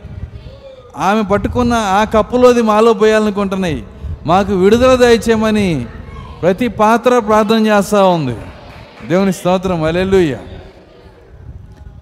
ఆమె 0.97 1.21
పట్టుకున్న 1.21 1.73
ఆ 1.73 2.03
కప్పులోది 2.03 2.61
మాలో 2.61 2.93
పోయాలనుకుంటున్నాయి. 2.93 3.83
మాకు 4.25 4.53
విడుదల 4.53 4.95
దయచేయమని 4.95 5.85
ప్రతి 6.41 6.67
పాత్ర 6.67 7.19
ప్రార్థన 7.19 7.67
చేస్తూ 7.67 8.09
ఉంది. 8.09 8.35
దేవుని 9.07 9.33
స్తోత్రం. 9.33 9.83
అలెలుయ్య 9.83 10.35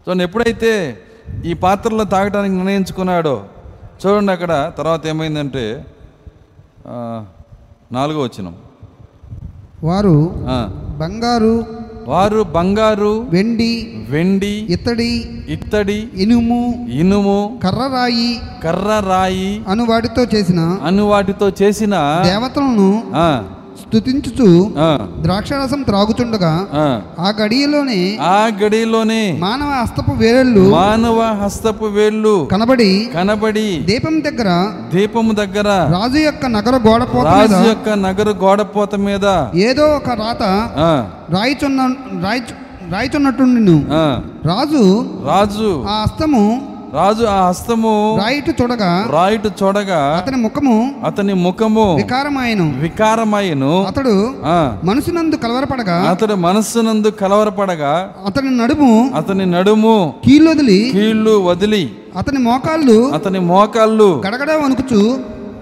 సో 0.06 0.14
ఎప్పుడైతే 0.14 0.72
ఈ 1.46 1.54
పాత్రలో 1.54 2.04
తాగడానికి 2.04 2.56
నిర్ణయించుకున్నాడో 2.56 3.44
చూడండి 4.02 4.32
అక్కడ 4.32 4.72
తర్వాత 4.78 5.08
ఏమైందంటే 5.08 5.86
నాలుగో 7.92 8.22
వచ్చినం 8.22 8.56
వారు 9.84 10.16
బంగారు 11.00 11.66
వారు 12.08 12.42
బంగారు 12.54 13.14
వెండి 13.30 13.72
వెండి 14.10 14.54
ఇత్తడి 14.70 15.12
ఇత్తడి 15.50 15.98
ఇనుము 16.18 16.62
ఇనుము 17.00 17.40
కర్రరాయి 17.64 18.30
కర్ర 18.64 18.92
రాయి 19.08 19.52
అను 19.68 19.86
వాటితో 19.86 20.24
చేసిన 20.34 20.62
అను 20.84 21.06
వాటితో 21.06 21.48
చేసిన 21.62 21.96
దేవతలను 22.26 22.90
ఆ, 24.82 24.90
ద్రాక్షారసం 25.22 25.82
త్రాగుచుండగా 25.84 26.52
ఆ. 26.78 26.86
గడియలోనే 27.40 28.00
ఆ 28.28 28.38
గడిలోనే 28.60 29.22
మానవ 29.44 29.70
హస్తపు 29.80 30.14
వేళ్ళు 30.22 30.64
మానవ 30.74 31.20
హస్తపు 31.42 31.88
వేళ్ళు 31.96 32.34
కనబడి 32.48 32.92
కనబడి 33.14 33.68
దీపం 33.88 34.16
దగ్గర 34.22 34.50
దీపము 34.94 35.34
దగ్గర 35.36 35.68
రాజు 35.94 36.22
యొక్క 36.22 36.46
నగర 36.56 36.76
గోడపోత 36.88 37.26
మీద 37.32 37.52
రాజు 37.52 37.62
యొక్క 37.70 37.90
నగరు 38.04 38.34
గోడపోత 38.42 38.96
మీద 39.08 39.26
ఏదో 39.68 39.86
ఒక 39.98 40.10
రాత 40.22 40.44
ఆ, 40.84 40.92
రాయిచున్న 41.32 41.82
రాయి 42.24 42.42
రాయిచున్నట్టుండి 42.92 43.78
ఆ, 43.96 44.06
రాజు 44.46 44.84
రాజు 45.26 45.70
ఆ 45.88 45.96
హస్తము 46.02 46.44
రాజు 46.94 47.24
ఆ 47.26 47.48
హస్తము 47.48 47.94
రాయిటు 48.20 48.52
చూడగా 48.52 48.90
రాయిటు 49.12 49.50
చూడగా 49.64 50.00
అతని 50.18 50.38
ముఖము 50.38 50.76
అతని 51.06 51.34
ముఖము 51.34 51.86
వికారమాయను. 51.96 52.68
వికారమయ్యను 52.80 53.72
అతడు 53.84 54.14
మనసునందు 54.84 55.36
కలవరపడగా 55.36 55.98
అతడు 56.10 56.36
మనస్సునందు 56.36 57.08
కలవరపడగా 57.08 57.94
అతని 58.26 58.58
నడుము 58.58 58.92
అతని 59.16 59.46
నడుము 59.46 60.14
కీళ్ళొదిలి 60.26 60.90
కీళ్ళు 60.92 61.32
వదిలి 61.44 61.84
అతని 62.18 62.40
మోకాళ్ళు 62.40 62.98
అతని 63.12 63.40
మోకాళ్ళు 63.40 64.10
గడగడ 64.28 64.52
వణుకుచు. 64.52 65.02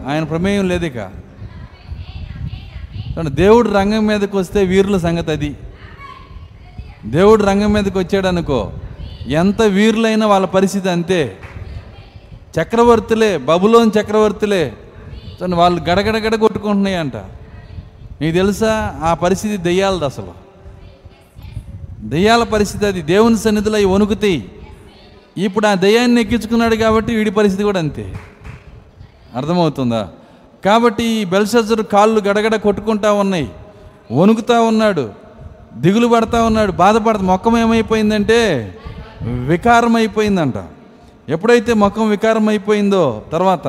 ఆయన 0.08 0.24
ప్రమేయం 0.24 0.68
లేదు 0.68 0.86
ఇక 0.86 1.00
దేవుడు 3.36 3.70
రంగం 3.70 4.08
మీదకి 4.08 4.38
వస్తే 4.38 4.64
వీరుల 4.64 4.98
సంగతి 4.98 5.32
అది. 5.32 5.56
దేవుడు 7.06 7.44
రంగం 7.44 7.74
మీదకి 7.74 7.98
వచ్చాడు 7.98 8.28
అనుకో 8.28 8.60
ఎంత 9.28 9.62
వీరులైన 9.62 10.26
వాళ్ళ 10.26 10.46
పరిస్థితి 10.46 10.90
అంతే. 10.90 11.38
చక్రవర్తులే 12.62 13.38
బబులోని 13.38 13.92
చక్రవర్తులే. 14.02 14.74
వాళ్ళు 15.54 15.82
గడగడగడ 15.82 16.36
కొట్టుకుంటున్నాయి 16.36 16.96
అంట 16.96 17.16
తెలుసా 18.22 19.00
ఆ 19.04 19.14
పరిస్థితి 19.14 19.58
దెయ్యాలది 19.58 20.06
అసలు. 20.06 20.34
దెయ్యాల 22.00 22.44
పరిస్థితి 22.44 22.86
అది. 22.86 23.02
దేవుని 23.02 23.38
సన్నిధిలో 23.38 23.76
అవి 23.76 23.86
వణుకుతాయి. 23.86 24.52
ఇప్పుడు 25.38 25.68
ఆ 25.68 25.74
దెయ్యాన్ని 25.74 26.22
ఎక్కించుకున్నాడు 26.22 26.76
కాబట్టి 26.76 27.16
వీడి 27.16 27.32
పరిస్థితి 27.32 27.64
కూడా 27.64 27.80
అంతే. 27.80 28.20
అర్థమవుతుందా? 29.36 30.10
కాబట్టి 30.66 31.04
ఈ 31.04 31.26
బెల్సజరు 31.26 31.84
కాళ్ళు 31.84 32.22
గడగడ 32.22 32.56
కొట్టుకుంటా 32.56 33.12
ఉన్నాయి. 33.12 33.50
వణుకుతా 34.12 34.60
ఉన్నాడు. 34.60 35.10
దిగులు 35.74 36.08
పడతా 36.08 36.44
ఉన్నాడు. 36.44 36.72
బాధపడతా. 36.72 37.24
మొక్కం 37.24 37.58
ఏమైపోయిందంటే 37.58 38.72
వికారం 39.24 39.96
అయిపోయిందంట 39.96 40.58
ఎప్పుడైతే 41.30 41.74
ముఖం 41.74 42.10
వికారం 42.10 42.48
అయిపోయిందో 42.50 43.24
తర్వాత 43.32 43.68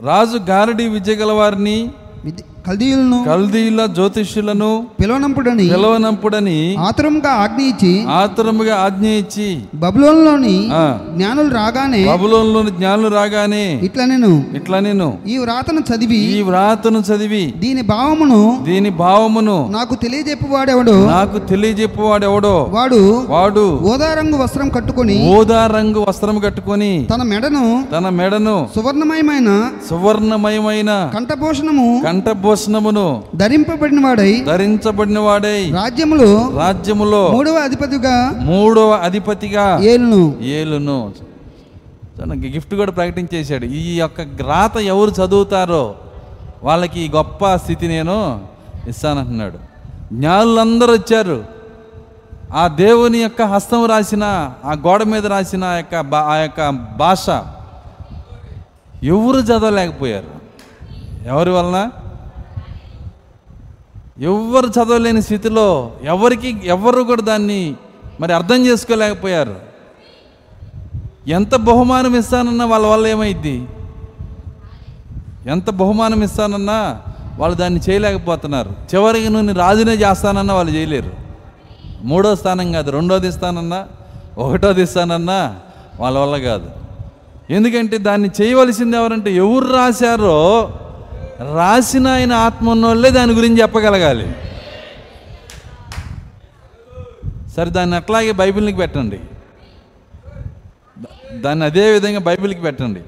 రాజు 0.00 0.38
గారడి 0.38 0.88
విద్య 0.88 1.14
గలవారిని 1.14 1.90
కల్దీయులను 2.68 3.18
కల్దీల 3.26 3.80
జ్యోతిష్యులను 3.96 4.70
పిలవనంపుడని 4.98 5.66
పిలవనంపుడని 5.70 6.56
ఆతురంగా 6.86 7.32
ఆజ్ఞ 7.42 7.60
ఇచ్చి 7.70 7.92
ఆతురముగా 8.18 8.74
ఆజ్ఞ 8.84 9.06
ఇచ్చి 9.20 9.48
బబులోన్లోని 9.82 10.56
జ్ఞానులు 11.14 11.50
రాగానే 11.56 12.02
బబులోనులోని 12.08 12.72
జ్ఞానులు 12.76 13.10
రాగానే 13.14 13.64
ఇట్లా 13.88 14.04
నేను 14.10 14.30
ఇట్లా 14.58 14.78
నేను 14.80 15.08
ఈ 15.26 15.36
వ్రాతను 15.38 15.82
చదివి 15.88 16.20
ఈ 16.32 16.40
వ్రాతను 16.48 17.00
చదివి 17.08 17.44
దీని 17.62 17.82
భావమును 17.90 18.40
దీని 18.68 18.90
భావమును 19.00 19.56
నాకు 19.76 19.94
తెలియజెప్పువాడెవడు? 20.02 20.94
నాకు 21.10 21.38
తెలియజెప్పువాడెవడో? 21.50 22.54
వాడు 22.74 23.00
వాడు 23.32 23.64
ఓదారంగు 23.90 24.36
వస్త్రం 24.40 24.68
కట్టుకొని 24.74 25.16
ఓదా 25.32 25.60
రంగు 25.72 26.00
వస్త్రం 26.04 26.36
కట్టుకొని 26.44 26.92
తన 27.10 27.22
మెడను 27.30 27.64
తన 27.92 28.08
మెడను 28.18 28.56
సువర్ణమయమైన 28.74 29.50
సువర్ణమయమైన 29.88 30.90
కంఠభూషణము 31.14 31.86
కంఠభూషణమును 32.58 33.22
ధరింపబడిన 33.36 34.06
వాడై 34.06 34.40
ధరించబడిన 34.40 35.18
వాడై 35.18 35.70
రాజ్యములో 35.70 36.50
రాజ్యములో 36.58 37.28
మూడవ 37.28 37.52
అధిపతిగా 37.52 38.32
మూడవ 38.40 38.90
అధిపతిగా 38.90 39.78
ఏలును. 39.78 40.36
ఏలును. 40.42 41.12
గిఫ్ట్ 42.22 42.74
కూడా 42.74 42.92
ప్రకటించేశాడు. 42.92 43.64
ఈ 43.64 43.96
యొక్క 43.96 44.20
రాత 44.20 44.76
ఎవరు 44.76 45.10
చదువుతారో 45.10 45.94
వాళ్ళకి 46.62 47.00
ఈ 47.00 47.08
గొప్ప 47.08 47.54
స్థితి 47.54 47.88
నేను 47.88 48.40
ఇస్తానంటున్నాడు. 48.88 49.58
జ్ఞానులందరూ 50.12 50.92
వచ్చారు. 50.92 51.44
ఆ 52.54 52.68
దేవుని 52.68 53.18
యొక్క 53.18 53.42
హస్తం 53.42 53.86
రాసిన 53.86 54.24
ఆ 54.64 54.72
గోడ 54.72 55.02
మీద 55.02 55.26
రాసిన 55.26 55.64
ఆ 55.64 55.72
యొక్క 55.72 56.14
ఆ 56.14 56.34
యొక్క 56.34 56.68
భాష 56.98 57.30
ఎవరు 59.04 59.38
చదవలేకపోయారు? 59.38 60.38
ఎవరి 61.26 61.50
వలన? 61.50 61.90
ఎవ్వరు 64.20 64.66
చదవలేని 64.66 65.22
స్థితిలో 65.22 65.90
ఎవరికి 66.04 66.60
ఎవరు 66.64 67.02
కూడా 67.02 67.22
దాన్ని 67.22 67.74
మరి 68.20 68.32
అర్థం 68.32 68.66
చేసుకోలేకపోయారు. 68.66 69.56
ఎంత 71.28 71.54
బహుమానం 71.54 72.16
ఇస్తానన్నా 72.16 72.64
వాళ్ళ 72.64 72.86
వల్ల 72.86 73.06
ఏమైద్ది? 73.06 73.68
ఎంత 75.46 75.70
బహుమానం 75.70 76.22
ఇస్తానన్నా 76.22 77.00
వాళ్ళు 77.38 77.56
దాన్ని 77.56 77.80
చేయలేకపోతున్నారు. 77.90 78.70
చివరికి 78.94 79.28
నువ్వు 79.28 79.52
రాజునే 79.52 79.92
చేస్తానన్నా 79.92 80.54
వాళ్ళు 80.54 80.72
చేయలేరు. 80.72 81.10
మూడో 82.02 82.36
స్థానం 82.36 82.72
కాదు 82.72 82.90
రెండోది 82.90 83.28
ఇస్తానన్నా 83.28 83.86
ఒకటోది 84.38 84.82
ఇస్తానన్నా 84.82 85.56
వాళ్ళ 86.00 86.18
వల్ల 86.18 86.36
కాదు. 86.38 86.70
ఎందుకంటే 87.50 87.98
దాన్ని 87.98 88.30
చేయవలసింది 88.40 88.96
ఎవరంటే 88.96 89.34
ఎవరు 89.34 89.66
రాశారో 89.72 90.70
రాసిన 91.40 92.08
ఆయన 92.08 92.32
ఆత్మ 92.32 92.70
ఉన్నోళ్ళే 92.70 93.10
దాని 93.10 93.32
గురించి 93.32 93.60
చెప్పగలగాలి. 93.60 94.34
సరే 97.56 97.70
దాన్ని 97.70 97.96
అట్లాగే 97.96 98.32
బైబిల్కి 98.32 98.76
పెట్టండి. 98.76 99.20
దాన్ని 101.32 101.64
అదే 101.64 101.90
విధంగా 101.90 102.18
బైబిల్కి 102.18 102.60
పెట్టండి. 102.60 103.00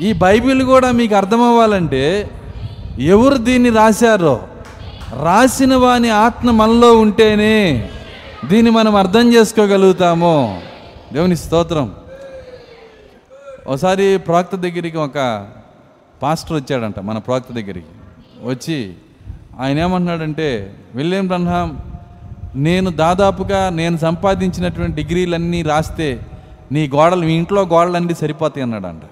ఈ 0.00 0.12
బైబిల్ 0.12 0.62
కూడా 0.62 0.90
మీకు 0.90 1.14
అర్థమవ్వాలంటే 1.14 2.30
ఎవరు 2.98 3.34
దీన్ని 3.34 3.70
రాశారో 3.70 4.48
రాసిన 5.22 5.74
వాని 5.74 6.10
ఆత్మ 6.10 6.50
మనలో 6.50 6.98
ఉంటేనే 6.98 7.90
దీన్ని 8.44 8.70
మనం 8.70 8.96
అర్థం 8.96 9.34
చేసుకోగలుగుతాము. 9.34 10.62
దేవుని 11.12 11.36
స్తోత్రం. 11.36 11.94
ఒకసారి 13.66 14.18
ప్రవక్త 14.18 14.56
దగ్గరికి 14.56 14.96
ఒక 14.96 15.48
పాస్టర్ 16.22 16.52
వచ్చాడంట 16.52 16.98
మన 16.98 17.18
ప్రవక్త 17.18 17.52
దగ్గరికి. 17.52 17.86
వచ్చి 18.44 18.94
ఆయన 19.60 19.78
ఏమంటున్నాడంటే 19.78 20.74
విలియం 20.94 21.26
బ్రహ్మాం 21.26 21.78
నేను 22.54 22.90
దాదాపుగా 22.90 23.68
నేను 23.68 23.96
సంపాదించినటువంటి 23.96 25.02
డిగ్రీలన్నీ 25.02 25.62
రాస్తే 25.62 26.26
నీ 26.72 26.88
గోడలు 26.88 27.20
మీ 27.20 27.32
ఇంట్లో 27.32 27.62
గోడలన్నీ 27.62 28.14
సరిపోతాయి 28.14 28.62
అన్నాడంట. 28.62 29.02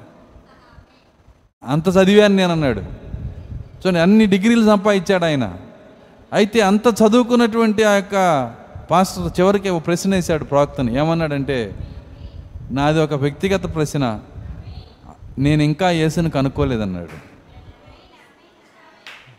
అంత 1.69 1.89
చదివాను 1.89 2.37
నేను 2.37 2.53
అన్నాడు. 2.53 2.81
చూడండి 2.81 4.01
అన్ని 4.01 4.27
డిగ్రీలు 4.27 4.67
సంపాదించాడు 4.67 5.25
ఆయన. 5.25 5.55
అయితే 6.33 6.61
అంత 6.61 6.87
చదువుకున్నటువంటి 6.87 7.85
ఆ 7.85 7.93
యొక్క 7.93 8.55
పాస్టర్ 8.91 9.41
చివరికి 9.41 9.69
ఒక 9.69 9.87
ప్రశ్న 9.87 10.15
వేశాడు 10.15 10.45
ప్రవక్తని. 10.45 10.99
ఏమన్నాడంటే 10.99 11.75
నాది 12.71 13.01
ఒక 13.01 13.15
వ్యక్తిగత 13.15 13.75
ప్రశ్న. 13.75 14.21
నేను 15.39 15.63
ఇంకా 15.63 15.91
యేసుని 15.91 16.31
కనుక్కోలేదన్నాడు. 16.31 17.29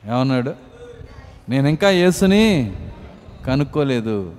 ఏమన్నాడు? 0.09 0.53
నేను 1.49 1.67
ఇంకా 1.67 1.89
యేసుని 1.89 2.73
కనుక్కోలేదు. 3.47 4.35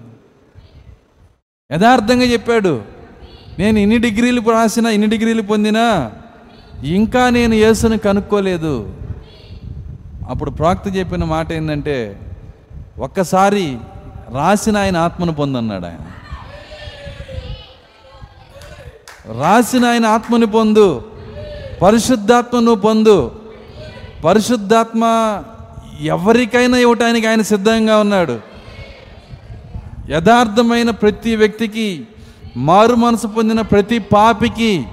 యథార్థంగా 1.72 2.22
చెప్పాడు. 2.22 2.84
నేను 3.58 3.78
ఇన్ని 3.78 3.98
డిగ్రీలు 3.98 4.50
రాసిన 4.50 4.86
ఇన్ని 4.86 5.08
డిగ్రీలు 5.08 5.42
పొందినా 5.42 6.12
ఇంకా 6.84 7.30
నేను 7.30 7.54
యేసుని 7.54 7.98
కనుక్కోలేదు. 7.98 8.96
అప్పుడు 10.28 10.50
ప్రాక్త 10.50 10.96
చెప్పిన 10.96 11.24
మాట 11.24 11.52
ఏంటంటే 11.52 12.20
ఒక్కసారి 12.98 13.78
రాసిన 14.34 14.76
ఆయన 14.76 14.96
ఆత్మను 14.96 15.32
పొందన్నాడు 15.32 15.86
ఆయన. 15.86 16.12
రాసిన 19.42 19.84
ఆయన 19.84 20.06
ఆత్మని 20.06 20.46
పొందు. 20.46 21.09
పరిశుద్ధాత్మను 21.82 22.74
పొందు. 22.74 23.30
పరిశుద్ధాత్మ 24.24 25.02
ఎవరికైనా 26.00 26.78
ఇవ్వటానికి 26.78 27.26
ఆయన 27.26 27.42
సిద్ధంగా 27.42 27.98
ఉన్నాడు. 27.98 28.36
యథార్థమైన 30.10 30.90
ప్రతి 30.90 31.36
వ్యక్తికి 31.36 32.04
మారు 32.56 32.94
మనసు 32.94 33.26
పొందిన 33.26 33.60
ప్రతి 33.60 33.98
పాపికి 33.98 34.84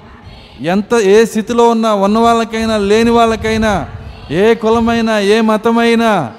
ఎంత 0.62 0.94
ఏ 0.94 1.26
స్థితిలో 1.26 1.70
ఉన్నా 1.70 1.94
ఉన్న 1.94 2.18
వాళ్ళకైనా 2.18 2.78
లేని 2.78 3.12
వాళ్ళకైనా 3.12 3.88
ఏ 4.32 4.54
కులమైనా 4.54 5.20
ఏ 5.20 5.42
మతమైనా 5.42 6.32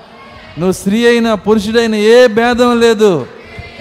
నువ్వు 0.58 0.72
స్త్రీ 0.72 1.06
అయినా 1.06 1.34
పురుషుడైనా 1.34 1.96
ఏ 1.96 2.26
భేదం 2.26 2.80
లేదు. 2.80 3.26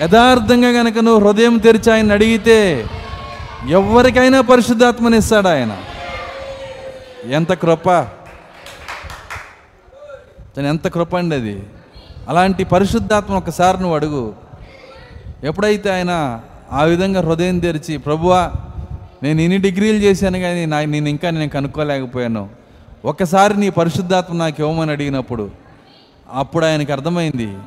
యథార్థంగా 0.01 0.71
కనుక 0.71 0.97
నువ్వు 0.97 1.27
హృదయం 1.27 1.57
తెరిచి 1.57 1.93
ఆయన 1.93 2.11
అడిగితే 2.11 2.87
ఎవరికైనా 3.69 4.41
పరిశుద్ధాత్మని 4.41 5.17
ఇస్తాడు 5.17 5.47
ఆయన. 5.47 5.77
ఎంత 7.25 7.53
కృప. 7.53 7.89
తను 10.57 10.67
ఎంత 10.67 10.87
కృప 10.87 11.15
అండి 11.15 11.35
అది. 11.35 11.63
అలాంటి 12.29 12.63
పరిశుద్ధాత్మ 12.63 13.33
ఒకసారి 13.33 13.77
నువ్వు 13.77 13.95
అడుగు. 13.95 14.33
ఎప్పుడైతే 15.43 15.89
ఆయన 15.89 16.41
ఆ 16.71 16.83
విధంగా 16.83 17.21
హృదయం 17.21 17.59
తెరిచి 17.59 17.97
ప్రభువా 17.97 18.51
నేను 19.23 19.41
ఇన్ని 19.41 19.57
డిగ్రీలు 19.57 19.97
చేశాను 19.97 20.39
కానీ 20.39 20.65
నా 20.65 20.85
నేను 20.85 21.09
ఇంకా 21.09 21.29
నేను 21.29 21.49
కనుక్కోలేకపోయాను. 21.49 22.49
ఒకసారి 23.05 23.59
నీ 23.59 23.69
పరిశుద్ధాత్మ 23.69 24.35
నాకు 24.35 24.55
ఇవ్వమని 24.59 24.91
అడిగినప్పుడు 24.91 25.49
అప్పుడు 26.33 26.65
ఆయనకి 26.65 26.91
అర్థమైంది. 26.91 27.57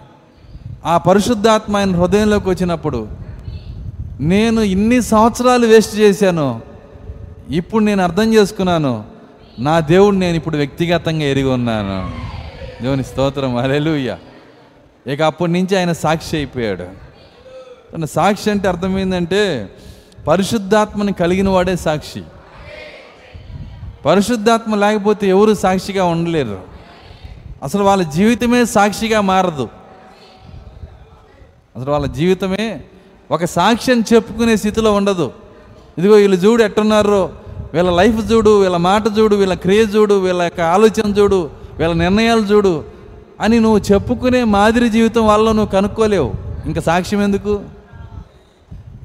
ఆ 0.87 0.99
పరిశుద్ధాత్మ 0.99 1.77
ఆయన 1.77 1.97
హృదయంలోకి 1.97 2.49
వచ్చినప్పుడు 2.49 3.09
నేను 4.21 4.61
ఇన్ని 4.61 5.03
సంవత్సరాలు 5.03 5.67
వేస్ట్ 5.67 5.97
చేశాను. 5.97 6.61
ఇప్పుడు 7.51 7.85
నేను 7.85 8.03
అర్థం 8.03 8.35
చేసుకున్నాను. 8.35 9.20
నా 9.61 9.81
దేవుడు 9.81 10.17
నేను 10.17 10.37
ఇప్పుడు 10.37 10.57
వ్యక్తిగతంగా 10.57 11.23
ఎరిగి 11.23 11.49
ఉన్నాను. 11.49 12.11
దేవుని 12.83 13.05
స్తోత్రం. 13.05 13.57
అలెలుయ్య 13.57 14.17
ఇక 15.07 15.23
అప్పటి 15.23 15.53
నుంచి 15.53 15.79
ఆయన 15.79 15.93
సాక్షి 15.93 16.37
అయిపోయాడు. 16.37 16.87
తన 17.95 18.05
సాక్షి 18.05 18.51
అంటే 18.51 18.69
అర్థమైందంటే 18.69 19.71
పరిశుద్ధాత్మని 20.29 21.13
కలిగిన 21.13 21.49
వాడే 21.49 21.77
సాక్షి. 21.77 22.23
పరిశుద్ధాత్మ 24.07 24.75
లేకపోతే 24.75 25.29
ఎవరు 25.29 25.55
సాక్షిగా 25.55 26.05
ఉండలేరు. 26.05 26.61
అసలు 27.63 27.85
వాళ్ళ 27.85 28.03
జీవితమే 28.03 28.65
సాక్షిగా 28.65 29.21
మారదు. 29.21 29.69
అసలు 31.77 31.91
వాళ్ళ 31.91 32.07
జీవితమే 32.07 32.81
ఒక 33.31 33.45
సాక్ష్యం 33.45 34.05
చెప్పుకునే 34.15 34.57
స్థితిలో 34.57 34.93
ఉండదు. 34.93 35.33
ఇదిగో 35.99 36.15
వీళ్ళు 36.15 36.37
చూడు 36.37 36.63
ఎట్టున్నారో. 36.63 37.33
వీళ్ళ 37.75 37.91
లైఫ్ 37.91 38.33
చూడు 38.33 38.61
వీళ్ళ 38.61 38.77
మాట 38.77 39.03
చూడు 39.19 39.37
వీళ్ళ 39.37 39.55
క్రియ 39.55 39.81
చూడు 39.81 40.15
వీళ్ళ 40.15 40.43
యొక్క 40.43 40.61
ఆలోచన 40.61 41.07
చూడు 41.07 41.51
వీళ్ళ 41.79 41.95
నిర్ణయాలు 41.95 42.41
చూడు 42.41 42.85
అని 43.41 43.61
నువ్వు 43.61 43.79
చెప్పుకునే 43.93 44.45
మాదిరి 44.45 44.89
జీవితం 44.89 45.27
వాళ్ళలో 45.27 45.53
నువ్వు 45.53 45.73
కనుక్కోలేవు. 45.73 46.35
ఇంకా 46.67 46.81
సాక్ష్యం 46.81 47.23
ఎందుకు? 47.23 47.61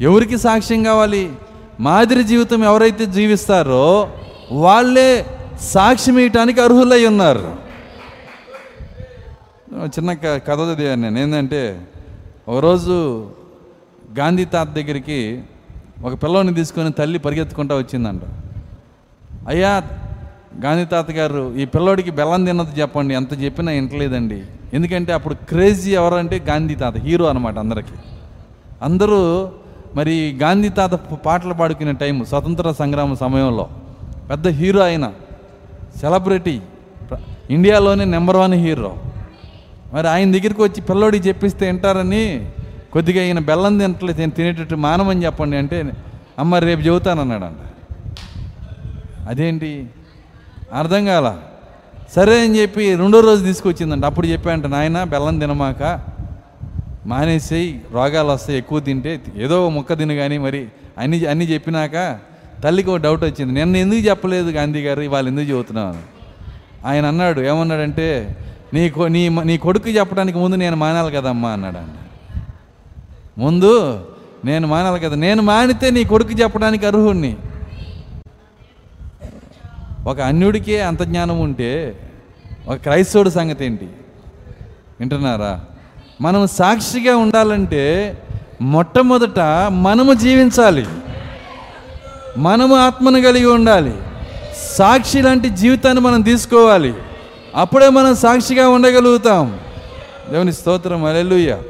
ఎవరికి 0.01 0.37
సాక్ష్యం 0.37 0.83
కావాలి? 0.83 1.31
మాదిరి 1.79 2.23
జీవితం 2.23 2.63
ఎవరైతే 2.63 3.05
జీవిస్తారో 3.05 4.09
వాళ్ళే 4.51 5.25
సాక్ష్యం 5.61 6.17
ఇవ్వటానికి 6.17 6.61
అర్హులై 6.61 7.05
ఉన్నారు. 7.05 7.55
చిన్న 9.85 10.13
క- 10.13 10.41
కథ 10.47 10.59
చదివాను 10.59 11.01
నేను. 11.01 11.19
ఏంటంటే 11.19 11.87
ఒకరోజు 12.47 13.29
గాంధీ 14.19 14.45
తాత 14.45 14.67
దగ్గరికి 14.67 15.43
ఒక 16.03 16.13
పిల్లోని 16.13 16.53
తీసుకొని 16.53 16.91
తల్లి 16.91 17.19
పరిగెత్తుకుంటా 17.19 17.75
వచ్చిందంట. 17.75 18.21
అయ్యా 19.47 19.83
గాంధీ 20.63 20.85
తాత 20.85 21.11
గారు 21.11 21.55
ఈ 21.55 21.65
పిల్లోడికి 21.65 22.11
బెల్లం 22.11 22.45
తిన్నది 22.45 22.81
చెప్పండి 22.81 23.13
ఎంత 23.13 23.43
చెప్పినా 23.43 23.71
వింటలేదండి 23.71 24.43
ఎందుకంటే 24.73 25.13
అప్పుడు 25.13 25.33
క్రేజీ 25.33 25.91
ఎవరంటే 25.91 26.39
గాంధీ 26.49 26.75
తాత 26.75 26.97
హీరో 26.97 27.25
అనమాట 27.25 27.59
అందరికీ. 27.59 27.95
అందరూ 28.81 29.51
మరి 29.95 30.37
గాంధీ 30.41 30.69
తాత 30.69 30.93
పాటలు 30.93 31.53
పాడుకునే 31.53 31.91
టైం 31.91 32.25
స్వతంత్ర 32.25 32.71
సంగ్రామ 32.71 33.13
సమయంలో. 33.13 33.69
పెద్ద 34.29 34.47
హీరో 34.47 34.81
ఆయన 34.83 35.11
సెలబ్రిటీ 36.01 36.61
ఇండియాలోనే 37.49 38.05
నెంబర్ 38.05 38.37
వన్ 38.37 38.53
హీరో. 38.53 38.97
మరి 39.93 40.07
ఆయన 40.07 40.27
దగ్గరికి 40.31 40.61
వచ్చి 40.61 40.81
పిల్లోడికి 40.81 41.27
చెప్పిస్తే 41.27 41.65
వింటారని 41.65 42.51
కొద్దిగా 42.93 43.23
ఈయన 43.23 43.39
బెల్లం 43.39 43.77
తినట్లేదు 43.77 44.19
నేను 44.19 44.31
తినేటట్టు 44.31 44.75
మానమని 44.75 45.25
చెప్పండి 45.25 45.57
అంటే 45.57 45.91
అమ్మ 46.39 46.55
రేపు 46.55 46.81
చెబుతానన్నాడంట. 46.81 47.61
అదేంటి? 49.27 49.87
అర్థం 50.73 51.05
కాల? 51.05 51.37
సరే 52.15 52.41
అని 52.41 52.61
చెప్పి 52.61 52.95
రెండో 52.95 53.19
రోజు 53.19 53.43
తీసుకొచ్చిందంట. 53.43 54.05
అప్పుడు 54.05 54.27
చెప్పాంట 54.27 54.65
నాయన 54.65 55.03
బెల్లం 55.03 55.39
తినమాక. 55.39 55.99
మానేసేయి 57.05 57.81
రోగాలు 57.91 58.27
వస్తాయి 58.27 58.57
ఎక్కువ 58.57 58.79
తింటే 58.79 59.21
ఏదో 59.37 59.69
మొక్క 59.69 59.75
ముక్క 59.75 59.93
తిను 59.93 60.15
కానీ 60.15 60.37
మరి. 60.37 60.67
అన్ని 60.97 61.25
అన్ని 61.25 61.45
చెప్పినాక 61.45 62.19
తల్లికి 62.63 62.89
ఒక 62.89 62.97
డౌట్ 62.97 63.23
వచ్చింది. 63.23 63.53
నిన్న 63.53 63.77
ఎందుకు 63.77 63.99
చెప్పలేదు 63.99 64.49
గాంధీ 64.49 64.81
గారు? 64.81 65.01
ఇవాళ 65.01 65.27
ఎందుకు 65.27 65.49
చెబుతున్నాను 65.49 66.15
ఆయన 66.87 67.05
అన్నాడు 67.05 67.41
ఏమన్నాడంటే 67.41 68.37
నీ 68.73 68.89
కొ- 68.89 69.07
నీ 69.07 69.29
నీ 69.29 69.57
కొడుకు 69.57 69.89
చెప్పడానికి 69.89 70.37
ముందు 70.37 70.55
నేను 70.55 70.75
మానాలి 70.75 71.15
కదమ్మా 71.15 71.49
అన్నాడు 71.49 71.77
ఆయన. 71.77 71.93
ముందు 73.37 74.05
నేను 74.45 74.67
మానాలి 74.67 74.99
కదా 74.99 75.15
నేను 75.15 75.41
మానితే 75.41 75.89
నీ 75.89 76.03
కొడుకు 76.03 76.31
చెప్పడానికి 76.31 76.85
అర్హుణ్ణి. 76.85 77.35
ఒక 80.05 80.19
అన్యుడికే 80.19 80.81
అంత 80.81 81.03
జ్ఞానం 81.03 81.39
ఉంటే 81.39 81.99
ఒక 82.67 82.75
క్రైస్తవుడి 82.75 83.31
సంగతి 83.31 83.65
ఏంటి? 83.65 83.85
వింటున్నారా? 84.99 85.65
మనం 86.21 86.47
సాక్షిగా 86.47 87.17
ఉండాలంటే 87.17 88.17
మొట్టమొదట 88.61 89.39
మనము 89.69 90.13
జీవించాలి. 90.13 90.85
మనము 92.37 92.75
ఆత్మను 92.75 93.21
కలిగి 93.21 93.45
ఉండాలి. 93.45 93.93
సాక్షి 94.71 95.21
లాంటి 95.21 95.49
జీవితాన్ని 95.49 96.03
మనం 96.03 96.21
తీసుకోవాలి. 96.21 96.93
అప్పుడే 97.55 97.89
మనం 97.89 98.15
సాక్షిగా 98.15 98.69
ఉండగలుగుతాం. 98.69 99.59
దేవుని 100.31 100.53
స్తోత్రం 100.53 101.05
అలెలుయ్య 101.05 101.61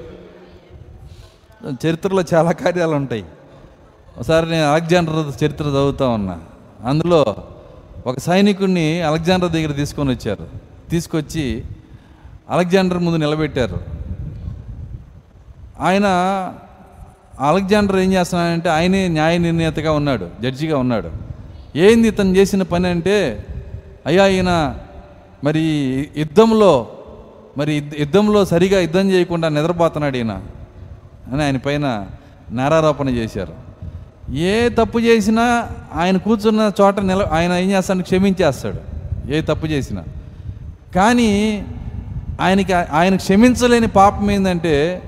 చరిత్రలో 1.88 2.24
చాలా 2.34 2.52
కార్యాలు 2.52 2.92
ఉంటాయి. 2.92 3.26
ఒకసారి 4.18 4.52
నేను 4.52 4.74
అలెగ్జాండర్ 4.74 5.44
చరిత్ర 5.44 5.64
చదువుతా 5.64 6.08
ఉన్నా. 6.08 6.40
అందులో 6.86 7.36
ఒక 8.06 8.20
సైనికుడిని 8.20 9.02
అలెగ్జాండర్ 9.02 9.52
దగ్గర 9.52 9.72
తీసుకొని 9.72 10.10
వచ్చారు. 10.10 10.48
తీసుకొచ్చి 10.90 11.64
అలెగ్జాండర్ 12.50 12.98
ముందు 12.98 13.18
నిలబెట్టారు. 13.18 13.80
ఆయన 15.80 16.06
అలెగ్జాండర్ 17.40 17.96
ఏం 17.96 18.14
చేస్తున్నాడంటే 18.14 18.70
ఆయనే 18.70 19.08
న్యాయ 19.08 19.38
నిర్ణేతగా 19.38 19.92
ఉన్నాడు 19.92 20.30
జడ్జిగా 20.42 20.78
ఉన్నాడు. 20.78 21.12
ఏంది 21.76 22.08
ఇతను 22.08 22.38
చేసిన 22.38 22.62
పని 22.62 22.88
అంటే 22.88 23.46
అయ్యా 24.06 24.28
ఈయన 24.28 24.80
మరి 25.44 25.64
యుద్ధంలో 26.18 26.90
మరి 27.58 27.92
యుద్ధంలో 28.00 28.46
సరిగా 28.46 28.80
యుద్ధం 28.80 29.12
చేయకుండా 29.12 29.50
నిద్రపోతున్నాడు 29.50 30.18
ఈయన 30.18 30.44
అని 31.32 31.44
ఆయన 31.44 31.58
పైన 31.58 32.08
నేరారోపణ 32.52 33.10
చేశారు. 33.10 33.65
ఏ 34.34 34.70
తప్పు 34.70 35.00
చేసినా 35.00 35.68
ఆయన 35.96 36.18
కూర్చున్న 36.18 36.72
చోట 36.82 37.00
నిల 37.00 37.28
ఆయన 37.32 37.52
ఏం 37.52 37.72
చేస్తాడు? 37.72 38.02
క్షమించేస్తాడు. 38.02 38.96
ఏ 39.34 39.42
తప్పు 39.42 39.66
చేసినా. 39.66 40.04
కానీ 40.96 41.64
ఆయనకి 42.42 42.74
ఆయన 42.74 43.16
క్షమించలేని 43.16 43.88
పాపం 43.88 44.32
ఏంటంటే 44.32 45.02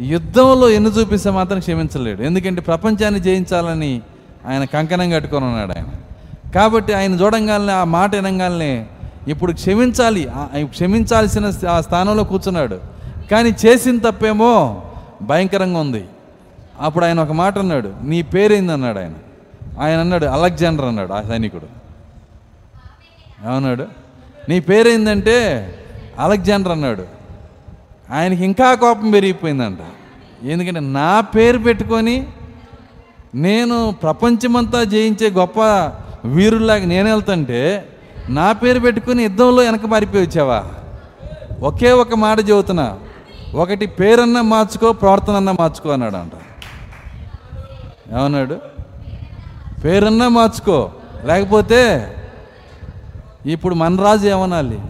యుద్ధంలో 0.00 0.70
ఎన్ని 0.70 0.90
చూపిస్తే 0.90 1.30
మాత్రం 1.30 1.58
క్షమించలేడు. 1.58 2.22
ఎందుకంటే 2.22 2.60
ప్రపంచాన్ని 2.60 3.20
జయించాలని 3.20 4.00
ఆయన 4.48 4.64
కంకణం 4.64 5.10
కట్టుకొని 5.10 5.44
ఉన్నాడు 5.44 5.72
ఆయన. 5.72 5.86
కాబట్టి 6.50 6.92
ఆయన 6.92 7.12
చూడంగానే 7.12 7.72
ఆ 7.72 7.84
మాట 7.84 8.14
వినంగానే 8.14 8.86
ఇప్పుడు 9.28 9.52
క్షమించాలి. 9.52 10.28
క్షమించాల్సిన 10.64 11.52
ఆ 11.68 11.80
స్థానంలో 11.80 12.24
కూర్చున్నాడు. 12.24 12.80
కానీ 13.30 13.54
చేసిన 13.66 13.98
తప్పేమో 13.98 14.82
భయంకరంగా 15.22 15.80
ఉంది. 15.80 16.04
అప్పుడు 16.80 17.04
ఆయన 17.04 17.20
ఒక 17.20 17.32
మాట 17.32 17.58
అన్నాడు 17.58 17.92
నీ 18.02 18.22
పేరేంది? 18.22 18.72
అన్నాడు 18.72 18.98
ఆయన. 18.98 19.12
ఆయన 19.80 19.98
అన్నాడు 19.98 20.26
అలెగ్జాండర్ 20.26 20.84
అన్నాడు 20.84 21.12
ఆ 21.12 21.22
సైనికుడు. 21.22 21.66
ఏమన్నాడు? 23.46 23.86
నీ 24.48 24.60
పేరేందంటే 24.60 25.68
అలెగ్జాండర్ 26.18 26.72
అన్నాడు. 26.72 27.04
ఆయనకి 28.10 28.44
ఇంకా 28.44 28.74
కోపం 28.74 29.10
పెరిగిపోయిందంట. 29.10 29.78
ఎందుకంటే 30.44 30.80
నా 30.80 31.20
పేరు 31.20 31.58
పెట్టుకొని 31.58 32.26
నేను 33.34 33.94
ప్రపంచమంతా 34.02 34.84
జయించే 34.84 35.30
గొప్ప 35.30 35.60
వీరుల్లాగా 36.24 36.84
నేను 36.84 37.10
వెళ్తుంటే 37.10 37.88
నా 38.28 38.52
పేరు 38.52 38.80
పెట్టుకుని 38.80 39.22
యుద్ధంలో 39.22 39.62
వెనక 39.62 39.86
మారిపోయి 39.86 40.26
వచ్చావా? 40.26 40.64
ఒకే 41.60 41.92
ఒక 41.92 42.14
మాట 42.14 42.38
చెబుతున్నా 42.38 42.98
ఒకటి 43.54 43.86
పేరన్నా 43.86 44.42
మార్చుకో 44.42 44.92
ప్రవర్తన 44.92 45.32
అన్నా 45.32 45.52
మార్చుకో 45.52 45.90
అన్నాడు 45.90 46.16
అంట 46.16 46.32
ఏమన్నాడు? 48.12 48.58
పేరన్నా 49.84 50.28
మార్చుకో. 50.28 50.90
లేకపోతే 51.24 52.08
ఇప్పుడు 53.46 53.74
మన 53.74 54.02
రాజు 54.02 54.28
ఏమనాలి? 54.28 54.80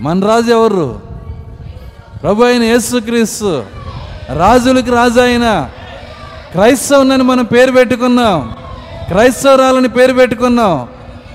మన 0.00 0.26
రాజు 0.26 0.50
ఎవరు? 0.50 1.00
ప్రభు 2.22 2.42
అయిన 2.44 2.62
యేసుక్రీస్తు. 2.62 3.64
రాజులకి 4.36 4.90
రాజు 4.90 5.20
అయిన 5.20 5.70
క్రైస్తవునని 6.52 7.22
మనం 7.22 7.44
పేరు 7.44 7.72
పెట్టుకున్నాం. 7.72 8.56
క్రైస్తవురాలని 9.08 9.88
పేరు 9.88 10.12
పెట్టుకున్నాం. 10.12 10.88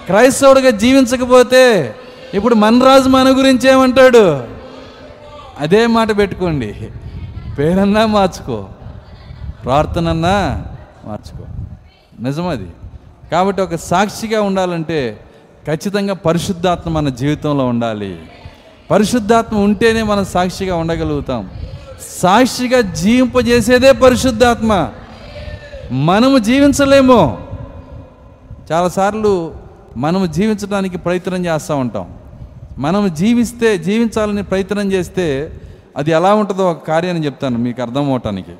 క్రైస్తవుడిగా 0.05 0.69
జీవించకపోతే 0.69 1.95
ఇప్పుడు 2.33 2.55
మన 2.55 2.83
రాజు 2.83 3.09
మన 3.09 3.37
గురించి 3.37 3.71
ఏమంటాడు? 3.71 4.43
అదే 5.59 5.87
మాట 5.87 6.17
పెట్టుకోండి. 6.17 6.87
పేరన్నా 7.59 8.05
మార్చుకో. 8.05 8.67
ప్రార్థనన్నా 9.63 10.65
మార్చుకో. 11.05 11.43
నిజమది. 12.19 12.67
కాబట్టి 13.31 13.61
ఒక 13.61 13.75
సాక్షిగా 13.75 14.41
ఉండాలంటే 14.41 15.19
ఖచ్చితంగా 15.67 16.13
పరిశుద్ధాత్మ 16.13 16.91
మన 16.91 17.09
జీవితంలో 17.09 17.65
ఉండాలి. 17.65 18.19
పరిశుద్ధాత్మ 18.91 19.57
ఉంటేనే 19.57 20.03
మనం 20.03 20.25
సాక్షిగా 20.25 20.75
ఉండగలుగుతాం. 20.75 21.49
సాక్షిగా 22.09 22.81
జీవింపజేసేదే 22.81 23.91
పరిశుద్ధాత్మ. 23.91 24.91
మనము 25.91 26.37
జీవించలేము. 26.37 27.47
చాలాసార్లు 28.71 29.55
మనము 29.97 30.25
జీవించడానికి 30.25 30.97
ప్రయత్నం 30.97 31.45
చేస్తూ 31.45 31.75
ఉంటాం. 31.75 32.13
మనం 32.77 33.13
జీవిస్తే 33.13 33.77
జీవించాలని 33.77 34.43
ప్రయత్నం 34.43 34.91
చేస్తే 34.91 35.53
అది 35.97 36.11
ఎలా 36.11 36.33
ఉంటుందో 36.33 36.71
ఒక 36.71 36.87
కార్యాన్ని 36.87 37.25
చెప్తాను 37.25 37.57
మీకు 37.57 37.81
అర్థం 37.81 38.11
అవటానికి 38.11 38.51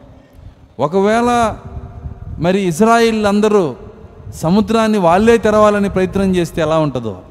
ఒకవేళ 0.80 1.58
మరి 2.40 2.60
ఇజ్రాయిల్ 2.62 3.26
అందరూ 3.26 3.76
సముద్రాన్ని 4.36 4.98
వాళ్ళే 4.98 5.38
తెరవాలని 5.38 5.90
ప్రయత్నం 5.90 6.36
చేస్తే 6.36 6.62
ఎలా 6.62 6.78
ఉంటుందో? 6.80 7.22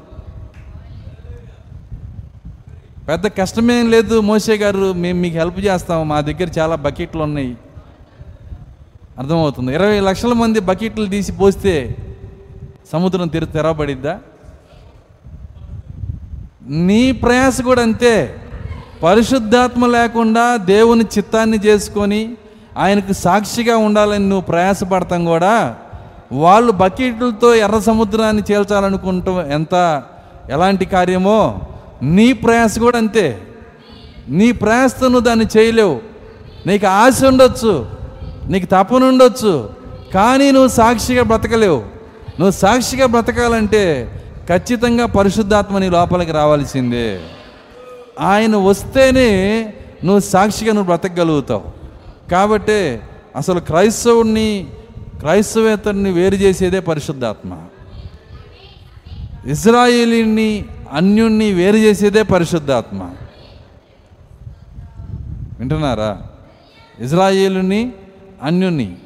పెద్ద 3.07 3.27
కష్టమేం 3.27 3.91
లేదు. 3.91 4.21
మోసే 4.21 4.55
గారు 4.55 4.93
మేము 4.93 5.19
మీకు 5.19 5.35
హెల్ప్ 5.35 5.59
చేస్తాము. 5.59 6.03
మా 6.03 6.21
దగ్గర 6.21 6.59
చాలా 6.59 6.75
బకెట్లు 6.75 7.23
ఉన్నాయి. 7.23 7.57
అర్థమవుతుంది. 9.17 9.73
ఇరవై 9.73 9.99
లక్షల 9.99 10.33
మంది 10.33 10.59
బకెట్లు 10.59 11.05
తీసి 11.05 11.31
పోస్తే 11.31 11.95
సముద్రం 12.91 13.27
తెర 13.27 13.43
తెరవబడిద్దా? 13.43 14.19
నీ 16.67 17.11
ప్రయాస 17.11 17.61
కూడా 17.61 17.81
అంతే. 17.81 18.35
పరిశుద్ధాత్మ 19.03 19.85
లేకుండా 19.85 20.57
దేవుని 20.57 21.03
చిత్తాన్ని 21.03 21.57
చేసుకొని 21.65 22.37
ఆయనకు 22.77 23.13
సాక్షిగా 23.13 23.77
ఉండాలని 23.77 24.29
నువ్వు 24.29 24.41
ప్రయాసపడతాం 24.41 25.25
కూడా. 25.25 25.75
వాళ్ళు 26.31 26.71
బకెట్లతో 26.71 27.55
ఎర్ర 27.55 27.79
సముద్రాన్ని 27.79 28.43
చేల్చాలనుకుంటాం 28.51 29.51
ఎంత? 29.51 30.03
ఎలాంటి 30.49 30.85
కార్యమో? 30.85 31.59
నీ 32.03 32.33
ప్రయాస 32.33 32.79
కూడా 32.79 32.97
అంతే. 32.97 33.41
నీ 34.29 34.51
ప్రయాసతో 34.51 35.07
నువ్వు 35.07 35.19
దాన్ని 35.19 35.45
చేయలేవు. 35.57 36.01
నీకు 36.65 36.87
ఆశ 36.87 37.23
ఉండొచ్చు. 37.23 37.87
నీకు 38.47 38.65
తపన 38.65 39.03
ఉండొచ్చు. 39.03 39.69
కానీ 40.13 40.51
నువ్వు 40.51 40.67
సాక్షిగా 40.67 41.23
బ్రతకలేవు. 41.23 41.77
నువ్వు 42.39 42.51
సాక్షిగా 42.51 43.05
బ్రతకాలంటే 43.05 44.15
ఖచ్చితంగా 44.49 45.05
పరిశుద్ధాత్మ 45.05 45.77
నీ 45.77 45.89
లోపలికి 45.89 46.31
రావాల్సిందే. 46.31 47.19
ఆయన 48.19 48.55
వస్తేనే 48.55 49.61
నువ్వు 50.05 50.19
సాక్షిగా 50.19 50.73
నువ్వు 50.73 50.95
బ్రతకగలుగుతావు. 50.95 51.78
కాబట్టే 52.31 53.01
అసలు 53.35 53.59
క్రైస్తవుడిని 53.59 54.67
క్రైస్తవేతరుని 55.19 56.11
వేరు 56.11 56.35
చేసేదే 56.35 56.79
పరిశుద్ధాత్మ. 56.79 57.61
ఇజ్రాయేలీని 59.47 60.65
అన్యుణ్ణి 60.93 61.53
వేరు 61.53 61.77
చేసేదే 61.77 62.23
పరిశుద్ధాత్మ. 62.23 63.09
వింటున్నారా? 65.59 66.21
ఇజ్రాయేలుని 66.99 67.93
అన్యుణ్ణి 68.43 68.97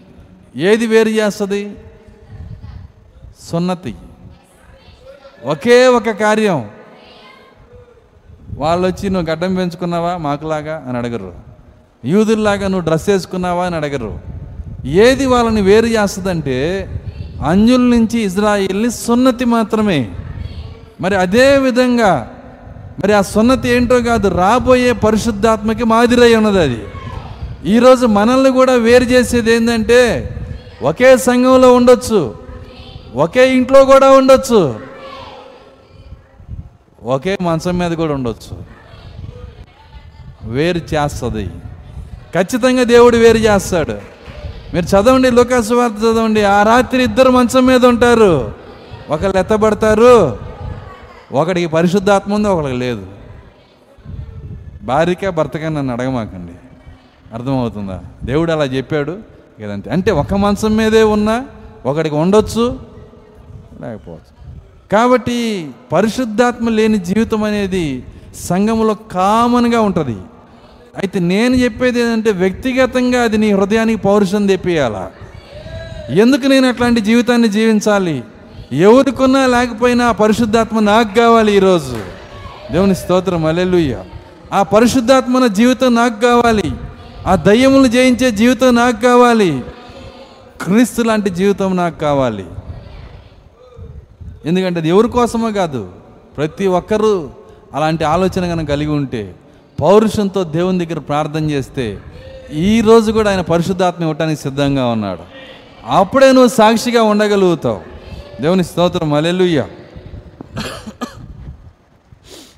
ఏది 0.55 0.88
వేరు 0.88 1.09
చేస్తుంది? 1.09 1.76
సున్నతి. 3.51 3.95
ఒకే 5.45 5.88
ఒక 5.88 6.09
కార్యం. 6.09 6.69
వాళ్ళు 8.57 8.88
వచ్చి 8.88 9.09
నువ్వు 9.09 9.32
గడ్డం 9.32 9.55
పెంచుకున్నావా? 9.55 10.17
మాకులాగా? 10.17 10.86
అని 10.88 10.97
అడగరు. 10.97 11.53
యూదుల్లాగా 12.06 12.68
నువ్వు 12.68 12.86
డ్రెస్ 12.86 13.10
వేసుకున్నావా 13.10 13.66
అని 13.66 13.76
అడగరు. 13.76 14.20
ఏది 14.86 15.26
వాళ్ళని 15.26 15.62
వేరు 15.62 15.86
చేస్తుందంటే 15.86 16.58
అంజుల 17.41 17.82
నుంచి 17.82 18.22
ఇజ్రాయిల్ని 18.22 18.91
సున్నతి 18.91 19.45
మాత్రమే. 19.45 20.12
మరి 21.01 21.16
అదే 21.16 21.58
విధంగా 21.58 22.32
మరి 23.04 23.14
ఆ 23.14 23.22
సున్నతి 23.22 23.70
ఏంటో 23.70 24.01
కాదు 24.01 24.28
రాబోయే 24.28 24.91
పరిశుద్ధాత్మకి 24.91 25.84
మాదిరై 25.84 26.36
ఉన్నది 26.36 26.60
అది. 26.60 26.82
ఈరోజు 27.66 28.06
మనల్ని 28.06 28.49
కూడా 28.49 28.74
వేరు 28.74 29.04
చేసేది 29.04 29.56
ఏంటంటే 29.56 30.01
ఒకే 30.82 31.18
సంఘంలో 31.18 31.74
ఉండొచ్చు 31.74 32.36
ఒకే 33.16 33.56
ఇంట్లో 33.56 33.86
కూడా 33.86 34.12
ఉండొచ్చు 34.12 34.80
ఒకే 37.04 37.38
మంచం 37.41 37.78
మీద 37.78 37.91
కూడా 37.91 38.14
ఉండొచ్చు. 38.14 38.58
వేరు 40.49 40.82
చేస్తుంది. 40.93 41.49
ఖచ్చితంగా 42.36 42.84
దేవుడు 42.84 43.17
వేరు 43.17 43.38
చేస్తాడు. 43.38 43.91
మీరు 44.73 44.86
చదవండి 44.86 45.31
లోకాసు 45.31 45.73
వార్త 45.73 45.95
చదవండి. 45.99 46.43
ఆ 46.43 46.63
రాత్రి 46.63 47.03
ఇద్దరు 47.03 47.29
మంచం 47.29 47.65
మీద 47.65 47.86
ఉంటారు. 47.86 48.53
ఒకళ్ళు 49.09 49.38
ఎత్తబడతారు 49.38 50.38
ఒకడికి 51.31 51.67
పరిశుద్ధాత్మ 51.67 52.34
ఉంది 52.34 52.47
ఒకడికి 52.47 52.77
లేదు. 52.77 53.05
భార్యకే 54.84 55.29
భర్తకే 55.29 55.69
నన్ను 55.69 55.93
అడగమాకండి. 55.93 56.51
అర్థమవుతుందా? 57.34 58.01
దేవుడు 58.23 58.51
అలా 58.51 58.63
చెప్పాడు. 58.63 59.17
కదంతే 59.61 59.89
అంటే 59.89 60.11
ఒక 60.11 60.34
మంచం 60.34 60.75
మీదే 60.75 61.03
ఉన్నా 61.03 61.45
ఒకడికి 61.86 62.15
ఉండొచ్చు 62.15 62.79
లేకపోవచ్చు. 63.81 64.34
కాబట్టి 64.91 65.71
పరిశుద్ధాత్మ 65.91 66.69
లేని 66.69 66.97
జీవితం 66.97 67.43
అనేది 67.43 68.03
సంఘంలో 68.36 68.93
కామన్గా 68.93 69.81
ఉంటుంది. 69.81 70.17
అయితే 70.98 71.20
నేను 71.20 71.56
చెప్పేది 71.56 72.00
ఏంటంటే 72.00 72.32
వ్యక్తిగతంగా 72.32 73.22
అది 73.22 73.38
నీ 73.38 73.52
హృదయానికి 73.52 74.02
పౌరుషం 74.02 74.48
తెప్పియాలా? 74.48 75.12
ఎందుకు 76.10 76.48
నేను 76.48 76.68
అట్లాంటి 76.68 77.02
జీవితాన్ని 77.02 77.48
జీవించాలి? 77.48 78.24
ఎవరికున్నా 78.72 79.48
లేకపోయినా 79.48 80.12
పరిశుద్ధాత్మ 80.12 80.80
నాకు 80.80 81.16
కావాలి 81.16 81.56
ఈరోజు. 81.56 81.98
దేవుని 82.72 82.96
స్తోత్రం 82.96 83.46
అలెలుయ్య 83.46 84.04
ఆ 84.54 84.64
పరిశుద్ధాత్మన 84.64 85.48
జీవితం 85.48 85.96
నాకు 85.96 86.22
కావాలి. 86.22 86.72
ఆ 87.28 87.36
దయ్యములు 87.36 87.88
జయించే 87.88 88.32
జీవితం 88.32 88.76
నాకు 88.76 89.02
కావాలి. 89.02 89.64
క్రీస్తు 90.62 91.02
లాంటి 91.02 91.30
జీవితం 91.30 91.76
నాకు 91.76 92.00
కావాలి. 92.00 92.46
ఎందుకంటే 94.46 94.80
అది 94.80 94.89
ఎవరి 94.89 95.08
కోసమో 95.08 95.52
కాదు. 95.52 95.91
ప్రతి 96.38 96.68
ఒక్కరూ 96.68 97.30
అలాంటి 97.74 98.04
ఆలోచన 98.04 98.48
కనుక 98.48 98.68
కలిగి 98.68 98.91
ఉంటే 98.91 99.36
పౌరుషంతో 99.84 100.43
దేవుని 100.43 100.86
దగ్గర 100.86 100.99
ప్రార్థన 100.99 101.49
చేస్తే 101.51 101.97
ఈరోజు 102.51 103.11
కూడా 103.11 103.29
ఆయన 103.29 103.41
పరిశుద్ధాత్మ 103.41 104.01
ఇవ్వటానికి 104.01 104.41
సిద్ధంగా 104.41 104.86
ఉన్నాడు. 104.88 105.23
అప్పుడే 105.86 106.31
నువ్వు 106.31 106.47
సాక్షిగా 106.47 107.03
ఉండగలుగుతావు. 107.03 107.81
దేవుని 108.41 108.63
స్తోత్రం. 108.63 109.13
అలెలుయ్య 109.13 109.65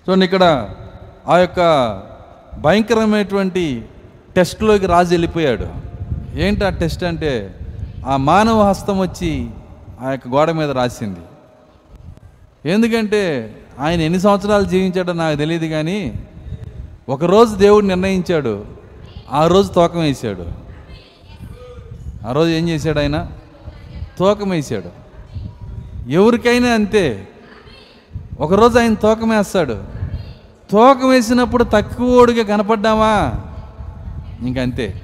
చూడండి 0.06 0.26
ఇక్కడ 0.26 0.70
ఆ 1.28 1.38
యొక్క 1.38 1.60
భయంకరమైనటువంటి 2.58 3.86
టెస్ట్లోకి 4.36 4.86
రాజు 4.86 5.10
వెళ్ళిపోయాడు. 5.10 5.68
ఏంటి 6.40 6.66
ఆ 6.66 6.70
టెస్ట్ 6.70 7.04
అంటే? 7.04 7.56
ఆ 8.08 8.18
మానవ 8.18 8.70
హస్తం 8.70 9.00
వచ్చి 9.00 9.48
ఆ 10.02 10.12
యొక్క 10.12 10.28
గోడ 10.28 10.52
మీద 10.52 10.72
రాసింది. 10.72 11.24
ఎందుకంటే 12.72 13.24
ఆయన 13.80 14.02
ఎన్ని 14.02 14.20
సంవత్సరాలు 14.20 14.66
జీవించాడో 14.66 15.14
నాకు 15.14 15.38
తెలియదు 15.38 15.66
కానీ 15.66 16.00
ఒకరోజు 17.10 17.56
దేవుడు 17.56 17.86
నిర్ణయించాడు. 17.86 18.66
ఆ 19.32 19.48
రోజు 19.48 19.74
తూకం 19.74 20.00
వేసాడు. 20.00 20.46
ఆ 22.28 22.32
రోజు 22.32 22.50
ఏం 22.50 22.70
చేశాడు 22.70 23.00
ఆయన? 23.00 23.28
తూకం 24.20 24.50
వేసాడు. 24.50 25.06
ఎవరికైనా 26.10 26.70
అంతే. 26.70 27.28
ఒకరోజు 28.40 28.80
ఆయన 28.80 28.94
తూకం 28.94 29.30
వేస్తాడు. 29.30 29.84
తూకం 30.72 31.10
వేసినప్పుడు 31.10 31.64
తక్కువోడిగా 31.64 32.44
కనపడ్డామా? 32.44 33.34
ఇంకంతే. 34.48 35.02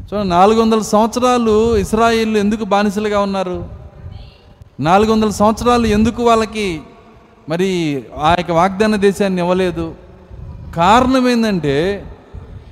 చూడండి 0.00 0.28
నాలుగు 0.28 0.62
వందల 0.62 0.80
సంవత్సరాలు 0.80 1.76
ఇస్రాయిల్ 1.76 2.36
ఎందుకు 2.36 2.64
బానిసలుగా 2.64 3.20
ఉన్నారు? 3.20 3.68
నాలుగు 4.80 5.12
వందల 5.12 5.30
సంవత్సరాలు 5.30 5.86
ఎందుకు 5.86 6.22
వాళ్ళకి 6.22 6.80
మరి 7.48 8.02
ఆ 8.22 8.30
యొక్క 8.30 8.50
వాగ్దాన 8.50 8.96
దేశాన్ని 8.96 9.42
ఇవ్వలేదు? 9.42 9.94
కారణం 10.74 11.28
ఏంటంటే 11.28 12.04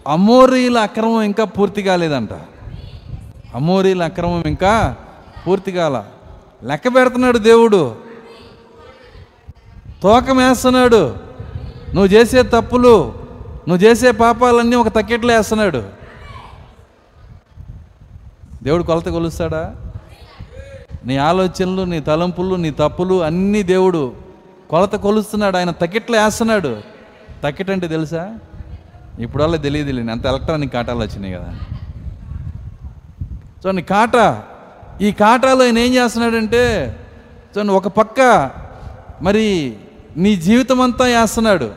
అమోరీల 0.08 0.78
అక్రమం 0.78 1.22
ఇంకా 1.22 1.44
పూర్తి 1.44 1.82
కాలేదంట. 1.82 2.28
అమోరీల 3.54 4.02
అక్రమం 4.02 4.42
ఇంకా 4.42 4.96
పూర్తి 5.46 5.72
కాల. 5.72 6.04
లెక్క 6.64 6.88
పెడుతున్నాడు 6.88 7.38
దేవుడు. 7.38 7.96
తోకం 10.02 10.36
వేస్తున్నాడు 10.36 11.14
నువ్వు 11.94 12.06
చేసే 12.06 12.42
తప్పులు 12.42 13.14
నువ్వు 13.68 13.84
చేసే 13.86 14.10
పాపాలన్నీ 14.10 14.76
ఒక 14.76 14.88
తక్కెట్లో 14.88 15.36
వేస్తున్నాడు. 15.36 15.82
దేవుడు 18.62 18.82
కొలత 18.82 19.08
కొలుస్తాడా? 19.08 19.76
నీ 21.04 21.16
ఆలోచనలు 21.16 21.82
నీ 21.82 22.00
తలంపులు 22.00 22.54
నీ 22.54 22.70
తప్పులు 22.70 23.22
అన్నీ 23.22 23.62
దేవుడు 23.62 24.12
కొలత 24.70 24.94
కొలుస్తున్నాడు. 24.94 25.56
ఆయన 25.56 25.70
తక్కెట్లో 25.70 26.24
వేస్తున్నాడు. 26.24 26.99
తక్కిటంటే 27.44 27.88
తెలుసా? 27.88 28.38
ఇప్పుడల్లా 29.18 29.58
తెలియదు 29.58 29.90
లేని 29.92 30.12
అంత 30.12 30.26
ఎలక్ట్రానిక్ 30.26 30.72
కాటాలు 30.72 30.98
వచ్చినాయి 30.98 31.34
కదా. 31.34 31.54
చూడండి 33.60 33.82
కాట 33.82 34.42
ఈ 35.02 35.12
కాటాలో 35.12 35.64
ఆయన 35.64 35.78
ఏం 35.78 35.94
చేస్తున్నాడంటే 35.94 36.96
చూడండి 37.56 37.72
ఒక 37.72 37.88
పక్క 37.88 38.50
మరి 39.22 39.76
నీ 40.16 40.36
జీవితం 40.36 40.80
అంతా 40.80 41.04
వేస్తున్నాడు. 41.04 41.72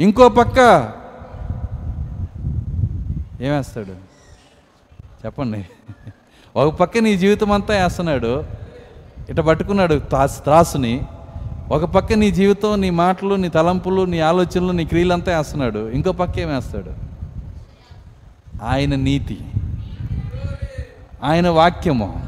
ఇంకో 0.00 0.28
పక్క 0.28 0.58
ఏమేస్తాడు 3.40 3.92
చెప్పండి. 5.26 5.66
ఒక 6.56 6.74
పక్క 6.74 6.98
నీ 6.98 7.16
జీవితం 7.16 7.52
అంతా 7.52 7.74
వేస్తున్నాడు. 7.74 8.44
ఇట 9.30 9.40
పట్టుకున్నాడు 9.40 10.02
త్రాసుని. 10.28 11.06
ఒక 11.70 11.84
పక్క 11.84 12.12
నీ 12.12 12.30
జీవితం 12.30 12.80
నీ 12.80 12.90
మాటలు 12.90 13.34
నీ 13.34 13.48
తలంపులు 13.48 14.04
నీ 14.04 14.20
ఆలోచనలు 14.20 14.72
నీ 14.72 14.84
క్రియలంతా 14.84 15.38
వేస్తున్నాడు. 15.38 15.90
ఇంకో 15.90 16.12
పక్క 16.12 16.38
ఏమేస్తాడు 16.38 16.88
వేస్తాడు? 16.88 17.12
ఆయన 18.64 18.94
నీతి. 18.94 19.38
ఆయన 21.24 21.48
వాక్యము. 21.48 22.26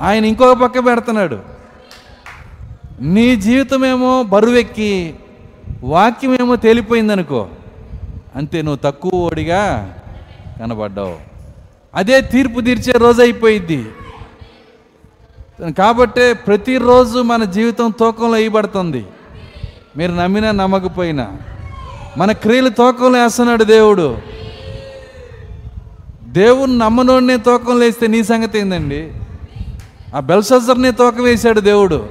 ఆయన 0.00 0.24
ఇంకొక 0.24 0.56
పక్క 0.56 0.86
పెడుతున్నాడు. 0.86 1.38
నీ 3.00 3.36
జీవితమేమో 3.36 4.22
బరువెక్కి 4.22 5.14
వాక్యమేమో 5.84 6.56
తేలిపోయిందనుకో 6.56 7.48
అంతే 8.36 8.62
నువ్వు 8.62 8.78
తక్కువ 8.84 9.10
ఓడిగా 9.14 9.94
కనబడ్డావు. 10.60 11.16
అదే 11.94 12.20
తీర్పు 12.20 12.60
తీర్చే 12.60 12.92
రోజు 12.92 13.22
అయిపోయింది 13.22 13.88
కాబట్టే 15.66 16.32
ప్రతిరోజు 16.32 17.18
మన 17.18 17.44
జీవితం 17.44 17.90
తూకంలో 17.90 18.30
వేయబడుతుంది. 18.30 19.06
మీరు 19.96 20.12
నమ్మినా 20.12 20.50
నమ్మకపోయినా. 20.50 21.32
మన 22.16 22.32
క్రియలు 22.32 22.68
తూకంలో 22.68 23.22
వేస్తున్నాడు 23.22 23.64
దేవుడు. 23.64 24.18
దేవుని 26.22 26.78
నమ్మనోడినే 26.78 27.36
తూకం 27.36 27.78
వేస్తే 27.78 28.06
నీ 28.06 28.24
సంగతి 28.24 28.58
ఏందండి? 28.58 29.12
ఆ 30.16 30.20
బెల్సజర్నే 30.20 30.90
తూకం 30.90 31.22
వేశాడు 31.22 31.60
దేవుడు. 31.60 32.08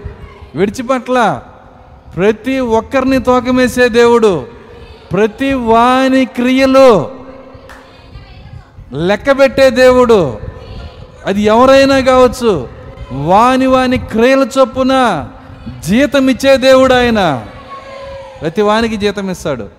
విడిచిపట్ల 0.55 1.41
ప్రతి 2.15 2.59
ఒక్కరిని 2.59 3.19
తూకం 3.19 3.55
వేసే 3.55 3.89
దేవుడు. 3.89 4.47
ప్రతి 5.13 5.53
వాని 5.53 6.25
క్రియలు 6.25 7.11
లెక్కబెట్టే 8.93 9.69
దేవుడు. 9.69 10.37
అది 11.25 11.41
ఎవరైనా 11.41 11.99
కావచ్చు. 11.99 12.76
వాని 13.11 13.65
వాని 13.65 13.97
క్రియల 13.97 14.47
చొప్పున 14.59 15.27
జీతం 15.85 16.29
ఇచ్చే 16.29 16.57
దేవుడు 16.57 16.93
ఆయన 16.93 17.47
ప్రతి 18.41 18.61
వానికి 18.61 18.97
జీతం 18.97 19.31
ఇస్తాడు 19.31 19.69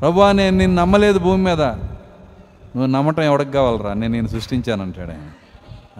ప్రభా 0.00 0.32
నేను 0.32 0.56
నిన్ను 0.56 0.82
నమ్మలేదు 0.82 1.18
భూమి 1.18 1.44
మీద. 1.44 1.62
నువ్వు 1.62 2.86
నమ్మటం 2.86 3.22
ఎవడికి 3.22 3.52
కావాలరా? 3.52 3.92
నేను 3.92 4.12
నేను 4.12 4.28
సృష్టించానంటాడు 4.28 5.10
ఆయన. 5.10 5.30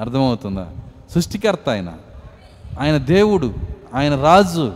అర్థమవుతుందా? 0.01 0.67
సృష్టికర్త 1.15 1.69
ఆయన. 1.69 1.93
ఆయన 2.81 2.97
దేవుడు 2.97 3.55
ఆయన 3.95 4.15
రాజు. 4.15 4.73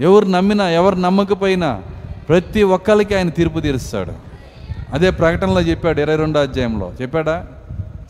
ఎవరు 0.00 0.24
నమ్మినా 0.24 0.70
ఎవరు 0.70 0.94
నమ్మకపోయినా 0.94 1.82
ప్రతి 2.28 2.62
ఒక్కరికి 2.62 3.14
ఆయన 3.14 3.28
తీర్పు 3.28 3.60
తీరుస్తాడు. 3.60 4.12
అదే 4.92 5.10
ప్రకటనలో 5.10 5.60
చెప్పాడు 5.60 6.00
ఇరవై 6.00 6.16
రెండో 6.16 6.40
అధ్యాయంలో. 6.40 6.92
చెప్పాడా? 7.02 7.46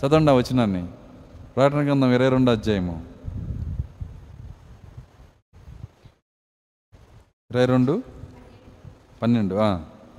చదవండి 0.07 0.33
వచ్చినాన్ని 0.33 0.85
ప్రకటన 1.57 1.87
గ్రంథం 1.87 2.13
ఇరవై 2.13 2.29
రెండో 2.29 2.53
అధ్యాయము. 2.53 3.01
ఇరవై 7.51 7.65
రెండు 7.65 8.03
పన్నెండు. 9.23 9.55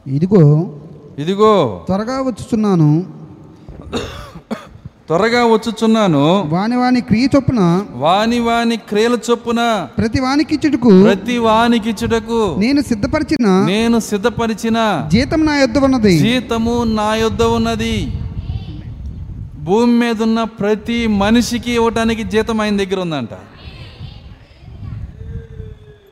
ఇదిగో 0.10 0.76
ఇదిగో. 1.20 1.82
త్వరగా 1.86 2.22
వచ్చుచున్నాను. 2.22 3.06
త్వరగా 5.08 5.46
వచ్చుచున్నాను. 5.46 6.46
వాని 6.48 6.76
వాని 6.76 7.02
క్రియ 7.02 7.28
చొప్పున 7.36 7.86
వాని 7.92 8.40
వాని 8.40 8.78
క్రియల 8.78 9.18
చొప్పున. 9.32 9.90
ప్రతి 9.98 10.22
వానికి 10.22 10.56
ఇచ్చుటకు 10.56 11.04
ప్రతి 11.04 11.38
వానికిచ్చుటకు 11.38 12.56
నేను 12.58 12.82
సిద్ధపరిచిన 12.82 13.66
నేను 13.68 14.00
సిద్ధపరిచిన 14.00 15.06
జీతం 15.08 15.46
నా 15.46 15.58
యొద్ద 15.58 15.78
ఉన్నది. 15.78 16.18
జీతము 16.18 16.84
నా 16.84 17.16
యొద్ద 17.16 17.44
ఉన్నది. 17.44 18.22
భూమి 19.68 19.94
మీద 19.94 20.22
ఉన్న 20.22 20.44
ప్రతి 20.44 21.08
మనిషికి 21.08 21.72
ఇవ్వటానికి 21.72 22.24
జీతం 22.24 22.62
ఆయన 22.62 22.78
దగ్గర 22.78 23.00
ఉందంట. 23.00 23.34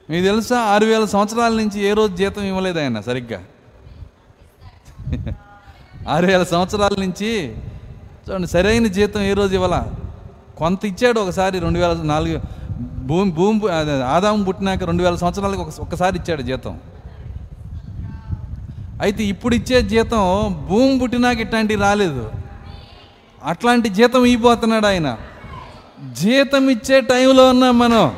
మీకు 0.10 0.26
తెలుసా? 0.26 0.58
ఆరు 0.60 0.86
వేల 0.86 1.06
సంవత్సరాల 1.06 1.54
నుంచి 1.54 1.84
ఏ 1.84 1.94
రోజు 1.94 2.16
జీతం 2.16 2.44
ఇవ్వలేదు 2.44 2.80
ఆయన 2.80 3.00
సరిగ్గా. 3.00 3.40
ఆరు 6.08 6.26
వేల 6.26 6.44
సంవత్సరాల 6.44 6.92
నుంచి 7.00 7.56
చూడండి 8.26 8.48
సరైన 8.48 8.88
జీతం 8.88 9.22
ఏ 9.22 9.34
రోజు 9.34 9.54
ఇవ్వాల? 9.54 9.88
కొంత 10.58 10.86
ఇచ్చాడు 10.86 11.20
ఒకసారి 11.20 11.60
రెండు 11.60 11.80
వేల 11.80 11.94
నాలుగు 12.02 12.42
భూమి 12.96 13.32
భూమి 13.32 13.72
అదే 13.72 14.04
ఆదాము 14.04 14.44
పుట్టినాక 14.44 14.84
రెండు 14.84 15.04
వేల 15.04 15.16
సంవత్సరాలకు 15.16 15.62
ఒక 15.62 16.16
ఇచ్చాడు 16.16 16.42
జీతం. 16.42 16.80
అయితే 19.02 19.24
ఇప్పుడు 19.24 19.56
ఇచ్చే 19.56 19.82
జీతం 19.82 20.24
భూమి 20.70 21.00
పుట్టినాక 21.00 21.40
ఇట్లాంటివి 21.40 21.82
రాలేదు. 21.82 22.45
అట్లాంటి 23.46 23.90
జీతం 23.90 24.26
ఇవ్వబోతున్నాడు 24.26 24.88
ఆయన. 24.88 25.18
జీతం 26.12 26.70
ఇచ్చే 26.70 27.02
టైంలో 27.02 27.50
ఉన్నాం 27.50 27.80
మనం. 27.80 28.12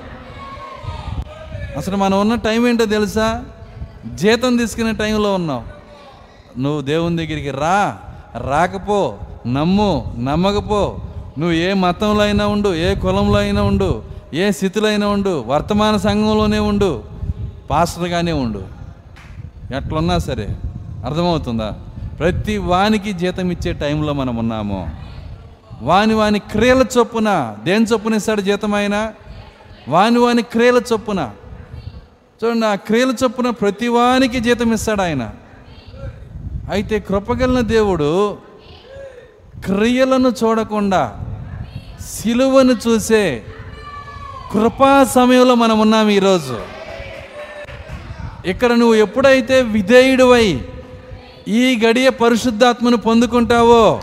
అసలు 1.77 1.97
మనం 1.97 2.21
ఉన్న 2.21 2.35
టైం 2.35 2.67
ఏంటో 2.67 2.85
తెలుసా? 2.85 3.45
జీతం 4.13 4.57
తీసుకునే 4.57 4.91
టైంలో 4.91 5.33
ఉన్నాం. 5.33 5.65
నువ్వు 6.57 6.81
దేవుని 6.81 7.17
దగ్గరికి 7.17 7.51
రా 7.51 7.97
రాకపో 8.49 9.13
నమ్ము 9.47 10.15
నమ్మకపో. 10.19 10.97
నువ్వు 11.37 11.55
ఏ 11.55 11.73
మతంలో 11.73 12.23
అయినా 12.23 12.47
ఉండు 12.47 12.75
ఏ 12.75 12.95
కులంలో 12.95 13.39
అయినా 13.39 13.61
ఉండు 13.61 14.03
ఏ 14.33 14.51
స్థితిలో 14.51 14.87
అయినా 14.87 15.07
ఉండు 15.07 15.43
వర్తమాన 15.47 15.97
సంఘంలోనే 15.97 16.59
ఉండు 16.59 17.03
పాస్టర్గానే 17.71 18.31
ఉండు. 18.31 18.63
ఎట్లున్నా 19.75 20.17
సరే 20.17 20.49
అర్థమవుతుందా? 21.05 21.75
ప్రతి 22.19 22.57
వానికి 22.57 23.13
జీతం 23.13 23.51
ఇచ్చే 23.51 23.73
టైంలో 23.73 24.13
మనం 24.13 24.35
ఉన్నాము. 24.35 25.07
వాని 25.81 26.13
వాని 26.13 26.39
క్రియల 26.39 26.85
చొప్పున 26.97 27.57
దేని 27.63 27.85
చొప్పున 27.85 28.13
ఇస్తాడు 28.13 28.41
జీతం 28.41 28.71
వాని 29.87 30.19
వాని 30.19 30.41
క్రియల 30.41 30.81
చొప్పున. 30.93 31.31
చూడండి 32.43 32.65
ఆ 32.65 32.75
క్రియల 32.75 33.13
చొప్పున 33.23 33.49
ప్రతి 33.49 33.87
వానికి 33.87 34.39
జీతం 34.39 34.73
ఇస్తాడు 34.73 35.01
ఆయన. 35.01 35.31
అయితే 36.71 36.99
కృపగలిన 36.99 37.59
దేవుడు 37.59 38.37
క్రియలను 39.65 40.33
చూడకుండా 40.43 41.25
సిలువను 42.01 42.75
చూసే 42.87 43.43
కృపా 44.51 45.03
సమయంలో 45.03 45.55
మనం 45.55 45.79
ఉన్నాం 45.79 46.09
ఈరోజు. 46.09 46.59
ఇక్కడ 48.45 48.71
నువ్వు 48.71 48.95
ఎప్పుడైతే 48.95 49.61
విధేయుడివై 49.61 50.61
ఈ 51.47 51.79
గడియ 51.85 52.09
పరిశుద్ధాత్మను 52.09 52.97
పొందుకుంటావో 52.97 54.01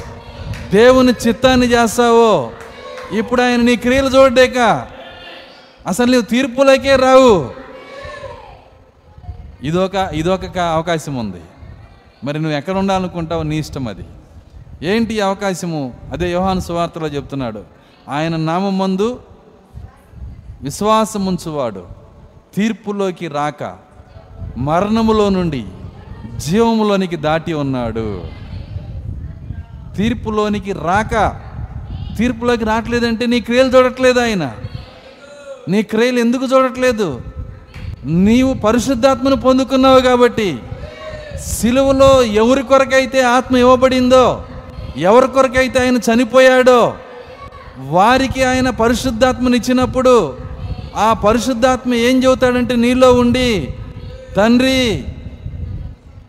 దేవుని 0.74 1.12
చిత్తాన్ని 1.28 1.66
చేస్తావో? 1.66 2.50
ఇప్పుడు 3.12 3.42
ఆయన 3.42 3.60
నీ 3.60 3.76
క్రియలు 3.76 4.08
చూడలేక. 4.08 4.88
అసలు 5.86 6.06
నువ్వు 6.06 6.22
తీర్పులకే 6.22 6.96
రావు. 6.96 7.50
ఇదొక 9.62 9.94
ఇదొక 9.94 10.58
అవకాశం 10.58 11.16
ఉంది. 11.16 11.40
మరి 12.24 12.38
నువ్వు 12.38 12.58
ఎక్కడ 12.58 12.76
ఉండాలనుకుంటావో 12.76 13.42
నీ 13.42 13.58
ఇష్టం 13.58 13.88
అది. 13.88 14.04
ఏంటి 14.82 15.20
అవకాశము? 15.20 15.94
అదే 16.12 16.32
యోహాను 16.32 16.60
సువార్తలో 16.60 17.06
చెప్తున్నాడు. 17.06 17.62
ఆయన 18.08 18.36
నామం 18.36 18.78
మందు 18.78 19.20
విశ్వాసముంచువాడు. 20.62 21.86
తీర్పులోకి 22.56 23.28
రాక 23.28 23.76
మరణములో 24.58 25.28
నుండి 25.28 25.64
జీవములోనికి 26.36 27.16
దాటి 27.16 27.52
ఉన్నాడు. 27.52 28.43
తీర్పులోనికి 29.96 30.72
రాక 30.84 31.14
తీర్పులోకి 32.16 32.64
రావట్లేదంటే 32.64 33.26
నీ 33.26 33.40
క్రియలు 33.40 33.70
చూడట్లేదు 33.76 34.20
ఆయన. 34.20 34.44
నీ 35.68 35.82
క్రియలు 35.82 36.18
ఎందుకు 36.18 36.44
చూడట్లేదు? 36.44 37.08
నీవు 38.26 38.54
పరిశుద్ధాత్మను 38.54 39.36
పొందుకున్నావు 39.36 40.00
కాబట్టి 40.00 40.48
సిలువలో 41.52 42.10
ఎవరి 42.34 42.62
కొరకైతే 42.62 43.20
ఆత్మ 43.26 43.56
ఇవ్వబడిందో 43.56 44.26
ఎవరి 45.02 45.28
కొరకైతే 45.28 45.78
ఆయన 45.80 45.98
చనిపోయాడో 46.08 46.80
వారికి 47.90 48.42
ఆయన 48.44 48.70
పరిశుద్ధాత్మను 48.70 49.56
ఇచ్చినప్పుడు 49.56 50.14
ఆ 50.96 51.12
పరిశుద్ధాత్మ 51.24 51.94
ఏం 52.08 52.22
చెబుతాడంటే 52.24 52.76
నీలో 52.76 53.12
ఉండి 53.14 53.48
తండ్రి 54.36 54.80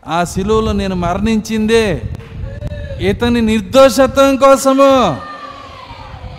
ఆ 0.08 0.24
సిలువలో 0.24 0.72
నేను 0.72 0.94
మరణించిందే 0.94 1.84
ఇతని 3.00 3.40
నిర్దోషత్వం 3.40 4.36
కోసము. 4.36 5.20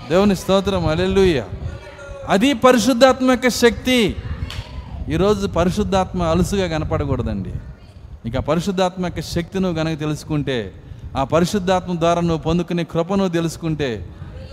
దేవుని 0.09 0.35
స్తోత్రం 0.35 0.87
అలెలుయ్య 0.87 1.43
అది 2.29 2.53
పరిశుద్ధాత్మ 2.53 3.31
యొక్క 3.31 3.47
శక్తి. 3.47 4.15
ఈరోజు 5.09 5.47
పరిశుద్ధాత్మ 5.47 6.23
అలుసుగా 6.23 6.67
కనపడకూడదండి. 6.67 7.53
ఇక 8.29 8.37
పరిశుద్ధాత్మ 8.37 9.05
యొక్క 9.05 9.21
శక్తి 9.21 9.59
నువ్వు 9.59 9.83
కనుక 9.83 9.99
తెలుసుకుంటే 9.99 10.71
ఆ 11.17 11.23
పరిశుద్ధాత్మ 11.23 11.99
ద్వారా 11.99 12.21
నువ్వు 12.21 12.37
పొందుకునే 12.37 12.83
కృప 12.83 13.13
నువ్వు 13.13 13.33
తెలుసుకుంటే 13.33 14.09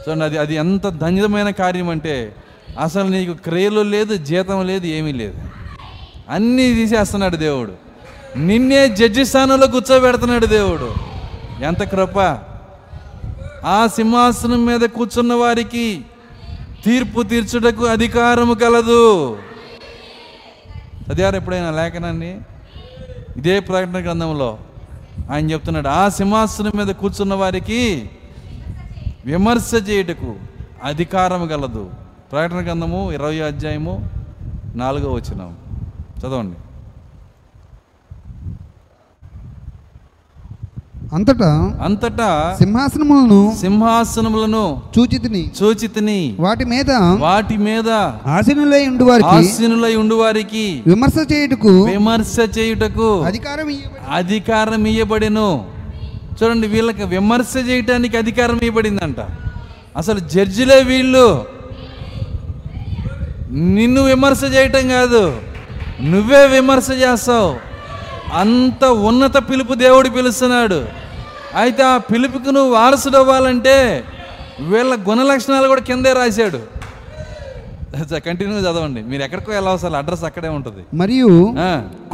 చూడండి 0.09 0.24
అది 0.24 0.38
అది 0.38 0.55
ఎంత 0.55 0.88
ధన్యమైన 0.88 1.50
కార్యం 1.50 1.88
అంటే 1.88 2.34
అసలు 2.80 3.09
నీకు 3.09 3.32
క్రియలు 3.32 3.80
లేదు 3.80 4.16
జీతం 4.16 4.66
లేదు 4.66 4.86
ఏమీ 4.86 5.12
లేదు. 5.12 5.38
అన్నీ 6.28 6.74
తీసేస్తున్నాడు 6.74 7.36
దేవుడు. 7.36 7.72
నిన్నే 8.38 8.88
జడ్జి 8.88 9.24
స్థానంలో 9.24 9.66
కూర్చోబెడుతున్నాడు 9.66 10.46
దేవుడు. 10.46 11.13
ఎంత 11.64 11.82
కృప? 11.82 12.18
ఆ 13.64 13.86
సింహాసనం 13.86 14.66
మీద 14.66 14.80
కూర్చున్న 14.80 15.34
వారికి 15.34 16.04
తీర్పు 16.84 17.22
తీర్చుటకు 17.22 17.84
అధికారము 17.84 18.54
కలదు. 18.54 19.38
చదివారు 21.08 21.36
ఎప్పుడైనా 21.36 21.70
లేఖనాన్ని? 21.70 22.40
ఇదే 23.36 23.60
ప్రకటన 23.60 24.02
గ్రంథంలో 24.02 24.58
ఆయన 25.32 25.50
చెప్తున్నాడు 25.50 25.88
ఆ 25.88 26.08
సింహాసనం 26.08 26.72
మీద 26.74 26.94
కూర్చున్న 26.94 27.34
వారికి 27.34 28.10
విమర్శ 29.24 29.70
చేయుటకు 29.88 30.34
అధికారం 30.84 31.46
కలదు. 31.46 31.90
ప్రకటన 32.32 32.64
గ్రంథము 32.64 33.12
ఇరవై 33.12 33.40
అధ్యాయము 33.40 34.10
నాలుగో 34.74 35.12
వచ్చినాం 35.12 35.56
చదవండి. 36.20 36.56
అంతటా 41.14 41.48
అంతటా 41.82 42.56
సింహాసనములను 42.58 43.40
సింహాసనములను 43.60 44.62
చూచితిని. 44.98 45.42
చూచితిని. 45.62 46.36
వాటి 46.40 46.64
మీద 46.64 46.90
వాటి 47.18 47.56
మీద 47.56 47.90
ఆసీనులై 48.26 48.86
ఉండు 48.86 49.04
వారికి 49.04 49.28
ఆసీనులై 49.28 49.94
ఉండు 49.96 50.14
వారికి 50.14 50.82
విమర్శ 50.86 51.32
చేయుటకు 51.32 51.82
విమర్శ 51.84 52.34
చేయుటకు 52.58 53.22
అధికారం 53.22 53.68
అధికారం 54.14 54.86
ఇవ్వబడిను 54.86 55.48
చూడండి 56.38 56.66
వీళ్ళకి 56.66 57.04
విమర్శ 57.04 57.52
చేయటానికి 57.68 58.16
అధికారం 58.16 58.58
ఇవ్వబడిందంట 58.62 59.20
అసలు 59.96 60.18
జడ్జిలే 60.18 60.82
వీళ్ళు. 60.82 61.28
నిన్ను 63.74 64.02
విమర్శ 64.02 64.44
చేయటం 64.54 64.88
కాదు 64.88 65.22
నువ్వే 66.02 66.46
విమర్శ 66.46 66.86
చేస్తావు. 66.90 67.52
అంత 68.34 68.84
ఉన్నత 68.84 69.36
పిలుపు 69.50 69.74
దేవుడు 69.74 70.08
పిలుస్తున్నాడు. 70.08 71.03
అయితే 71.57 71.82
ఆ 71.82 71.96
పిలుపుకి 71.98 72.52
నువ్వు 72.52 72.72
వారసుడు 72.72 73.16
అవ్వాలంటే 73.16 74.05
వీళ్ళ 74.61 74.94
గుణ 75.09 75.22
లక్షణాలు 75.22 75.68
కూడా 75.68 75.80
కిందే 75.80 76.12
రాశాడు. 76.12 76.61
కంటిన్యూ 78.26 78.59
చదవండి. 78.61 79.02
మీరు 79.02 79.22
ఎక్కడికో 79.22 79.52
వెళ్ళవసలు 79.52 79.96
అడ్రస్ 79.96 80.24
అక్కడే 80.24 80.48
ఉంటుంది. 80.48 80.82
మరియు. 80.96 81.55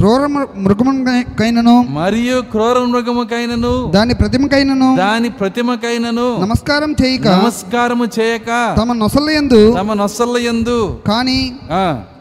క్రూర 0.00 0.20
మృగముకైనను 0.64 1.74
మరియు 1.96 2.36
క్రూర 2.52 2.76
మృగముకైనను 2.86 3.72
దాని 3.94 4.14
ప్రతిమకైనను 4.20 4.88
దాని 5.00 5.28
ప్రతిమకైనను 5.40 6.26
నమస్కారం 6.42 6.92
చేయక 7.00 7.26
నమస్కారము 7.34 8.06
చేయక 8.16 8.50
తమ 8.78 8.94
నొసల 9.00 9.26
యందు 9.34 9.60
తమ 9.76 9.94
నొసల 10.00 10.36
ఎందు 10.50 10.76
కాని 11.08 11.38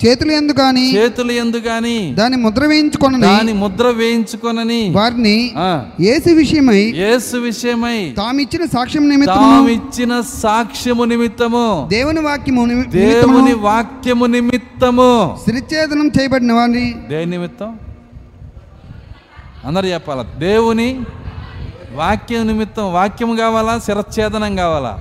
చేతుల 0.04 0.30
యందు 0.32 0.54
కాని 0.60 0.86
చేతుల 0.96 1.32
ఎందు 1.40 1.62
గాని 1.66 1.96
దాని 2.20 2.38
ముద్ర 2.44 2.66
వేయించుకొనని 2.72 3.26
దాని 3.28 3.54
ముద్ర 3.62 3.88
వేయించుకొనని 4.00 4.82
వారిని 4.98 5.36
ఆ, 5.62 5.70
ఏసు 6.10 6.30
విషయమై 6.40 6.82
యేసు 7.02 7.38
విషయమై 7.46 7.98
తామిచ్చిన 8.20 8.64
సాక్ష్యం 8.74 9.06
నిమిత్తము 9.10 9.50
తామిచ్చిన 9.52 10.14
సాక్ష్యము 10.38 11.06
నిమిత్తము 11.12 11.66
దేవుని 11.92 12.24
వాక్యము 12.26 12.66
దేవుని 13.00 13.56
వాక్యము 13.66 14.26
నిమిత్తము. 14.34 15.12
శిరచ్ఛేదనం 15.44 16.08
చేయబడిన 16.16 16.52
వారిని 16.54 16.86
దేని 17.10 17.30
నిమిత్తం? 17.32 17.69
అందరు 19.66 19.86
చెప్పాలా? 19.86 20.24
దేవుని 20.24 21.02
వాక్యం 21.92 22.48
నిమిత్తం 22.48 22.94
వాక్యం 22.94 23.36
కావాలా? 23.36 23.80
శిరచ్ఛేదనం 23.80 24.56
కావాలా? 24.56 25.00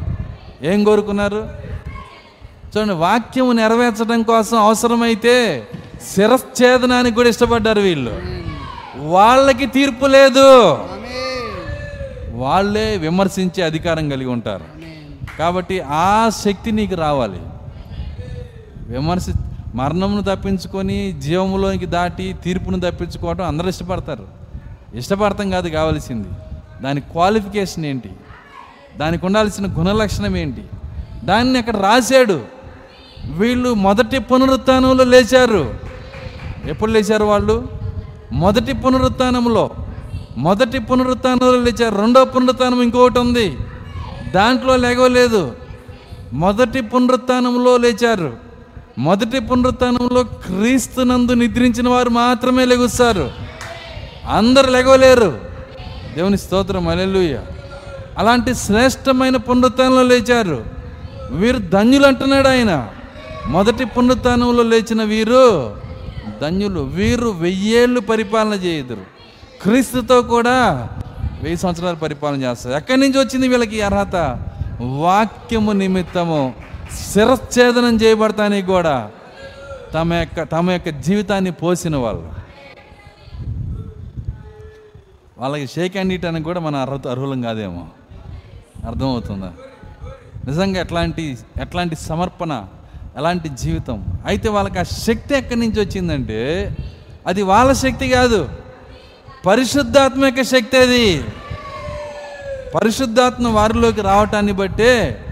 ఏం 0.63 0.85
కోరుకున్నారు? 0.85 1.49
చూడండి 2.77 2.95
వాక్యము 2.95 3.53
నెరవేర్చడం 3.53 4.23
కోసం 4.23 4.59
అవసరమైతే 4.59 5.67
శిరచ్ఛేదనానికి 6.15 7.17
కూడా 7.17 7.29
ఇష్టపడ్డారు 7.29 7.81
వీళ్ళు. 7.81 8.21
వాళ్ళకి 8.97 9.67
తీర్పు 9.67 10.07
లేదు. 10.07 10.79
వాళ్ళే 12.31 12.97
విమర్శించే 12.97 13.63
అధికారం 13.63 14.09
కలిగి 14.09 14.29
ఉంటారు. 14.29 14.65
కాబట్టి 15.39 15.81
ఆ 15.81 16.29
శక్తి 16.29 16.73
నీకు 16.73 16.95
రావాలి. 16.95 17.41
విమర్శ 18.93 19.27
మరణమును 19.75 20.23
తప్పించుకొని 20.23 21.13
జీవములోకి 21.13 21.87
దాటి 21.87 22.37
తీర్పును 22.45 22.81
తప్పించుకోవడం 22.81 23.45
అందరూ 23.45 23.69
ఇష్టపడతారు. 23.69 24.38
ఇష్టపడతాం 24.95 25.51
కాదు 25.51 25.69
కావాల్సింది. 25.69 26.29
దాని 26.83 27.01
క్వాలిఫికేషన్ 27.01 27.87
ఏంటి? 27.87 28.11
దానికి 28.97 29.27
ఉండాల్సిన 29.27 29.67
గుణలక్షణం 29.79 30.37
ఏంటి? 30.37 30.65
దాన్ని 31.25 31.59
అక్కడ 31.59 31.77
రాశాడు. 31.77 32.41
వీళ్ళు 33.31 33.75
మొదటి 33.75 34.19
పునరుత్నంలో 34.19 35.05
లేచారు. 35.05 35.75
ఎప్పుడు 36.67 36.91
లేచారు 36.91 37.25
వాళ్ళు? 37.25 37.69
మొదటి 38.33 38.73
పునరుత్నంలో 38.73 39.71
మొదటి 40.37 40.79
పునరుత్నంలో 40.79 41.53
లేచారు. 41.53 41.95
రెండో 41.95 42.25
పునరుత్నం 42.25 42.83
ఇంకొకటి 42.83 43.19
ఉంది. 43.19 43.57
దాంట్లో 44.35 44.77
లేగలేదు 44.77 45.57
మొదటి 46.33 46.81
పునరుత్నంలో 46.81 47.77
లేచారు. 47.77 48.37
మొదటి 48.99 49.41
పునరుత్నంలో 49.41 50.25
క్రీస్తునందు 50.25 51.33
నిద్రించిన 51.33 51.89
వారు 51.89 52.11
మాత్రమే 52.11 52.65
లెగుస్తారు. 52.65 53.48
అందరు 54.29 54.71
లెగవలేరు 54.71 55.41
దేవుని 56.17 56.39
స్తోత్రం 56.39 56.89
అలెలుయ్య 56.89 57.41
అలాంటి 58.19 58.55
శ్రేష్టమైన 58.55 59.37
పునరుత్నంలో 59.37 60.03
లేచారు. 60.03 60.65
వీరు 61.31 61.59
ధన్యులు 61.59 62.07
అంటున్నాడు 62.07 62.49
ఆయన. 62.49 62.89
మొదటి 63.47 63.85
పునరుత్నంలో 63.85 64.63
లేచిన 64.63 65.03
వీరు 65.03 65.77
ధన్యులు. 66.43 66.81
వీరు 66.81 67.29
వెయ్యేళ్ళు 67.29 68.01
పరిపాలన 68.01 68.53
చేయదురు. 68.53 69.01
క్రీస్తుతో 69.63 70.23
కూడా 70.23 70.89
వెయ్యి 71.43 71.57
సంవత్సరాలు 71.57 71.97
పరిపాలన 71.97 72.43
చేస్తారు. 72.43 72.77
ఎక్కడి 72.77 73.01
నుంచి 73.01 73.19
వచ్చింది 73.19 73.49
వీళ్ళకి 73.49 73.83
అర్హత? 73.83 74.39
వాక్యము 74.81 75.73
నిమిత్తము 75.73 76.55
శిరచ్ఛేదనం 77.13 77.97
చేయబడతానికి 77.97 78.67
కూడా 78.67 79.11
తమ 79.95 80.15
యొక్క 80.15 80.43
తమ 80.43 80.71
యొక్క 80.71 80.89
జీవితాన్ని 80.89 81.51
పోసిన 81.51 81.97
వాళ్ళు. 81.97 82.48
వాళ్ళకి 85.39 85.67
షేక్ 85.67 85.93
హ్యాండ్ 85.93 86.13
ఇవ్వడానికి 86.13 86.45
కూడా 86.45 86.61
మన 86.61 86.77
అర్హత 86.77 87.07
అర్హులం 87.07 87.43
కాదేమో. 87.43 87.87
అర్థమవుతుందా? 88.87 89.53
నిజంగా 90.47 90.81
ఎట్లాంటి 90.81 91.39
ఎట్లాంటి 91.61 91.97
సమర్పణ 91.97 92.67
ఎలాంటి 93.17 93.49
జీవితం? 93.49 94.05
అయితే 94.27 94.49
వాళ్ళకి 94.49 94.79
ఆ 94.79 94.83
శక్తి 94.83 95.35
ఎక్కడి 95.35 95.61
నుంచి 95.61 95.81
వచ్చిందంటే 95.81 96.77
అది 97.27 97.43
వాళ్ళ 97.43 97.73
శక్తి 97.73 98.09
కాదు. 98.09 98.49
పరిశుద్ధాత్మ 99.47 100.25
యొక్క 100.25 100.43
శక్తి 100.43 100.77
అది. 100.77 101.25
పరిశుద్ధాత్మ 102.75 103.49
వారిలోకి 103.49 104.01
రావటాన్ని 104.01 104.53
బట్టే 104.53 105.25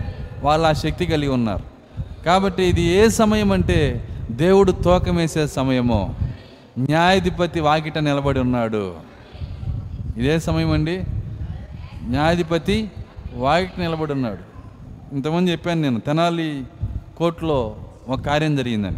వాళ్ళు 0.42 0.68
ఆ 0.68 0.72
శక్తి 0.72 1.06
కలిగి 1.06 1.28
ఉన్నారు. 1.28 1.64
కాబట్టి 2.24 2.62
ఇది 2.62 2.82
ఏ 2.82 3.08
సమయం 3.08 3.52
అంటే 3.52 4.08
దేవుడు 4.30 4.72
తోకమేసే 4.72 5.46
సమయమో. 5.46 6.14
న్యాయాధిపతి 6.78 7.60
వాకిట 7.60 7.98
నిలబడి 7.98 8.40
ఉన్నాడు. 8.40 9.15
ఇదే 10.16 10.38
సమయం 10.38 10.70
అండి. 10.70 11.04
న్యాయాధిపతి 12.02 12.90
వాకిట్ 13.34 13.80
నిలబడి 13.80 14.12
ఉన్నాడు 14.12 14.56
ఇంతమంది 15.14 15.52
చెప్పాను 15.52 15.80
నేను 15.80 16.00
తెనాలి 16.00 16.64
కోర్టులో 17.16 17.76
ఒక 18.08 18.20
కార్యం 18.20 18.56
జరిగిందని. 18.56 18.96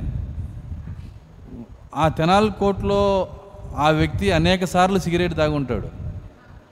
ఆ 1.95 2.09
తెనాలి 2.09 2.51
కోర్టులో 2.51 3.29
ఆ 3.77 3.91
వ్యక్తి 3.91 4.31
అనేక 4.31 4.65
సార్లు 4.65 4.99
సిగరెట్ 4.99 5.37
తాగుంటాడు. 5.37 5.89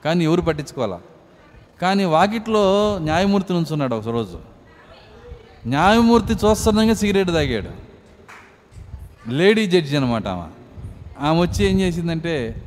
కానీ 0.05 0.23
ఎవరు 0.23 0.41
పట్టించుకోవాలా? 0.41 0.99
కానీ 1.81 2.05
వాకిట్లో 2.05 2.97
న్యాయమూర్తి 3.01 3.53
నుంచున్నాడు 3.53 3.95
ఒక 3.95 4.07
రోజు. 4.07 4.39
న్యాయమూర్తి 5.67 6.33
చూస్తుండగా 6.33 6.93
సిగరెట్ 6.93 7.29
తాగాడు. 7.29 7.87
లేడీ 9.29 9.67
జడ్జి 9.67 9.97
అనమాట 9.97 10.27
ఆమె. 10.27 10.51
ఆమె 11.25 11.41
వచ్చి 11.41 11.65
ఏం 11.65 11.79
చేసిందంటే 11.79 12.63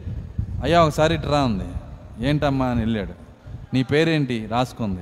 అయ్యా 0.63 0.83
ఒకసారి 0.83 1.15
ఇటు 1.15 1.27
ఉంది 1.27 1.65
ఏంటమ్మా 2.29 2.67
అని 2.67 2.81
వెళ్ళాడు. 2.81 3.13
నీ 3.75 3.83
పేరేంటి? 3.83 4.47
రాసుకుంది. 4.47 5.01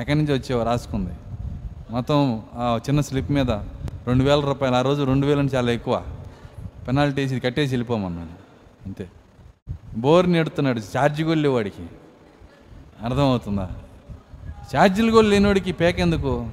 ఎక్కడి 0.00 0.18
నుంచి 0.18 0.32
వచ్చావో 0.32 0.62
రాసుకుంది. 0.62 1.10
మొత్తం 1.90 2.42
ఆ 2.54 2.78
చిన్న 2.88 3.00
స్లిప్ 3.00 3.30
మీద 3.30 3.50
రెండు 4.06 4.24
వేల 4.24 4.40
రూపాయలు 4.40 4.76
ఆ 4.76 4.82
రోజు 4.82 5.02
రెండు 5.02 5.26
వేలు 5.26 5.40
చాలా 5.40 5.72
ఎక్కువ. 5.72 6.02
పెనాల్టీ 6.88 7.22
వేసి 7.22 7.40
కట్టేసి 7.40 7.72
వెళ్ళిపోమన్నాను 7.72 8.28
అంతే. 8.86 9.10
బోర్ 9.96 10.32
నెడుతున్నాడు 10.32 10.80
ఛార్జ్ 10.80 11.22
కూడా 11.22 11.50
వాడికి. 11.50 11.82
అర్థమవుతుందా? 13.04 13.70
ఛార్జీలు 14.76 15.10
కూడా 15.10 15.26
లేనివాడికి 15.26 15.72
పేకెందుకు 15.72 16.50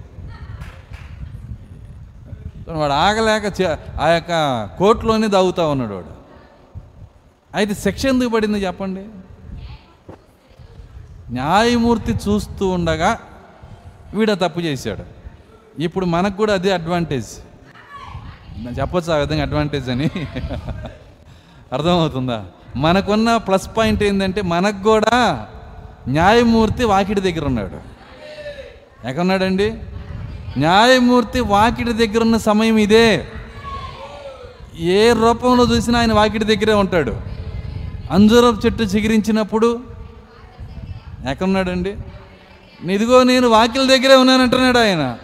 వాడు 2.69 2.93
ఆగలేక 2.93 3.77
ఆ 4.01 4.07
యొక్క 4.07 4.65
కోర్టులోనే 4.77 5.27
దాగుతా 5.27 5.67
ఉన్నాడు 5.67 5.93
వాడు. 5.93 6.22
అయితే 7.55 7.73
శిక్ష 7.73 8.05
ఎందుకు 8.05 8.29
పడింది 8.29 8.57
చెప్పండి. 8.57 9.05
న్యాయమూర్తి 11.31 12.13
చూస్తూ 12.13 12.67
ఉండగా 12.67 13.19
వీడ 14.13 14.33
తప్పు 14.33 14.59
చేశాడు. 14.59 15.03
ఇప్పుడు 15.81 16.05
మనకు 16.05 16.37
కూడా 16.37 16.53
అదే 16.53 16.71
అడ్వాంటేజ్ 16.73 17.29
చెప్పొచ్చు 18.79 19.13
ఆ 19.13 19.15
విధంగా 19.15 19.41
అడ్వాంటేజ్ 19.41 19.89
అని? 19.89 20.09
అర్థమవుతుందా? 21.73 22.45
మనకున్న 22.75 23.37
ప్లస్ 23.37 23.69
పాయింట్ 23.77 24.03
ఏంటంటే 24.03 24.41
మనకు 24.41 24.83
కూడా 24.83 25.47
న్యాయమూర్తి 26.07 26.83
వాకిడి 26.83 27.21
దగ్గర 27.21 27.45
ఉన్నాడు. 27.45 27.79
ఎక్కడున్నాడండి? 29.07 29.69
న్యాయమూర్తి 30.57 31.39
వాకిడి 31.39 31.93
దగ్గర 31.93 32.21
ఉన్న 32.21 32.37
సమయం 32.37 32.77
ఇదే. 32.77 33.27
ఏ 34.79 35.13
రూపంలో 35.13 35.75
చూసినా 35.75 35.99
ఆయన 35.99 36.13
వాకిడి 36.13 36.45
దగ్గరే 36.45 36.73
ఉంటాడు. 36.73 37.32
అంజూరపు 38.13 38.65
చెట్టు 38.65 38.83
చిగిరించినప్పుడు 38.83 39.79
ఎక్కడున్నాడండి? 41.29 41.97
ఇదిగో 42.91 43.23
నేను 43.23 43.47
వాకిల 43.47 43.87
దగ్గరే 43.87 44.15
ఉన్నానంటున్నాడు 44.15 44.77
ఆయన. 44.77 45.17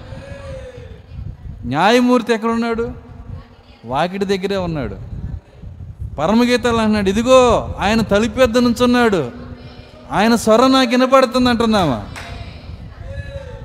న్యాయమూర్తి 1.66 2.34
ఎక్కడున్నాడు? 2.34 2.92
వాకిటి 3.86 4.26
దగ్గరే 4.26 4.56
ఉన్నాడు. 4.56 4.96
పరమగీతాలు 6.16 6.78
అంటున్నాడు 6.78 7.10
ఇదిగో 7.10 7.76
ఆయన 7.80 8.02
తలుపెద్ద 8.02 8.58
నుంచున్నాడు. 8.58 9.32
ఆయన 10.12 10.36
స్వరం 10.36 10.72
నాకు 10.72 10.90
వినపడుతుంది 10.90 11.50
అంటున్నామా 11.50 12.06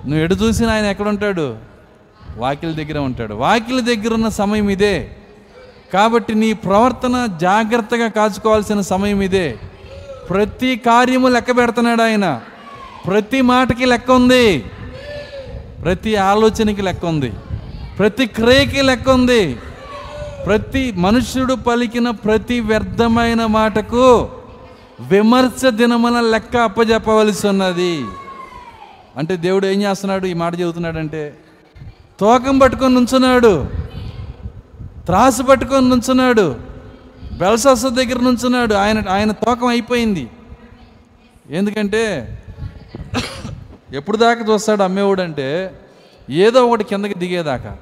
నువ్వు 0.06 0.18
ఎటు 0.18 0.34
చూసినా 0.34 0.72
ఆయన 0.72 0.84
ఎక్కడ 0.84 1.08
ఉంటాడు 1.08 1.56
వాకిల 2.36 2.72
దగ్గర 2.72 2.98
ఉంటాడు. 2.98 3.34
వాకిల 3.34 3.80
దగ్గర 3.80 4.14
ఉన్న 4.14 4.28
సమయం 4.28 4.68
ఇదే. 4.68 5.16
కాబట్టి 5.94 6.34
నీ 6.34 6.52
ప్రవర్తన 6.52 7.28
జాగ్రత్తగా 7.40 8.08
కాచుకోవాల్సిన 8.08 8.80
సమయం 8.80 9.22
ఇదే. 9.22 9.58
ప్రతి 10.30 10.76
కార్యము 10.76 11.28
లెక్క 11.28 11.56
పెడుతున్నాడు 11.56 12.02
ఆయన. 12.02 12.40
ప్రతి 13.06 13.40
మాటకి 13.40 13.86
లెక్క 13.86 14.10
ఉంది. 14.10 14.58
ప్రతి 15.82 16.16
ఆలోచనకి 16.16 16.82
లెక్క 16.82 17.04
ఉంది. 17.04 17.32
ప్రతి 17.98 18.26
క్రియకి 18.26 18.82
లెక్క 18.82 19.08
ఉంది. 19.10 19.56
ప్రతి 20.46 20.92
మనుష్యుడు 20.92 21.54
పలికిన 21.54 22.10
ప్రతి 22.10 22.60
వ్యర్థమైన 22.60 23.46
మాటకు 23.46 24.28
విమర్శ 25.00 25.66
దినమున 25.66 26.20
లెక్క 26.20 26.56
అప్పజెప్పవలసి 26.56 27.48
ఉన్నది. 27.48 28.04
అంటే 29.16 29.36
దేవుడు 29.36 29.66
ఏం 29.66 29.82
చేస్తున్నాడు? 29.82 30.26
ఈ 30.26 30.32
మాట 30.32 30.60
చెబుతున్నాడంటే 30.60 31.36
తోకం 32.20 32.58
పట్టుకొని 32.58 32.94
నుంచున్నాడు. 32.94 33.83
త్రాసు 35.04 35.42
పట్టుకొని 35.42 35.88
నుంచున్నాడు. 35.88 36.56
బెల్సస్ 37.32 37.82
దగ్గర 37.82 38.18
నుంచున్నాడు. 38.18 38.74
ఆయన 38.74 39.08
ఆయన 39.08 39.32
తోకం 39.32 39.66
అయిపోయింది. 39.66 40.30
ఎందుకంటే 41.50 42.38
ఎప్పుడు 43.92 44.16
దాకా 44.16 44.52
చూస్తాడు 44.52 44.82
అమ్మేవాడు 44.82 45.22
అంటే 45.22 45.80
ఏదో 46.30 46.66
ఒకటి 46.66 46.84
కిందకి 46.84 47.14
దిగేదాకా. 47.14 47.76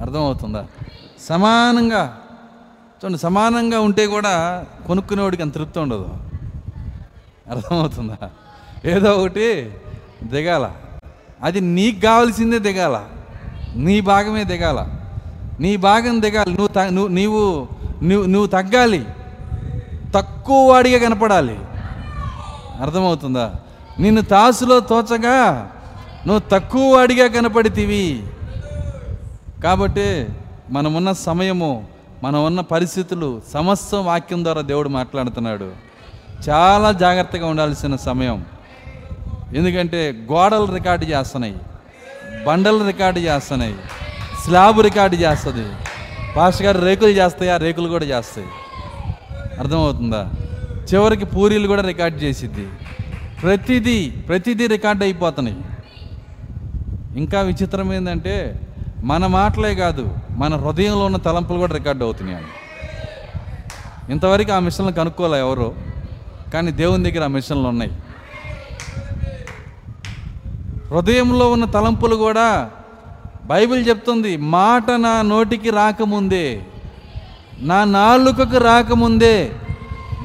అర్థమవుతుందా? 0.00 0.66
సమానంగా 1.28 2.20
చూడండి 3.04 3.18
సమానంగా 3.18 3.80
ఉంటే 3.80 4.06
కూడా 4.06 4.64
కొనుక్కునేవాడికి 4.86 5.42
అంత 5.42 5.54
తృప్తి 5.54 5.78
ఉండదు. 5.78 6.08
అర్థమవుతుందా? 7.50 8.30
ఏదో 8.84 9.12
ఒకటి 9.12 9.72
దిగాల. 10.24 10.70
అది 11.42 11.60
నీకు 11.60 12.00
కావాల్సిందే 12.00 12.58
దిగాల. 12.58 13.04
నీ 13.74 14.00
భాగమే 14.00 14.44
దిగాల. 14.44 14.97
నీ 15.60 15.76
భాగం 15.76 16.22
దిగాలి. 16.22 16.50
నువ్వు 16.50 16.68
త- 16.68 16.78
నువ్వు 16.78 17.08
నీవు 17.08 17.68
నువ్వు 18.02 18.26
నువ్వు 18.26 18.46
తగ్గాలి. 18.46 19.04
తక్కువ 20.14 20.70
వాడిగా 20.70 21.08
కనపడాలి. 21.08 21.58
అర్థమవుతుందా? 22.80 23.52
నిన్ను 24.00 24.22
తాసులో 24.22 24.80
తోచగా 24.80 25.70
నువ్వు 26.26 26.60
తక్కువ 26.60 26.96
వాడిగా 26.96 27.28
కనపడితివి. 27.28 28.26
కాబట్టి 29.64 30.26
మనమున్న 30.70 31.12
సమయము 31.12 31.86
మనం 32.22 32.44
ఉన్న 32.44 32.60
పరిస్థితులు 32.60 33.42
సమస్తం 33.52 34.06
వాక్యం 34.06 34.44
ద్వారా 34.44 34.60
దేవుడు 34.60 34.88
మాట్లాడుతున్నాడు. 34.88 35.72
చాలా 36.48 36.92
జాగ్రత్తగా 36.92 37.46
ఉండాల్సిన 37.46 37.96
సమయం. 37.96 38.44
ఎందుకంటే 39.56 40.14
గోడలు 40.32 40.72
రికార్డు 40.74 41.04
చేస్తున్నాయి. 41.04 41.54
బండలు 42.46 42.84
రికార్డు 42.84 43.20
చేస్తున్నాయి. 43.20 43.74
స్లాబ్ 44.48 44.82
రికార్డు 44.82 45.16
చేస్తుంది. 45.16 45.68
పాస్టర్ 46.36 46.66
గారు 46.66 46.78
రేకులు 46.78 47.08
చేస్తాయి 47.08 47.50
ఆ 47.50 47.56
రేకులు 47.56 47.88
కూడా 47.88 48.04
చేస్తాయి. 48.04 48.46
అర్థమవుతుందా? 49.58 50.30
చివరికి 50.94 51.24
పూరీలు 51.24 51.66
కూడా 51.66 51.82
రికార్డ్ 51.82 52.22
చేసిద్ది. 52.22 52.66
ప్రతిదీ 53.42 54.10
ప్రతిదీ 54.10 54.66
రికార్డ్ 54.66 55.02
అయిపోతున్నాయి. 55.02 55.56
ఇంకా 57.16 57.40
విచిత్రం 57.40 57.92
ఏంటంటే 57.92 58.60
మన 59.04 59.26
మాటలే 59.26 59.74
కాదు 59.74 60.16
మన 60.30 60.56
హృదయంలో 60.56 61.04
ఉన్న 61.04 61.16
తలంపులు 61.16 61.58
కూడా 61.58 61.72
రికార్డ్ 61.72 62.02
అవుతున్నాయి 62.02 62.44
ఇంతవరకు 64.12 64.52
ఆ 64.52 64.58
మిషన్లు 64.58 64.92
కనుక్కోలే 64.92 65.38
ఎవరు 65.38 65.74
కానీ 66.54 66.70
దేవుని 66.70 67.10
దగ్గర 67.10 67.24
ఆ 67.24 67.26
మిషన్లు 67.26 67.68
ఉన్నాయి. 67.68 67.90
హృదయంలో 70.90 71.52
ఉన్న 71.52 71.64
తలంపులు 71.64 72.16
కూడా 72.16 72.70
బైబిల్ 73.48 73.88
చెప్తుంది 73.88 74.36
మాట 74.36 74.90
నా 74.90 75.22
నోటికి 75.22 75.70
రాకముందే 75.70 76.62
నా 77.58 77.84
నాలుకకు 77.84 78.56
రాకముందే 78.56 79.52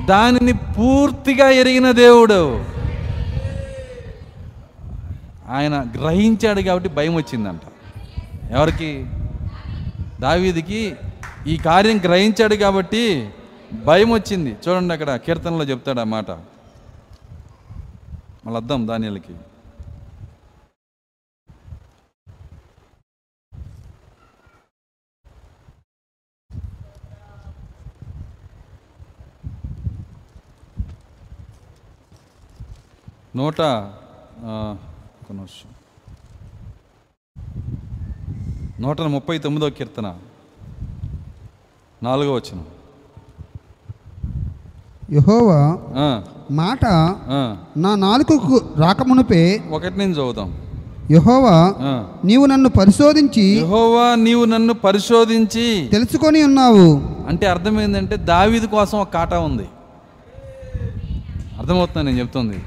దానిని 0.05 0.53
పూర్తిగా 0.53 1.49
ఎరిగిన 1.49 1.91
దేవుడు. 1.91 2.65
ఆయన 5.49 5.85
గ్రహించాడు 6.01 6.61
కాబట్టి 6.61 6.89
భయం 6.89 7.15
వచ్చిందంట. 7.15 7.61
ఎవరికి? 8.51 9.05
దావీదికి. 10.21 10.95
ఈ 11.47 11.57
కార్యం 11.57 11.97
గ్రహించాడు 11.97 12.55
కాబట్టి 12.55 13.29
భయం 13.85 14.11
వచ్చింది. 14.11 14.55
చూడండి 14.67 14.93
అక్కడ 14.93 15.15
కీర్తనలో 15.15 15.63
చెప్తాడు 15.63 15.99
ఆ 15.99 16.03
మాట. 16.03 16.31
మళ్ళీ 18.45 18.55
అర్థం 18.55 18.87
దానిలకి 18.87 19.33
నూట 33.37 33.61
నిమిషం. 35.27 35.69
నూట 38.83 39.01
ముప్పై 39.13 39.35
తొమ్మిదో 39.43 39.67
కీర్తన 39.77 40.07
నాలుగో 42.01 42.31
వచ్చిన 42.35 42.59
యహోవా 45.17 45.59
మాట 46.59 46.83
నా 47.83 47.91
నాలుకకు 48.05 48.57
రాకమునుపే 48.83 49.43
ఒకటి 49.77 49.95
నుంచి 50.01 50.15
చదువుదాం 50.19 50.51
యహోవా. 51.15 51.55
నీవు 52.29 52.45
నన్ను 52.51 52.71
పరిశోధించి 52.79 53.45
యెహోవా 53.61 54.05
నీవు 54.25 54.43
నన్ను 54.53 54.75
పరిశోధించి 54.85 55.65
తెలుసుకొని 55.95 56.41
ఉన్నావు. 56.49 56.87
అంటే 57.31 57.45
అర్థం 57.53 57.75
ఏంటంటే 57.85 58.15
దావీదు 58.31 58.69
కోసం 58.75 58.97
ఒక 59.03 59.11
కాటా 59.17 59.39
ఉంది. 59.49 59.67
అర్థమవుతుంది 61.59 62.05
నేను 62.07 62.19
చెప్తుంది? 62.21 62.59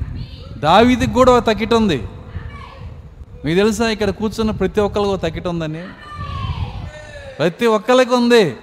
దావీదికి 0.57 1.13
కూడా 1.13 1.33
ఒక 1.33 1.47
తకిట 1.47 1.75
ఉంది 1.75 2.09
మీకు 3.45 3.57
తెలుసా 3.57 3.89
ఇక్కడ 3.89 4.11
కూర్చున్న 4.11 4.51
ప్రతి 4.51 4.81
ఒక్కరికి 4.81 5.09
ఒక 5.09 5.23
తకిట 5.23 5.47
ఉందని 5.47 5.83
ప్రతి 7.39 7.67
ఒక్కరికి 7.67 8.15
ఉంది. 8.15 8.57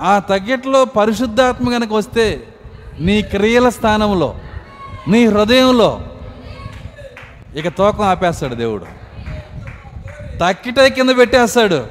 ఆ 0.00 0.18
తగ్గిట్లో 0.18 0.84
పరిశుద్ధాత్మ 0.84 1.70
కనుక 1.70 1.92
వస్తే 1.92 2.46
నీ 3.00 3.22
క్రియల 3.22 3.68
స్థానంలో 3.68 4.38
నీ 5.08 5.26
హృదయంలో 5.26 6.06
ఇక 7.56 7.68
తోకం 7.68 8.04
ఆపేస్తాడు 8.04 8.54
దేవుడు. 8.54 8.86
తక్కిట 10.40 10.80
కింద 10.80 11.10
పెట్టేస్తాడు. 11.18 11.86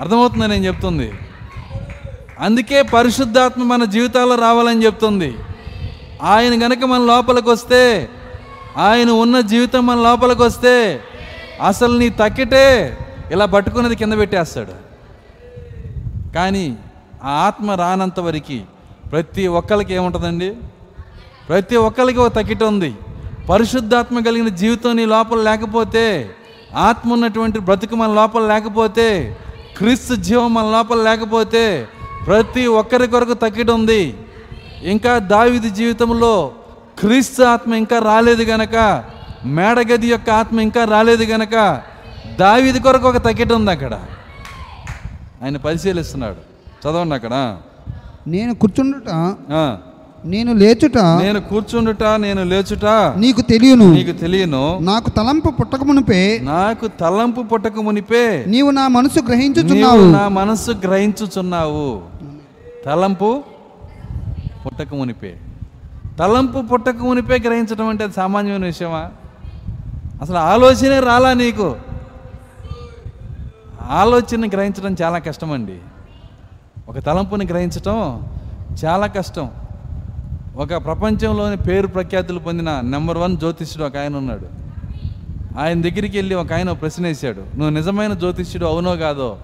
అర్థమవుతుంది 0.00 0.48
నేను 0.48 0.64
చెప్తుంది? 0.66 1.12
అందుకే 2.40 2.82
పరిశుద్ధాత్మ 2.82 3.62
మన 3.62 3.84
జీవితాల్లో 3.84 4.34
రావాలని 4.34 4.84
చెప్తుంది. 4.84 5.34
ఆయన 6.22 6.66
గనక 6.66 6.84
మన 6.84 7.00
లోపలికి 7.00 7.50
వస్తే 7.50 8.08
ఆయన 8.76 9.10
ఉన్న 9.10 9.40
జీవితం 9.40 9.86
మన 9.86 9.96
లోపలికి 9.96 10.42
వస్తే 10.42 11.00
అసలు 11.66 11.98
నీ 11.98 12.08
తక్కిటే 12.08 12.98
ఇలా 13.32 13.46
పట్టుకున్నది 13.46 13.96
కింద 13.96 14.12
పెట్టేస్తాడు. 14.12 14.92
కానీ 16.32 16.76
ఆ 17.24 17.30
ఆత్మ 17.30 17.70
రానంత 17.70 18.20
వరకు 18.20 18.60
ప్రతి 19.10 19.46
ఒక్కరికి 19.46 19.94
ఏముంటుందండి? 19.94 20.56
ప్రతి 21.48 21.76
ఒక్కరికి 21.76 22.18
ఒక 22.18 22.34
తక్కిట 22.34 22.62
ఉంది. 22.62 22.94
పరిశుద్ధాత్మ 23.50 24.20
కలిగిన 24.20 24.48
జీవితం 24.48 24.96
నీ 24.96 25.04
లోపల 25.04 25.42
లేకపోతే 25.42 26.30
ఆత్మ 26.76 27.12
ఉన్నటువంటి 27.12 27.58
బ్రతుకు 27.58 27.96
మన 27.96 28.12
లోపల 28.12 28.46
లేకపోతే 28.46 29.36
క్రీస్తు 29.76 30.14
జీవం 30.14 30.54
మన 30.54 30.64
లోపల 30.64 31.02
లేకపోతే 31.02 31.88
ప్రతి 32.26 32.66
ఒక్కరి 32.66 33.06
కొరకు 33.06 33.32
తక్కిట 33.32 33.70
ఉంది. 33.70 34.14
ఇంకా 34.84 35.18
దావిది 35.18 35.70
జీవితంలో 35.70 36.52
క్రీస్తు 36.98 37.42
ఆత్మ 37.42 37.74
ఇంకా 37.74 37.98
రాలేదు 37.98 38.42
గనక 38.42 39.04
మేడగది 39.44 40.06
యొక్క 40.06 40.30
ఆత్మ 40.30 40.60
ఇంకా 40.60 40.84
రాలేదు 40.84 41.24
గనక 41.24 41.82
దావిది 42.40 42.80
కొరకు 42.80 43.08
ఒక 43.08 43.16
తక్కిట 43.16 43.52
ఉంది 43.52 43.70
అక్కడ. 43.70 44.00
ఆయన 45.44 45.56
పరిశీలిస్తున్నాడు. 45.56 46.36
చదవండి 46.84 47.14
అక్కడ. 47.14 47.56
నేను 48.26 48.54
కూర్చుండుట. 48.54 49.34
నేను 50.24 50.52
లేచుట 50.52 50.98
నేను 50.98 51.40
కూర్చుండుట 51.40 52.02
నేను 52.02 52.44
లేచుట 52.44 52.84
నీకు 53.16 53.40
తెలియను. 53.40 53.92
నీకు 53.92 54.12
తెలియను. 54.12 54.78
నాకు 54.78 55.10
తలంపు 55.10 55.50
పుట్టకమునుపే 55.50 56.40
నాకు 56.42 56.88
తలంపు 56.88 57.40
పుట్టక 57.42 57.80
మునిపే 57.80 58.44
నీవు 58.46 58.70
నా 58.70 58.88
మనసు 58.88 59.18
నీవు 59.18 59.28
గ్రహించుచున్నావు 59.28 60.04
నా 60.04 60.28
మనస్సు 60.28 60.70
గ్రహించుచున్నావు. 60.70 62.02
తలంపు 62.86 63.42
పుట్టక 64.66 64.94
మునిపే. 64.94 65.36
తలంపు 66.18 66.62
పుట్టక 66.62 66.96
మునిపే 67.00 67.38
గ్రహించడం 67.38 67.88
అంటే 67.88 68.04
అది 68.04 68.12
సామాన్యమైన 68.12 68.64
విషయమా? 68.64 69.10
అసలు 70.22 70.36
ఆలోచనే 70.36 71.00
రాలా 71.00 71.32
నీకు? 71.32 71.76
ఆలోచన 73.88 74.48
గ్రహించడం 74.48 74.96
చాలా 75.02 75.18
కష్టమండి. 75.18 75.78
ఒక 76.88 76.98
తలంపుని 76.98 77.46
గ్రహించటం 77.46 78.22
చాలా 78.84 79.06
కష్టం. 79.06 79.50
ఒక 80.56 80.68
ప్రపంచంలోని 80.68 81.56
పేరు 81.56 81.86
ప్రఖ్యాతులు 81.86 82.38
పొందిన 82.38 82.80
నెంబర్ 82.84 83.18
వన్ 83.18 83.36
జ్యోతిష్యుడు 83.36 83.86
ఒక 83.86 83.96
ఆయన 83.96 84.16
ఉన్నాడు. 84.16 84.46
ఆయన 85.58 85.82
దగ్గరికి 85.82 86.18
వెళ్ళి 86.18 86.34
ఒక 86.34 86.52
ఆయన 86.52 86.72
ప్రశ్న 86.72 87.06
వేశాడు. 87.06 87.40
నువ్వు 87.40 87.70
నిజమైన 87.70 88.12
జ్యోతిష్యుడు 88.12 88.66
అవునో 88.66 88.96
కాదో 88.96 89.38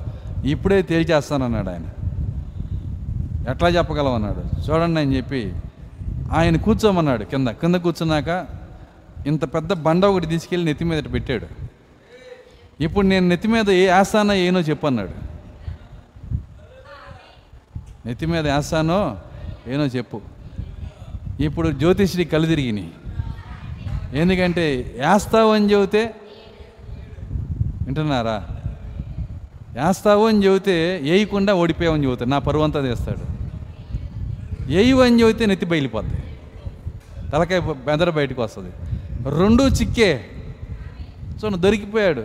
ఇప్పుడే 0.44 0.82
తేల్చేస్తానన్నాడు 0.82 1.70
ఆయన. 1.70 1.82
ఎట్లా 3.46 3.68
చెప్పగలవు 3.68 4.14
అన్నాడు 4.14 4.70
చూడండి 4.70 5.00
అని 5.00 5.16
చెప్పి 5.16 5.54
ఆయన 6.32 6.56
కూర్చోమన్నాడు 6.56 7.24
కింద. 7.24 7.48
కింద 7.48 7.74
కూర్చున్నాక 7.74 8.46
ఇంత 9.26 9.54
పెద్ద 9.54 9.72
బండ 9.72 10.04
ఒకటి 10.04 10.26
తీసుకెళ్ళి 10.26 10.66
నెత్తి 10.66 10.84
మీద 10.84 11.02
పెట్టాడు. 11.12 11.46
ఇప్పుడు 12.80 13.06
నేను 13.06 13.28
నెత్తి 13.28 13.48
మీద 13.48 13.70
ఏ 13.70 13.86
వేస్తానో 13.92 14.34
ఏనో 14.34 14.60
చెప్పన్నాడు. 14.60 15.14
నెత్తి 18.06 18.26
మీద 18.26 18.50
వేస్తానో 18.50 19.18
ఏనో 19.66 19.86
చెప్పు. 19.86 20.20
ఇప్పుడు 21.40 21.70
జ్యోతిష్యుడి 21.70 22.24
కళ్ళు 22.24 22.46
తిరిగినాయి. 22.46 22.92
ఎందుకంటే 24.20 24.94
వేస్తావు 24.98 25.52
అని 25.52 25.72
చెబితే 25.72 26.14
వింటున్నారా? 27.82 28.57
వేస్తావు 29.74 30.26
అని 30.26 30.46
చెబితే 30.46 31.00
వేయకుండా 31.02 31.54
ఓడిపోయావని 31.54 32.04
చెబుతాడు 32.04 32.30
నా 32.30 32.38
పరువు 32.38 32.64
అంతా 32.64 32.80
తీస్తాడు. 32.80 33.38
వేయవు 34.66 35.00
అని 35.00 35.20
చెబితే 35.20 35.46
నెత్తి 35.46 35.66
బయలిపోద్ది 35.66 36.22
తలకాయ 37.30 37.60
బెదర 37.60 38.10
బయటకు 38.10 38.42
వస్తుంది. 38.42 38.70
రెండు 39.38 39.62
చిక్కే. 39.62 40.24
చూడండి 41.44 41.58
దొరికిపోయాడు. 41.58 42.24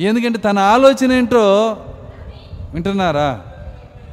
ఎందుకంటే 0.00 0.38
తన 0.38 0.58
ఆలోచన 0.58 1.12
ఏంటో 1.12 1.76
వింటున్నారా? 2.74 3.40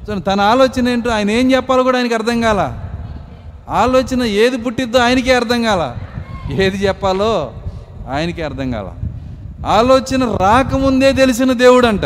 చూడండి 0.02 0.24
తన 0.24 0.42
ఆలోచన 0.42 0.90
ఏంటో 0.90 1.10
ఆయన 1.10 1.32
ఏం 1.32 1.52
చెప్పాలో 1.52 1.84
కూడా 1.84 1.98
ఆయనకి 1.98 2.14
అర్థం 2.14 2.42
కాల. 2.42 2.80
ఆలోచన 3.70 4.24
ఏది 4.24 4.58
పుట్టిద్దో 4.58 5.00
ఆయనకే 5.00 5.36
అర్థం 5.36 5.64
కాల. 5.64 5.98
ఏది 6.52 6.78
చెప్పాలో 6.78 7.54
ఆయనకే 8.10 8.44
అర్థం 8.44 8.72
కాల. 8.72 8.92
ఆలోచన 9.66 10.38
రాకముందే 10.38 11.12
తెలిసిన 11.14 11.54
దేవుడు 11.54 11.88
అంట 11.88 12.06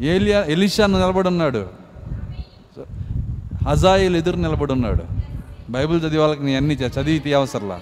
ఏలియా 0.00 0.44
ఎలిషా 0.44 0.86
నిలబడి 0.86 1.28
ఉన్నాడు 1.28 1.66
హజాయిల్ 3.68 4.16
ఎదురు 4.16 4.36
నిలబడి 4.36 4.72
ఉన్నాడు 4.72 5.04
బైబిల్ 5.70 6.00
చదివే 6.00 6.18
వాళ్ళకి 6.18 6.44
నీ 6.44 6.54
అన్ని 6.54 6.74
చదివి 6.74 7.18
తీయవసరలా 7.18 7.80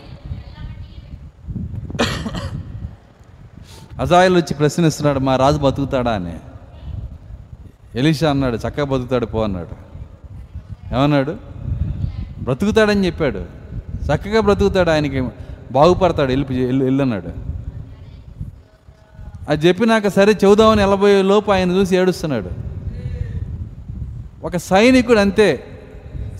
అవసరంలా? 3.92 4.34
వచ్చి 4.34 4.54
ప్రశ్నిస్తున్నాడు 4.54 5.18
మా 5.18 5.36
రాజు 5.36 5.58
బతుకుతాడా? 5.58 6.12
అని. 6.12 6.34
ఎలిషా 7.94 8.30
అన్నాడు 8.30 8.56
చక్కగా 8.56 8.84
బతుకుతాడు 8.84 9.26
పో 9.26 9.44
అన్నాడు. 9.44 9.68
ఏమన్నాడు? 10.94 11.36
బ్రతుకుతాడని 12.42 13.06
చెప్పాడు. 13.06 13.38
చక్కగా 14.04 14.40
బ్రతుకుతాడు 14.40 14.90
ఆయనకి 14.90 15.20
బాగుపడతాడు 15.72 16.28
వెళ్ళి 16.28 16.66
వెళ్ళి 16.66 16.84
వెళ్ళి 16.84 17.02
అన్నాడు. 17.02 17.53
అది 19.48 19.68
చెప్పినాక 19.68 20.08
సరే 20.08 20.32
చెబుదామని 20.44 20.80
వెళ్ళబోయే 20.80 21.22
లోపు 21.22 21.50
ఆయన 21.52 21.70
చూసి 21.70 21.96
ఏడుస్తున్నాడు. 21.96 22.50
ఒక 24.46 24.56
సైనికుడు 24.56 25.18
అంతే. 25.18 25.64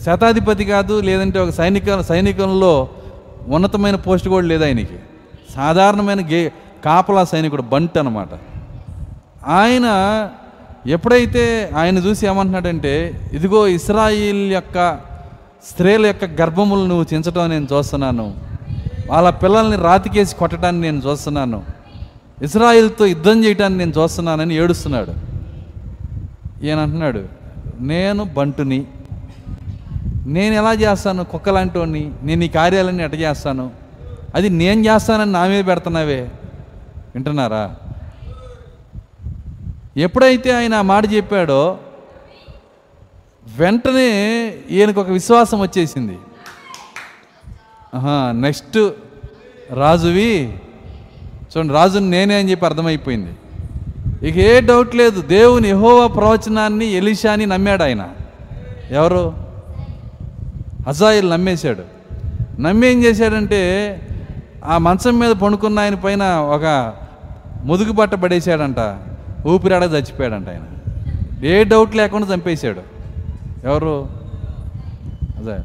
శతాధిపతి 0.05 0.65
కాదు 0.65 1.01
లేదంటే 1.01 1.39
ఒక 1.39 1.51
సైనిక 1.51 2.01
సైనికంలో 2.01 2.89
ఉన్నతమైన 3.49 3.95
పోస్ట్ 3.95 4.29
కూడా 4.29 4.47
లేదు 4.47 4.65
ఆయనకి. 4.65 4.99
సాధారణమైన 5.55 6.31
గే 6.31 6.53
కాపలా 6.85 7.25
సైనికుడు 7.25 7.63
బంట్ 7.63 7.99
అనమాట 7.99 8.29
ఆయన 9.47 9.87
ఎప్పుడైతే 10.87 11.71
ఆయన 11.77 11.99
చూసి 11.99 12.27
ఏమంటున్నాడంటే 12.27 13.21
ఇదిగో 13.33 13.67
ఇస్రాయిల్ 13.67 14.53
యొక్క 14.53 14.99
స్త్రీల 15.71 16.07
యొక్క 16.07 16.25
గర్భములు 16.41 16.87
నువ్వు 16.87 17.07
చించడం 17.15 17.51
నేను 17.51 17.67
చూస్తున్నాను. 17.73 18.35
వాళ్ళ 19.11 19.31
పిల్లల్ని 19.31 19.77
రాతికేసి 19.77 20.35
కొట్టడాన్ని 20.37 20.83
నేను 20.83 21.03
చూస్తున్నాను. 21.07 21.74
ఇస్రాయిల్తో 22.43 23.07
యుద్ధం 23.07 23.45
చేయటాన్ని 23.45 23.79
నేను 23.79 23.93
చూస్తున్నానని 24.03 24.55
ఏడుస్తున్నాడు. 24.55 25.13
ఈయన 26.65 26.79
అంటున్నాడు 26.79 27.25
నేను 27.81 28.25
బంటుని. 28.25 28.87
నేను 30.27 30.55
ఎలా 30.55 30.73
చేస్తాను? 30.73 31.25
కుక్కలాంటి 31.25 31.79
వాడిని 31.79 32.13
నేను 32.23 32.45
ఈ 32.45 32.49
కార్యాలన్నీ 32.49 33.05
ఎట 33.05 33.15
చేస్తాను? 33.15 33.71
అది 34.35 34.49
నేను 34.49 34.81
చేస్తానని 34.81 35.33
నా 35.33 35.47
మీద 35.47 35.65
పెడుతున్నావే. 35.67 36.21
వింటున్నారా? 37.15 37.77
ఎప్పుడైతే 39.97 40.51
ఆయన 40.53 40.75
ఆ 40.75 40.83
మాట 40.83 41.13
చెప్పాడో 41.13 41.79
వెంటనే 43.57 44.49
ఈయనకు 44.71 45.01
ఒక 45.01 45.09
విశ్వాసం 45.09 45.61
వచ్చేసింది. 45.61 46.19
నెక్స్ట్ 48.33 48.93
రాజువి 49.71 50.59
చూడండి 51.57 51.73
రాజుని 51.73 52.11
నేనే 52.11 52.39
అని 52.39 52.51
చెప్పి 52.51 52.67
అర్థమైపోయింది. 52.67 53.31
ఇక 54.29 54.37
ఏ 54.37 54.61
డౌట్ 54.61 54.97
లేదు 54.97 55.21
దేవుని 55.21 55.69
యెహోవా 55.69 56.07
ప్రవచనాన్ని 56.07 56.87
ఎలిషాని 56.87 57.47
నమ్మాడు 57.47 57.83
ఆయన. 57.83 58.09
ఎవరు? 58.91 59.35
అజాయిల్ 60.89 61.31
నమ్మేశాడు. 61.31 61.83
నమ్మి 62.61 62.87
ఏం 62.87 63.05
చేశాడంటే 63.05 63.61
ఆ 64.65 64.79
మంచం 64.79 65.19
మీద 65.19 65.31
పండుకున్న 65.31 65.79
ఆయన 65.79 65.95
పైన 65.95 66.23
ఒక 66.23 66.95
ముదుగు 67.65 67.93
బట్ట 67.93 68.15
పడేశాడంట. 68.15 68.77
ఊపిరాడ 69.47 69.83
చచ్చిపోయాడంట 69.83 70.49
ఆయన. 70.49 70.61
ఏ 71.45 71.65
డౌట్ 71.65 71.97
లేకుండా 71.97 72.35
చంపేశాడు. 72.35 72.81
ఎవరు? 73.65 74.09
అదే. 75.37 75.57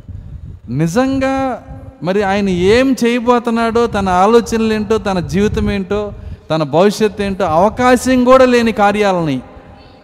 నిజంగా 0.73 1.63
మరి 2.03 2.23
ఆయన 2.23 2.49
ఏం 2.49 2.95
చేయబోతున్నాడో 3.05 3.87
తన 3.87 4.09
ఆలోచనలు 4.09 4.73
ఏంటో 4.73 4.97
తన 4.97 5.19
జీవితం 5.19 5.71
ఏంటో 5.71 6.13
తన 6.49 6.63
భవిష్యత్తు 6.63 7.21
ఏంటో 7.21 7.45
అవకాశం 7.45 8.23
కూడా 8.23 8.45
లేని 8.45 8.71
కార్యాలని 8.71 9.39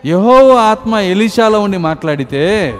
యహో 0.05 0.55
ఆత్మ 0.55 0.95
ఎలిషాలో 0.95 1.59
ఉండి 1.59 1.77
మాట్లాడితే 1.77 2.73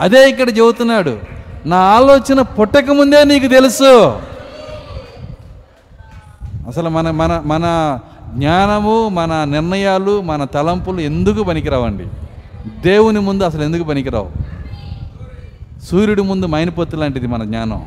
అదే 0.00 0.30
ఇక్కడ 0.30 0.48
చెబుతున్నాడు 0.58 1.18
నా 1.66 1.76
ఆలోచన 1.76 2.42
పుట్టక 2.42 2.90
ముందే 2.90 3.24
నీకు 3.24 3.46
తెలుసు. 3.46 3.92
అసలు 6.68 6.88
మన 6.88 7.10
మన 7.10 7.42
మన 7.46 7.98
జ్ఞానము 8.34 9.08
మన 9.08 9.44
నిర్ణయాలు 9.44 10.20
మన 10.20 10.44
తలంపులు 10.44 11.00
ఎందుకు 11.00 11.42
పనికిరావండి? 11.42 12.06
దేవుని 12.80 13.20
ముందు 13.20 13.44
అసలు 13.44 13.62
ఎందుకు 13.62 13.84
పనికిరావు? 13.84 14.30
సూర్యుడి 15.84 16.22
ముందు 16.22 16.46
మైనపొత్తు 16.46 16.96
లాంటిది 16.96 17.26
మన 17.26 17.44
జ్ఞానం. 17.44 17.84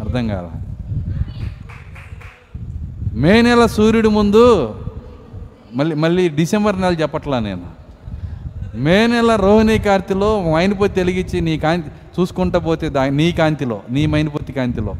అర్థం 0.00 0.28
కాల. 0.28 0.50
మే 3.12 3.42
నెల 3.42 3.66
సూర్యుడి 3.66 4.08
ముందు 4.08 4.74
మళ్ళీ 5.74 5.94
మళ్ళీ 5.94 6.28
డిసెంబర్ 6.28 6.80
నెల 6.80 6.92
చెప్పట్లా 6.92 7.38
నేను. 7.38 7.62
మే 8.76 9.06
నెల 9.06 9.36
రోహిణి 9.36 9.78
కార్తిలో 9.78 10.52
మైనపొత్తి 10.52 11.00
తెలిగించి 11.00 11.40
నీ 11.40 11.58
కాంతి 11.58 11.88
చూసుకుంటా 12.20 12.58
పోతే 12.58 12.88
దా 12.88 13.04
నీ 13.04 13.32
కాంతిలో 13.32 13.80
నీ 13.90 14.06
మైనపొత్తి 14.06 14.52
కాంతిలో. 14.52 14.94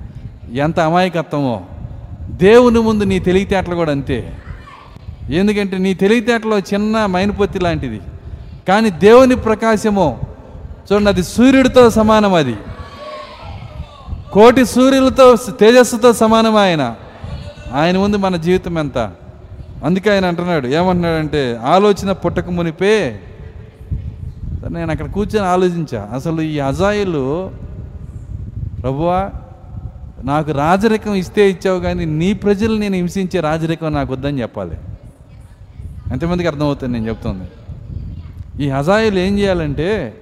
ఎంత 0.52 0.80
అమాయకత్వమో. 0.80 1.62
దేవుని 2.30 2.80
ముందు 2.80 3.04
నీ 3.04 3.18
తెలివితేటలు 3.18 3.74
కూడా 3.74 3.92
అంతే. 3.92 4.32
ఎందుకంటే 5.30 5.78
నీ 5.78 5.94
తెలివితేటలో 5.94 6.58
చిన్న 6.58 7.06
మైనపొత్తి 7.06 7.58
లాంటిది. 7.58 8.00
కానీ 8.68 8.90
దేవుని 8.90 9.36
ప్రకాశము 9.36 10.20
చూడండి 10.92 11.08
అది 11.08 11.22
సూర్యుడితో 11.22 11.90
సమానం 11.90 12.34
అది. 12.34 12.56
కోటి 14.36 14.64
సూర్యులతో 14.64 15.36
తేజస్సుతో 15.60 16.12
సమానం 16.12 16.56
ఆయన? 16.56 16.94
ఆయన 17.72 17.98
ముందు 17.98 18.16
మన 18.16 18.36
జీవితం 18.36 18.78
ఎంత? 18.78 18.98
అందుకే 19.84 20.10
ఆయన 20.10 20.24
అంటున్నాడు 20.24 20.66
ఏమంటున్నాడంటే 20.66 21.60
ఆలోచన 21.64 22.12
పుట్టక 22.12 22.50
మునిపే. 22.50 23.20
నేను 24.70 24.90
అక్కడ 24.90 25.12
కూర్చొని 25.12 25.46
ఆలోచించా. 25.46 26.10
అసలు 26.14 26.40
ఈ 26.40 26.58
అజాయిలు 26.58 27.50
ప్రభువా 28.82 29.30
నాకు 30.24 30.52
రాజరికం 30.52 31.14
ఇస్తే 31.14 31.50
ఇచ్చావు 31.50 31.80
కానీ 31.80 32.04
నీ 32.04 32.32
ప్రజలు 32.32 32.76
నేను 32.76 32.94
హింసించే 32.94 33.40
రాజరికం 33.40 33.92
నాకు 33.92 34.12
వద్దని 34.12 34.40
చెప్పాలి. 34.42 34.76
ఎంతమందికి 36.12 36.48
అర్థమవుతుంది 36.48 36.92
నేను 36.92 37.08
చెప్తుంది? 37.08 37.48
ఈ 38.64 38.68
హజాయిలు 38.68 39.18
ఏం 39.18 39.38
చేయాలంటే 39.38 40.14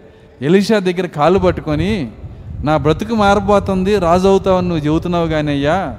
ఎలిషా 0.43 0.79
దగ్గర 0.79 1.07
కాళ్ళు 1.07 1.39
పట్టుకొని 1.39 2.11
నా 2.65 2.77
బ్రతుకు 2.77 3.15
మారబోతుంది 3.15 3.99
రాజు 3.99 4.29
అవుతావని 4.29 4.69
నువ్వు 4.69 4.87
చెబుతున్నావు 4.87 5.27
కానీ 5.27 5.53
అయ్యా 5.53 5.97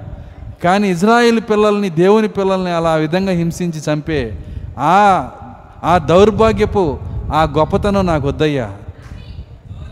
కానీ 0.63 0.89
ఇజ్రాయిల్ 0.89 1.39
పిల్లల్ని 1.39 1.89
దేవుని 1.89 2.27
పిల్లల్ని 2.27 2.71
అలా 2.71 2.95
విధంగా 2.95 3.31
హింసించి 3.31 3.93
చంపే 3.93 4.37
ఆ 4.77 5.29
ఆ 5.83 5.97
దౌర్భాగ్యపు 5.97 6.99
ఆ 7.33 7.43
గొప్పతనం 7.43 8.05
నాకు 8.05 8.27
వద్దయ్యా. 8.27 8.71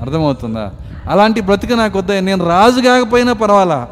అర్థమవుతుందా? 0.02 0.72
అలాంటి 1.10 1.42
బ్రతుకు 1.42 1.74
నాకు 1.74 1.98
వద్దయ్యా. 1.98 2.22
నేను 2.22 2.50
రాజు 2.50 2.82
కాకపోయినా 2.82 3.34
పర్వాలా? 3.34 3.88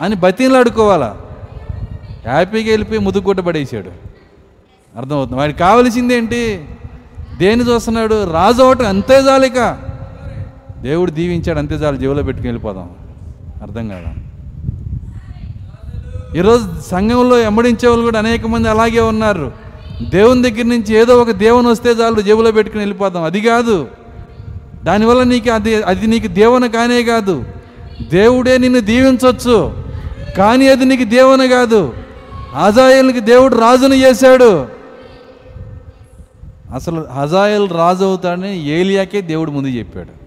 అని 0.00 0.14
బతీలాడుకోవాలా 0.16 1.16
హ్యాపీగా 2.26 2.68
వెళ్ళిపోయి 2.68 3.00
ముదుగుట్ట 3.00 3.40
పడేసాడు 3.40 3.90
అర్థమవుతుంది? 4.98 5.38
వాడికి 5.38 5.58
కావలసిందేంటి 5.58 6.64
దేని 7.38 7.62
చూస్తున్నాడు? 7.62 8.32
రాజు 8.32 8.62
అవటం 8.62 8.86
అంతే 8.86 9.22
జాలిక. 9.22 9.91
దేవుడు 10.82 11.10
దీవించాడు 11.10 11.58
అంతే 11.58 11.74
చాలు 11.74 11.96
జీవులో 11.96 12.22
పెట్టుకుని 12.22 12.48
వెళ్ళిపోదాం. 12.48 12.90
అర్థం 13.62 13.88
కాదా? 13.88 14.14
ఈరోజు 16.36 16.68
సంఘంలో 16.86 17.38
ఎమ్మడించే 17.38 17.88
వాళ్ళు 17.88 18.04
కూడా 18.04 18.18
అనేక 18.18 18.46
మంది 18.46 18.68
అలాగే 18.68 19.00
ఉన్నారు. 19.00 19.52
దేవుని 20.08 20.50
దగ్గర 20.50 20.64
నుంచి 20.64 20.94
ఏదో 20.94 21.18
ఒక 21.18 21.30
దేవుని 21.30 21.68
వస్తే 21.68 21.90
చాలు 21.90 22.20
జేబులో 22.20 22.52
పెట్టుకుని 22.52 22.80
వెళ్ళిపోదాం. 22.80 23.22
అది 23.22 23.40
కాదు. 23.40 23.88
దానివల్ల 24.84 25.22
నీకు 25.22 25.50
అది 25.50 25.82
అది 25.82 26.06
నీకు 26.06 26.26
దేవుని 26.26 26.68
కానే 26.68 27.02
కాదు. 27.02 27.44
దేవుడే 28.10 28.58
నిన్ను 28.58 28.80
దీవించవచ్చు 28.80 29.84
కానీ 30.38 30.68
అది 30.68 30.84
నీకు 30.84 31.04
దేవుని 31.04 31.48
కాదు. 31.48 31.92
హజాయిల్కి 32.54 33.20
దేవుడు 33.20 33.56
రాజును 33.56 33.94
చేశాడు. 33.94 34.66
అసలు 36.74 37.06
హజాయిల్ 37.12 37.70
రాజు 37.70 38.04
అవుతాడని 38.04 38.68
ఏలియాకే 38.68 39.20
దేవుడు 39.20 39.50
ముందు 39.50 39.68
చెప్పాడు. 39.68 40.21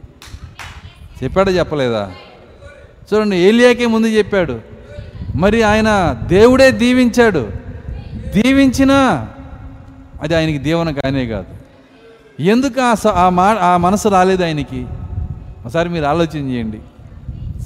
చెప్పాడా 1.23 1.51
చెప్పలేదా? 1.51 2.11
చూడండి 3.13 3.35
ఏలియాకే 3.35 3.85
ముందు 3.85 4.07
చెప్పాడు. 4.07 4.59
మరి 5.35 5.63
ఆయన 5.63 6.19
దేవుడే 6.27 6.71
దీవించాడు. 6.71 7.49
దీవించినా 8.35 9.27
అది 10.21 10.35
ఆయనకి 10.35 10.57
దీవెన 10.57 10.91
కానే 10.91 11.25
కాదు. 11.25 11.45
ఎందుకు 12.41 13.09
ఆ 13.09 13.29
మా 13.29 13.43
ఆ 13.43 13.77
మనసు 13.77 14.07
రాలేదు 14.07 14.43
ఆయనకి? 14.43 14.85
ఒకసారి 15.65 15.89
మీరు 15.89 16.05
ఆలోచన 16.05 16.49
చేయండి. 16.49 16.79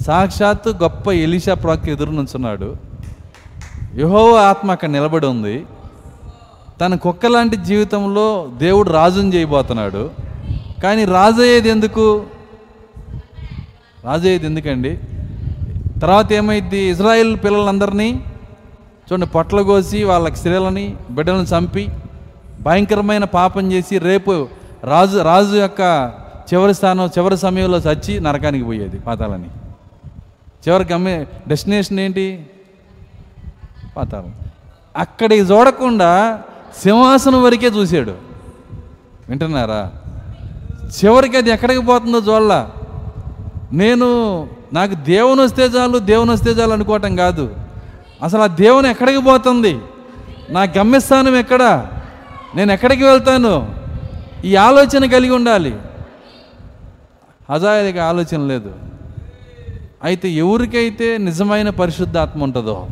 సాక్షాత్తు 0.04 0.68
గొప్ప 0.68 1.08
ఎలిషా 1.08 1.54
ప్రాక్ 1.54 1.88
ఎదురు 1.88 2.10
నుంచున్నాడు. 2.10 2.76
యహోవ 3.98 4.36
ఆత్మ 4.36 4.70
అక్కడ 4.70 4.88
నిలబడి 4.88 5.26
ఉంది. 5.26 5.66
తన 6.80 6.94
కుక్క 6.94 7.26
లాంటి 7.26 7.56
జీవితంలో 7.56 8.48
దేవుడు 8.56 8.90
రాజుని 8.90 9.34
చేయబోతున్నాడు. 9.34 10.10
కానీ 10.82 11.04
రాజు 11.04 11.42
అయ్యేది 11.42 11.68
ఎందుకు? 11.68 12.22
రాజు 14.04 14.22
అయ్యేది 14.22 14.46
ఎందుకండి? 14.46 14.98
తర్వాత 16.02 16.32
ఏమైంది 16.32 16.78
ఇజ్రాయెల్ 16.78 17.36
పిల్లలందరినీ 17.36 18.24
చూడండి 19.08 19.26
పొట్ల 19.26 19.60
కోసి 19.60 20.04
వాళ్ళకి 20.04 20.36
స్త్రీలని 20.36 20.96
బిడ్డలను 21.10 21.42
చంపి 21.42 21.88
భయంకరమైన 22.60 23.24
పాపం 23.24 23.72
చేసి 23.72 23.98
రేపు 23.98 24.48
రాజు 24.84 25.18
రాజు 25.18 25.56
యొక్క 25.56 26.12
చివరి 26.54 26.74
స్థానం 26.74 27.10
చివరి 27.18 27.36
సమయంలో 27.36 27.78
చచ్చి 27.78 28.20
నరకానికి 28.20 28.64
పోయేది 28.64 28.98
పాతాలని. 28.98 29.50
చివరి 30.68 30.92
గమ్య 30.92 31.26
డెస్టినేషన్ 31.48 32.00
ఏంటి? 32.00 32.46
పాతాళం 33.96 34.34
అక్కడికి 34.96 35.42
చూడకుండా 35.42 36.42
సింహాసనం 36.82 37.42
వరకే 37.42 37.66
చూశాడు. 37.66 38.14
వింటున్నారా? 39.28 39.92
చివరికి 41.04 41.36
అది 41.36 41.50
ఎక్కడికి 41.50 41.80
పోతుందో 41.80 42.18
చూడాల. 42.18 42.70
నేను 43.72 44.48
నాకు 44.72 44.94
దేవుని 44.94 45.40
వస్తే 45.40 45.62
చాలు 45.62 45.98
దేవుని 45.98 46.30
వస్తే 46.30 46.50
చాలు 46.50 46.72
అనుకోవటం 46.72 47.16
కాదు. 47.16 47.54
అసలు 48.22 48.42
ఆ 48.42 48.46
దేవుని 48.46 48.90
ఎక్కడికి 48.90 49.22
పోతుంది? 49.22 49.78
నా 50.50 50.62
గమ్యస్థానం 50.62 51.36
ఎక్కడ? 51.36 51.86
నేను 52.54 52.72
ఎక్కడికి 52.72 53.04
వెళ్తాను? 53.04 53.74
ఈ 54.44 54.56
ఆలోచన 54.56 55.10
కలిగి 55.10 55.30
ఉండాలి. 55.30 55.76
హజాయిలకి 57.50 57.98
ఆలోచన 57.98 58.40
లేదు. 58.40 58.72
అయితే 60.04 60.28
ఎవరికైతే 60.28 61.18
నిజమైన 61.18 61.70
పరిశుద్ధాత్మ 61.70 62.42
ఉంటుందో 62.42 62.86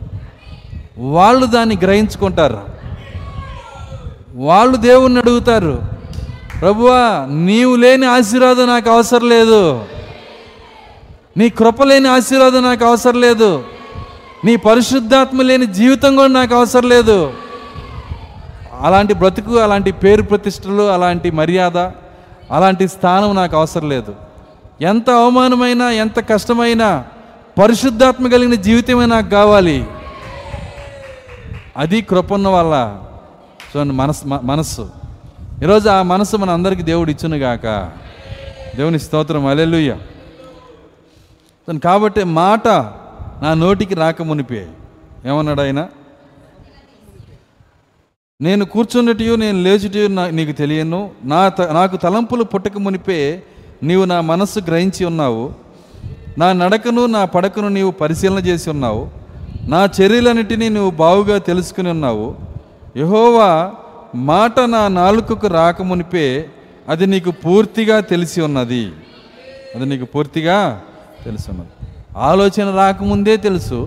వాళ్ళు 0.99 1.47
దాన్ని 1.47 1.77
గ్రహించుకుంటారు. 1.77 2.61
వాళ్ళు 4.35 4.77
దేవుణ్ణి 4.77 5.21
అడుగుతారు. 5.21 5.83
ప్రభువా 6.61 7.27
నీవు 7.31 7.77
లేని 7.77 8.07
ఆశీర్వాదం 8.07 8.67
నాకు 8.67 8.91
అవసరం 8.91 9.29
లేదు. 9.29 9.85
నీ 11.39 11.49
కృప 11.49 11.83
లేని 11.83 12.09
ఆశీర్వాదం 12.09 12.63
నాకు 12.63 12.85
అవసరం 12.85 13.21
లేదు. 13.21 13.65
నీ 14.45 14.57
పరిశుద్ధాత్మ 14.57 15.43
లేని 15.43 15.67
జీవితం 15.67 16.17
కూడా 16.17 16.33
నాకు 16.33 16.55
అవసరం 16.55 16.89
లేదు. 16.89 17.33
అలాంటి 18.81 19.15
బ్రతుకు 19.15 19.57
అలాంటి 19.57 19.93
పేరు 19.93 20.23
ప్రతిష్టలు 20.23 20.91
అలాంటి 20.91 21.31
మర్యాద 21.31 21.79
అలాంటి 22.51 22.89
స్థానం 22.89 23.35
నాకు 23.35 23.57
అవసరం 23.57 23.89
లేదు. 23.89 24.15
ఎంత 24.81 25.11
అవమానమైనా 25.11 25.91
ఎంత 25.91 26.29
కష్టమైనా 26.29 27.05
పరిశుద్ధాత్మ 27.63 28.29
కలిగిన 28.29 28.55
జీవితమే 28.55 29.07
నాకు 29.07 29.31
కావాలి. 29.31 29.87
అది 31.77 32.03
కృపన్న 32.03 32.49
వల్ల. 32.49 32.97
చూడండి 33.77 33.95
మనసు 33.95 34.25
మనస్సు. 34.27 34.91
ఈరోజు 35.63 35.89
ఆ 35.89 36.03
మనసు 36.03 36.37
మన 36.37 36.51
అందరికీ 36.51 36.83
దేవుడు 36.83 37.11
ఇచ్చును 37.11 37.37
గాక 37.37 37.91
దేవుని 38.77 38.99
స్తోత్రం. 38.99 39.47
అలెలుయ్య 39.47 39.97
కాబట్టి 41.77 42.25
మాట 42.25 42.69
నా 43.43 43.55
నోటికి 43.55 43.95
రాక 43.95 44.23
మునిపే. 44.23 44.67
ఏమన్నాడు 45.27 45.61
ఆయన? 45.61 45.89
నేను 48.41 48.65
కూర్చున్నటియు 48.65 49.35
నేను 49.35 49.63
లేచుటయు 49.63 50.09
నా 50.09 50.31
నీకు 50.31 50.53
తెలియను. 50.53 51.11
నా 51.25 51.49
త 51.49 51.61
నాకు 51.61 51.97
తలంపులు 51.97 52.45
పుట్టక 52.45 52.79
మునిపే 52.79 53.43
నీవు 53.83 54.05
నా 54.05 54.21
మనస్సు 54.21 54.61
గ్రహించి 54.61 55.07
ఉన్నావు. 55.07 55.53
నా 56.39 56.53
నడకను 56.53 57.07
నా 57.07 57.25
పడకను 57.25 57.69
నీవు 57.69 57.91
పరిశీలన 57.91 58.39
చేసి 58.39 58.71
ఉన్నావు. 58.71 59.09
నా 59.69 59.85
చర్యలన్నిటినీ 59.85 60.69
నువ్వు 60.69 60.91
బావుగా 60.91 61.39
తెలుసుకుని 61.39 61.91
ఉన్నావు. 61.91 62.37
యహోవా 62.97 63.73
మాట 64.15 64.61
నా 64.61 64.89
నాలుకకు 64.89 65.47
రాకమునిపే 65.47 66.49
అది 66.89 67.07
నీకు 67.07 67.31
పూర్తిగా 67.31 68.01
తెలిసి 68.01 68.41
ఉన్నది. 68.41 68.93
అది 69.75 69.87
నీకు 69.87 70.05
పూర్తిగా 70.05 70.83
తెలుసున్నది. 71.29 71.69
ఆలోచన 72.17 72.77
రాకముందే 72.77 73.37
తెలుసు 73.37 73.79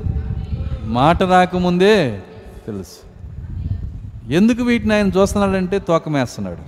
మాట 0.97 1.23
రాకముందే 1.23 1.95
తెలుసు. 2.65 2.99
ఎందుకు 4.33 4.63
వీటిని 4.63 4.93
ఆయన 4.93 5.07
చూస్తున్నాడంటే 5.07 5.79
తోకమేస్తున్నాడు. 5.79 6.61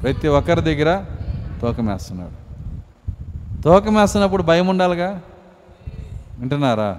ప్రతి 0.00 0.28
ఒక్కరి 0.28 0.60
దగ్గర 0.60 1.04
తోకమేస్తున్నాడు. 1.60 2.36
తోకమేస్తున్నప్పుడు 3.62 4.42
భయం 4.42 4.66
ఉండాలిగా? 4.66 5.20
వింటున్నారా? 6.38 6.90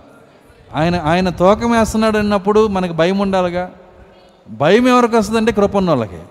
ఆయన 0.76 0.96
ఆయన 0.96 1.30
తోకమేస్తున్నాడు 1.30 2.18
అన్నప్పుడు 2.18 2.68
మనకు 2.68 2.94
భయం 2.94 3.20
ఉండాలిగా? 3.20 3.72
భయం 4.50 4.88
ఎవరికి 4.88 5.16
వస్తుందంటే 5.16 5.52
కృపన్న 5.52 5.90
వాళ్ళకి 5.90 6.22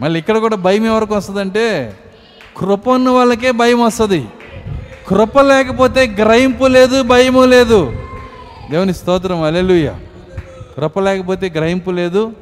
మళ్ళీ 0.00 0.18
ఇక్కడ 0.20 0.38
కూడా 0.38 0.56
భయం 0.56 0.86
ఎవరికి 0.86 1.14
వస్తుందంటే 1.14 1.66
కృపన్న 2.56 3.08
వాళ్ళకే 3.08 3.50
భయం 3.50 3.80
వస్తుంది. 3.82 4.26
కృప 5.08 5.40
లేకపోతే 5.40 6.06
గ్రహింపు 6.06 6.66
లేదు 6.66 7.02
భయము 7.02 7.44
లేదు. 7.44 7.92
దేవుని 8.70 8.94
స్తోత్రం 8.94 9.42
అలెలుయ్య 9.42 9.94
కృప 10.76 10.98
లేకపోతే 10.98 11.52
గ్రహింపు 11.56 11.90
లేదు 11.90 12.32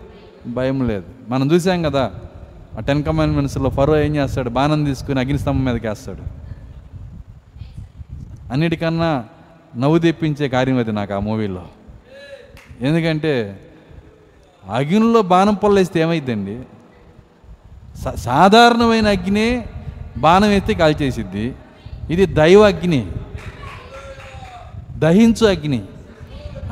భయం 0.46 0.88
లేదు. 0.88 1.04
మనం 1.28 1.52
చూసాం 1.52 1.82
కదా 1.82 2.10
ఆ 2.78 2.80
టెన్ 2.80 3.04
కమాండ్మెంట్స్లో 3.04 3.70
ఫరో 3.70 3.98
ఏం 3.98 4.16
చేస్తాడు? 4.16 4.48
బాణం 4.48 4.84
తీసుకుని 4.84 5.20
అగ్నిస్తంభం 5.20 5.64
మీదకి 5.64 5.88
వేస్తాడు. 5.88 6.22
అన్నిటికన్నా 8.52 9.24
నవ్వు 9.76 9.98
తెప్పించే 9.98 10.48
కార్యం 10.48 10.78
అది 10.78 10.92
నాకు 10.92 11.14
ఆ 11.14 11.18
మూవీలో. 11.18 11.62
ఎందుకంటే 12.80 13.60
అగ్నిలో 14.70 15.22
బాణం 15.22 15.54
పొల్లేస్తే 15.54 16.00
ఏమైందండి 16.00 16.62
సా- 18.04 18.18
సాధారణమైన 18.18 19.08
అగ్ని 19.08 19.64
బాణం 20.16 20.50
ఎత్తి 20.50 20.74
కాల్చేసిద్ది. 20.74 21.54
ఇది 22.10 22.26
దైవ 22.26 22.66
అగ్ని. 22.66 23.06
దహించు 24.96 25.46
అగ్ని. 25.46 25.82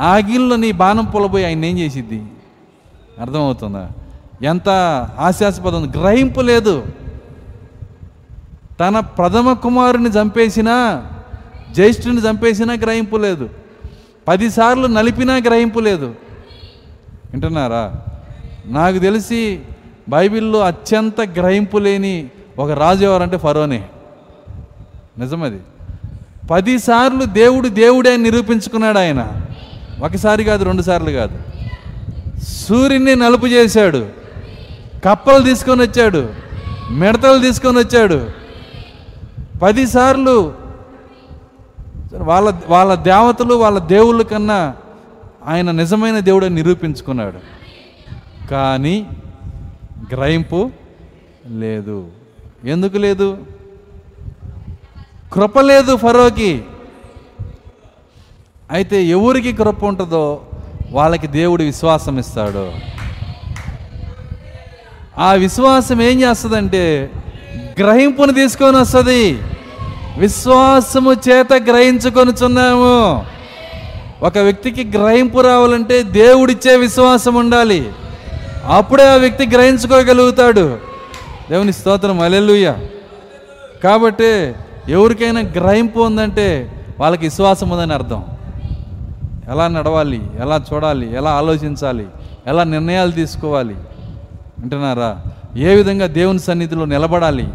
ఆ 0.01 0.15
అగ్నిలో 0.15 0.57
నీ 0.57 0.73
బాణం 0.73 1.05
పొలబోయి 1.05 1.45
ఆయన 1.45 1.65
ఏం 1.65 1.79
చేసిద్ది? 1.79 2.23
అర్థమవుతుందా? 3.21 3.91
ఎంత 4.43 4.69
హాస్యాస్పదం. 5.19 5.91
గ్రహింపు 5.91 6.41
లేదు. 6.41 6.87
తన 8.81 9.01
ప్రథమ 9.01 9.53
కుమారుని 9.53 10.09
చంపేసినా 10.09 11.07
జ్యేష్ఠుని 11.71 12.21
చంపేసినా 12.21 12.75
గ్రహింపు 12.75 13.17
లేదు. 13.17 13.51
పదిసార్లు 14.29 14.87
నలిపినా 14.87 15.37
గ్రహింపు 15.37 15.81
లేదు. 15.81 16.15
వింటున్నారా? 17.33 17.95
నాకు 18.67 18.99
తెలిసి 18.99 19.61
బైబిల్లో 20.09 20.61
అత్యంత 20.61 21.21
గ్రహింపు 21.21 21.79
లేని 21.79 22.31
ఒక 22.59 22.71
రాజు 22.71 23.05
ఎవరంటే 23.05 23.37
ఫరోనే. 23.37 23.89
నిజమది. 25.19 25.61
పదిసార్లు 26.51 27.25
దేవుడు 27.25 27.69
దేవుడే 27.69 28.15
అని 28.15 28.23
నిరూపించుకున్నాడు 28.23 28.99
ఆయన. 28.99 29.41
ఒకసారి 30.05 30.45
కాదు 30.45 30.65
రెండుసార్లు 30.65 31.11
కాదు. 31.11 31.39
సూర్యుని 32.45 33.17
నలుపు 33.17 33.47
చేశాడు. 33.47 34.07
కప్పలు 35.05 35.45
తీసుకొని 35.45 35.83
వచ్చాడు. 35.83 36.29
మిడతలు 36.91 37.39
తీసుకొని 37.39 37.79
వచ్చాడు. 37.79 38.31
పదిసార్లు 39.63 40.55
వాళ్ళ 42.15 42.55
వాళ్ళ 42.69 42.95
దేవతలు 42.95 43.55
వాళ్ళ 43.55 43.79
దేవుళ్ళ 43.79 44.23
కన్నా 44.23 44.75
ఆయన 45.47 45.71
నిజమైన 45.71 46.19
దేవుడే 46.19 46.49
నిరూపించుకున్నాడు. 46.49 47.39
కానీ 48.49 49.07
గ్రహింపు 50.13 50.71
లేదు. 51.47 52.09
ఎందుకు 52.65 52.97
లేదు? 52.97 53.39
కృప 55.35 55.61
లేదు 55.61 55.97
ఫరోకి. 55.97 56.63
అయితే 58.71 59.05
ఎవరికి 59.05 59.53
కృప 59.53 59.85
ఉంటుందో 59.85 60.41
వాళ్ళకి 60.91 61.27
దేవుడు 61.27 61.63
విశ్వాసం 61.63 62.19
ఇస్తాడు. 62.19 62.73
ఆ 65.19 65.33
విశ్వాసం 65.33 66.03
ఏం 66.03 66.21
చేస్తుందంటే 66.21 67.11
గ్రహింపును 67.81 68.33
తీసుకొని 68.33 68.77
వస్తుంది. 68.77 69.39
విశ్వాసము 70.19 71.13
చేత 71.13 71.53
గ్రహించుకొనుచున్నాము. 71.53 73.27
ఒక 74.23 74.39
వ్యక్తికి 74.39 74.99
గ్రహింపు 74.99 75.41
రావాలంటే 75.41 76.03
దేవుడిచ్చే 76.03 76.77
విశ్వాసం 76.77 77.35
ఉండాలి. 77.35 77.93
అప్పుడే 78.67 79.09
ఆ 79.09 79.15
వ్యక్తి 79.15 79.47
గ్రహించుకోగలుగుతాడు. 79.47 80.79
దేవుని 81.51 81.73
స్తోత్రం 81.73 82.21
అలెలుయ్య 82.21 82.75
కాబట్టి 83.85 84.53
ఎవరికైనా 84.89 85.41
గ్రహింపు 85.41 86.01
ఉందంటే 86.01 86.73
వాళ్ళకి 87.01 87.25
విశ్వాసం 87.25 87.71
ఉందని 87.71 87.93
అర్థం. 87.93 88.25
ఎలా 89.49 89.69
నడవాలి 89.69 90.21
ఎలా 90.41 90.65
చూడాలి 90.75 91.17
ఎలా 91.17 91.31
ఆలోచించాలి 91.31 92.07
ఎలా 92.47 92.65
నిర్ణయాలు 92.65 93.11
తీసుకోవాలి 93.11 93.75
వింటున్నారా 94.59 95.25
ఏ 95.57 95.75
విధంగా 95.75 96.07
దేవుని 96.07 96.39
సన్నిధిలో 96.39 96.85
నిలబడాలి 96.85 97.49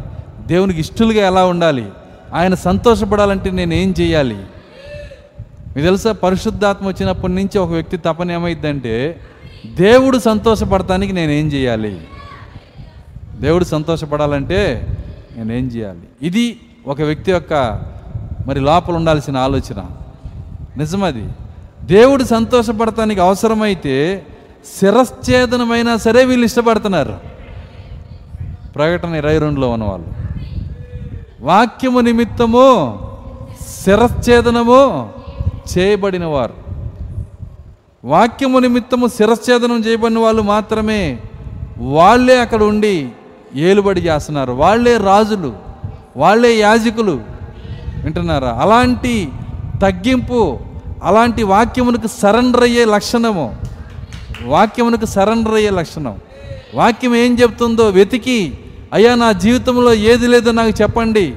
దేవునికి 0.48 0.80
ఇష్టలుగా 0.80 1.28
ఎలా 1.28 1.46
ఉండాలి 1.46 1.86
ఆయన 2.34 2.54
సంతోషపడాలంటే 2.54 3.52
నేను 3.52 3.74
ఏం 3.74 3.94
చేయాలి? 4.00 4.38
మీకు 5.76 5.82
తెలుసా 5.82 6.12
పరిశుద్ధాత్మ 6.12 6.88
వచ్చినప్పటి 6.88 7.34
నుంచి 7.34 7.58
ఒక 7.58 7.70
వ్యక్తి 7.70 7.98
తపన 7.98 8.32
ఏమైందంటే 8.32 9.20
దేవుడు 9.66 10.20
సంతోషపడటానికి 10.20 11.14
నేనేం 11.14 11.48
చేయాలి? 11.48 12.02
దేవుడు 13.40 13.64
సంతోషపడాలంటే 13.64 14.88
నేనేం 15.38 15.68
చేయాలి? 15.68 16.28
ఇది 16.28 16.60
ఒక 16.88 17.02
వ్యక్తి 17.02 17.32
యొక్క 17.32 17.82
మరి 18.48 18.60
లోపల 18.60 18.94
ఉండాల్సిన 18.94 19.38
ఆలోచన. 19.38 19.86
నిజమది. 20.78 21.30
దేవుడు 21.84 22.24
సంతోషపడటానికి 22.24 23.22
అవసరమైతే 23.22 24.26
శిరశ్చేదనమైనా 24.80 25.98
సరే 25.98 26.26
వీళ్ళు 26.26 26.46
ఇష్టపడుతున్నారు. 26.46 27.18
ప్రకటన 28.76 29.16
ఇరవై 29.16 29.38
రెండులో 29.38 29.70
ఉన్నవాళ్ళు. 29.70 30.08
వాక్యము 31.42 32.00
నిమిత్తము 32.00 33.00
శిరశ్చేదనము 33.84 35.10
చేయబడిన 35.78 36.26
వారు 36.26 36.54
వాక్యము 38.06 38.60
నిమిత్తము 38.60 39.08
శిరశ్చేదనం 39.08 39.80
చేయబడిన 39.80 40.20
వాళ్ళు 40.20 40.42
మాత్రమే 40.42 41.20
వాళ్ళే 41.78 42.40
అక్కడ 42.40 42.64
ఉండి 42.64 43.10
ఏలుబడి 43.56 44.02
చేస్తున్నారు. 44.02 44.52
వాళ్ళే 44.52 44.98
రాజులు. 44.98 45.69
వాళ్ళే 46.20 46.60
యాజకులు. 46.60 47.22
వింటున్నారా? 48.04 48.58
అలాంటి 48.62 49.30
తగ్గింపు 49.82 50.60
అలాంటి 51.04 51.44
వాక్యమునకు 51.44 52.08
సరెండర్ 52.08 52.64
అయ్యే 52.64 52.86
లక్షణము. 52.86 53.58
వాక్యమునకు 54.46 55.06
సరెండర్ 55.06 55.54
అయ్యే 55.54 55.70
లక్షణం. 55.70 56.20
వాక్యం 56.76 57.16
ఏం 57.16 57.38
చెప్తుందో? 57.42 57.90
వెతికి. 57.90 58.60
అయ్యా 58.94 59.16
నా 59.16 59.32
జీవితంలో 59.32 59.94
ఏది 59.94 60.28
లేదో 60.28 60.52
నాకు 60.52 60.82
చెప్పండి. 60.82 61.34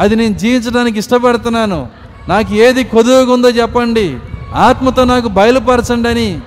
అది 0.00 0.16
నేను 0.16 0.34
జీవించడానికి 0.34 0.98
ఇష్టపడుతున్నాను. 0.98 1.88
నాకు 2.28 2.54
ఏది 2.54 2.84
కొదువుగా 2.84 3.32
ఉందో 3.32 3.50
చెప్పండి. 3.50 4.18
ఆత్మతో 4.54 5.04
నాకు 5.04 5.28
బయలుపరచండి 5.28 6.08
అని 6.08 6.40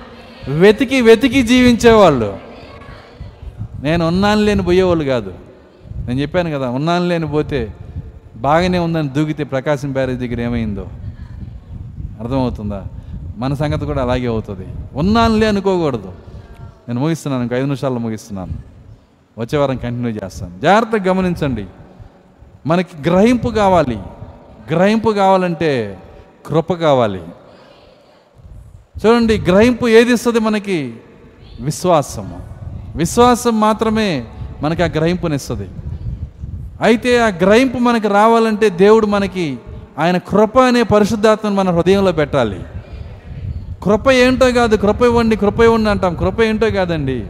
వెతికి 0.48 1.00
వెతికి 1.00 1.42
జీవించేవాళ్ళు. 1.42 2.36
నేను 3.82 4.08
ఉన్నాను 4.08 4.42
లేని 4.42 4.62
పోయేవాళ్ళు 4.62 5.04
కాదు. 5.04 5.47
నేను 6.08 6.20
చెప్పాను 6.20 6.50
కదా 6.50 6.68
ఉన్నాను 6.70 7.06
లేని 7.06 7.26
పోతే 7.26 7.74
బాగానే 8.36 8.78
ఉందని 8.78 9.08
దూకితే 9.08 9.44
ప్రకాశం 9.44 9.92
బ్యారేజ్ 9.92 10.20
దగ్గర 10.20 10.40
ఏమైందో? 10.40 10.88
అర్థమవుతుందా? 12.20 12.84
మన 13.36 13.54
సంగతి 13.54 13.84
కూడా 13.84 14.02
అలాగే 14.02 14.26
అవుతుంది. 14.26 14.66
ఉన్నానులే 14.94 15.46
అనుకోకూడదు. 15.46 16.12
నేను 16.88 17.00
ముగిస్తున్నాను 17.00 17.42
ఇంకో 17.42 17.54
ఐదు 17.54 17.64
నిమిషాల్లో 17.64 18.00
ముగిస్తున్నాను. 18.00 18.52
వచ్చే 19.38 19.58
వారం 19.58 19.76
కంటిన్యూ 19.76 20.10
చేస్తాను. 20.10 20.60
జాగ్రత్తగా 20.60 21.04
గమనించండి. 21.04 21.66
మనకి 22.66 23.10
గ్రహింపు 23.10 23.48
కావాలి. 23.48 23.98
గ్రహింపు 24.70 25.10
కావాలంటే 25.10 25.98
కృప 26.46 26.72
కావాలి. 26.72 27.22
చూడండి 29.06 29.38
గ్రహింపు 29.38 29.88
ఏది 29.88 30.12
ఇస్తుంది 30.12 30.38
మనకి? 30.38 30.94
విశ్వాసము. 31.60 32.42
విశ్వాసం 32.96 33.60
మాత్రమే 33.60 34.24
మనకి 34.62 34.82
ఆ 34.82 34.86
గ్రహింపునిస్తుంది 34.86 35.68
అయితే 36.80 37.18
ఆ 37.18 37.26
గ్రహింపు 37.26 37.78
మనకి 37.78 38.08
రావాలంటే 38.08 38.68
దేవుడు 38.68 39.06
మనకి 39.06 39.58
ఆయన 39.98 40.18
కృప 40.18 40.58
అనే 40.58 40.82
పరిశుద్ధాత్మను 40.82 41.54
మన 41.54 41.70
హృదయంలో 41.70 42.12
పెట్టాలి. 42.12 42.60
కృప 43.82 44.10
ఏంటో 44.10 44.52
కాదు 44.52 44.76
కృప 44.76 45.02
ఇవ్వండి 45.02 45.36
కృప 45.36 45.60
ఇవ్వండి 45.60 45.90
అంటాం. 45.90 46.14
కృప 46.14 46.40
ఏంటో 46.40 46.70
కాదండి. 46.70 47.26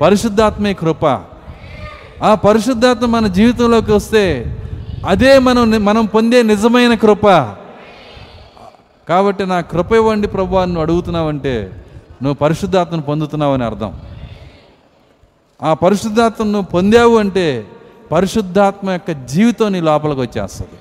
పరిశుద్ధాత్మే 0.00 0.74
కృప. 0.74 1.06
ఆ 2.22 2.34
పరిశుద్ధాత్మ 2.34 3.06
మన 3.06 3.26
జీవితంలోకి 3.26 3.92
వస్తే 3.92 4.56
అదే 5.06 5.38
మనం 5.38 5.84
మనం 5.84 6.06
పొందే 6.06 6.42
నిజమైన 6.42 6.94
కృప. 6.94 7.26
కాబట్టి 9.08 9.46
నా 9.46 9.60
కృప 9.60 9.92
ఇవ్వండి 9.92 10.28
ప్రభు 10.28 10.56
అని 10.56 10.66
నువ్వు 10.66 10.82
అడుగుతున్నావంటే 10.82 11.70
నువ్వు 12.22 12.34
పరిశుద్ధాత్మను 12.34 13.02
పొందుతున్నావని 13.02 13.64
అర్థం. 13.64 14.00
ఆ 15.62 15.74
పరిశుద్ధాత్మను 15.74 16.50
నువ్వు 16.50 16.66
పొందావు 16.66 17.18
అంటే 17.18 17.66
పరిశుద్ధాత్మ 18.12 18.90
యొక్క 18.90 19.10
జీవితం 19.10 19.72
నీ 19.72 19.80
లోపలికి 19.80 20.20
వచ్చేస్తుంది. 20.20 20.78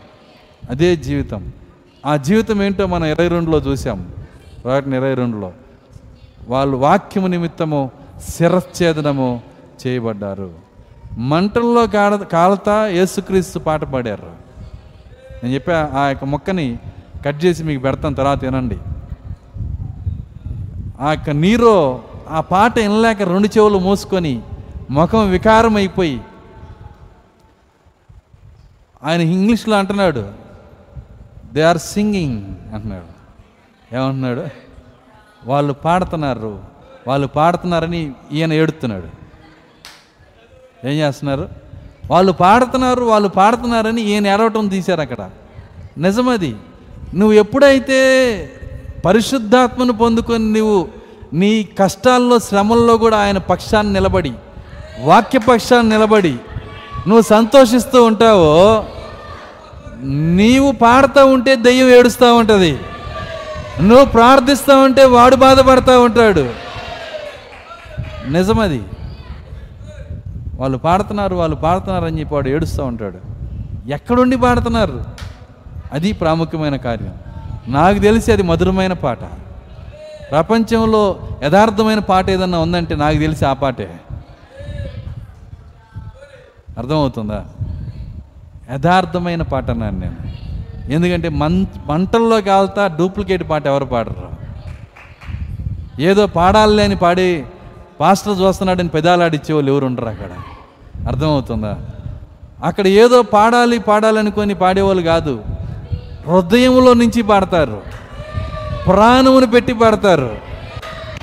అదే 0.70 0.95
జీవితం. 0.95 1.52
ఆ 2.06 2.16
జీవితం 2.16 2.64
ఏంటో 2.64 2.86
మనం 2.86 3.06
ఇరవై 3.06 3.28
రెండులో 3.28 3.58
చూసాం 3.58 4.10
వాటిని 4.66 4.95
ఇరవై 4.95 5.14
రెండులో. 5.14 5.52
వాళ్ళు 6.48 6.78
వాక్యము 6.78 7.28
నిమిత్తము 7.28 7.91
శిరచ్ఛేదనము 8.30 9.41
చేయబడ్డారు. 9.88 10.52
మంటల్లో 11.18 11.88
కాడ 11.88 12.16
కాలతా 12.16 12.88
యేసుక్రీస్తు 12.88 13.60
పాట 13.60 13.84
పాడారు. 13.84 14.32
నేను 15.44 15.54
చెప్పా 15.54 15.91
ఆ 15.94 16.08
యొక్క 16.08 16.24
మొక్కని 16.24 16.80
కట్ 17.26 17.45
చేసి 17.45 17.64
మీకు 17.64 17.82
పెడతాను 17.82 18.16
తర్వాత 18.16 18.45
వినండి. 18.45 18.78
ఆ 21.02 21.12
యొక్క 21.12 21.30
నీరో 21.30 22.02
ఆ 22.30 22.41
పాట 22.41 22.80
వినలేక 22.80 23.22
రెండు 23.22 23.48
చెవులు 23.48 23.80
మూసుకొని 23.80 24.41
ముఖం 24.91 25.30
వికారం 25.30 25.76
అయిపోయి 25.76 26.22
ఆయన 29.08 29.22
ఇంగ్లీష్లో 29.22 29.78
అంటున్నాడు 29.78 30.32
దే 31.54 31.62
ఆర్ 31.62 31.78
సింగింగ్ 31.78 32.74
అంటున్నాడు. 32.74 33.18
ఏమంటున్నాడు? 33.96 34.48
వాళ్ళు 35.46 35.74
పాడుతున్నారు 35.74 36.60
వాళ్ళు 37.08 37.28
పాడుతున్నారని 37.28 38.14
ఈయన 38.32 38.54
ఏడుతున్నాడు. 38.54 39.10
ఏం 40.88 40.94
చేస్తున్నారు? 40.94 41.50
వాళ్ళు 42.12 42.32
పాడుతున్నారు 42.32 43.02
వాళ్ళు 43.02 43.30
పాడుతున్నారని 43.30 44.02
ఈయన 44.02 44.28
ఏడవటం 44.28 44.68
తీశారు 44.68 45.02
అక్కడ. 45.02 45.30
నిజమది 45.98 46.56
నువ్వు 47.16 47.34
ఎప్పుడైతే 47.34 48.00
పరిశుద్ధాత్మను 49.06 49.94
పొందుకొని 49.94 50.54
నువ్వు 50.54 50.88
నీ 51.34 51.70
కష్టాల్లో 51.80 52.40
శ్రమల్లో 52.40 52.98
కూడా 52.98 53.18
ఆయన 53.18 53.38
పక్షాన్ని 53.38 53.94
నిలబడి 53.94 54.34
వాక్య 55.00 55.40
పక్షాన్ని 55.40 55.96
నిలబడి 55.96 56.36
నువ్వు 57.08 57.22
సంతోషిస్తూ 57.22 58.04
ఉంటావో 58.04 58.86
నీవు 60.03 60.72
పాడుతూ 60.72 61.26
ఉంటే 61.26 61.56
దెయ్యం 61.56 61.90
ఏడుస్తూ 61.90 62.36
ఉంటుంది. 62.36 62.80
నువ్వు 63.82 64.06
ప్రార్థిస్తూ 64.06 64.82
ఉంటే 64.82 65.06
వాడు 65.06 65.36
బాధపడతా 65.36 65.99
ఉంటాడు. 65.99 66.53
నిజమది. 68.30 68.84
వాళ్ళు 70.56 70.78
పాడుతున్నారు 70.78 71.36
వాళ్ళు 71.36 71.56
పాడుతున్నారు 71.56 72.06
అని 72.06 72.19
చెప్పి 72.19 72.34
వాడు 72.34 72.49
ఏడుస్తూ 72.49 72.86
ఉంటాడు. 72.86 73.18
ఎక్కడుండి 73.90 74.38
పాడుతున్నారు? 74.38 75.03
అది 75.94 76.14
ప్రాముఖ్యమైన 76.14 76.76
కార్యం. 76.76 77.14
నాకు 77.68 77.99
తెలిసి 77.99 78.32
అది 78.32 78.44
మధురమైన 78.44 78.94
పాట. 78.94 79.19
ప్రపంచంలో 80.32 81.19
యథార్థమైన 81.44 81.99
పాట 81.99 82.30
ఏదన్నా 82.30 82.60
ఉందంటే 82.60 82.95
నాకు 82.95 83.18
తెలిసి 83.18 83.45
ఆ 83.45 83.53
పాటే. 83.53 83.99
అర్థమవుతుందా? 86.78 87.45
యథార్థమైన 88.73 89.41
పాట 89.41 89.69
అన్నాను 89.69 89.99
నేను. 89.99 90.15
ఎందుకంటే 90.91 91.30
మన్ 91.30 91.65
మంటల్లో 91.85 92.41
కాలుతా 92.41 92.88
డూప్లికేట్ 92.88 93.49
పాట 93.49 93.68
ఎవరు 93.68 93.85
పాడరు. 93.85 94.30
ఏదో 96.02 96.27
పాడాలి 96.27 96.84
అని 96.84 96.95
పాడి 96.95 97.44
పాస్టర్ 97.99 98.41
చూస్తున్నాడని 98.41 98.89
పెదాలాడిచ్చే 98.89 99.53
వాళ్ళు 99.53 99.72
ఎవరు 99.72 99.85
ఉండరు 99.85 100.06
అక్కడ. 100.06 100.30
అర్థమవుతుందా? 101.07 101.77
అక్కడ 102.64 102.88
ఏదో 102.88 103.22
పాడాలి 103.22 103.80
పాడాలి 103.80 104.19
అనుకొని 104.19 104.53
పాడేవాళ్ళు 104.53 105.03
కాదు. 105.03 105.44
హృదయంలో 106.27 106.94
నుంచి 106.94 107.22
పాడతారు. 107.22 107.81
ప్రాణమును 108.88 109.45
పెట్టి 109.45 109.73
పాడతారు. 109.73 110.35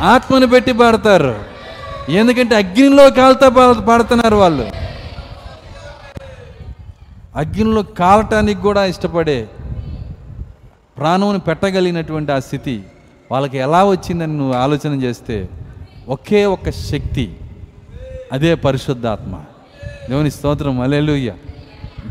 ఆత్మను 0.01 0.47
పెట్టి 0.47 0.73
పాడతారు. 0.73 1.35
ఎందుకంటే 2.09 2.57
అగ్నిలో 2.57 3.11
కాలుతా 3.11 3.49
పాడుతున్నారు 3.89 4.37
వాళ్ళు. 4.37 4.67
అగ్నిలో 7.37 7.83
కాలటానికి 7.83 8.61
కూడా 8.61 8.85
ఇష్టపడే 8.85 9.39
ప్రాణమును 10.99 11.39
పెట్టగలిగినటువంటి 11.39 12.33
ఆ 12.33 12.39
స్థితి 12.39 12.75
వాళ్ళకి 13.33 13.59
ఎలా 13.59 13.85
వచ్చిందని 13.85 14.37
నువ్వు 14.37 14.55
ఆలోచన 14.55 15.03
చేస్తే 15.03 15.49
ఒకే 16.09 16.45
ఒక్క 16.45 16.71
శక్తి 16.71 17.25
అదే 18.33 18.55
పరిశుద్ధాత్మ. 18.55 19.35
దేవుని 20.09 20.31
స్తోత్రం 20.31 20.81
అలెలుయ్య 20.81 21.31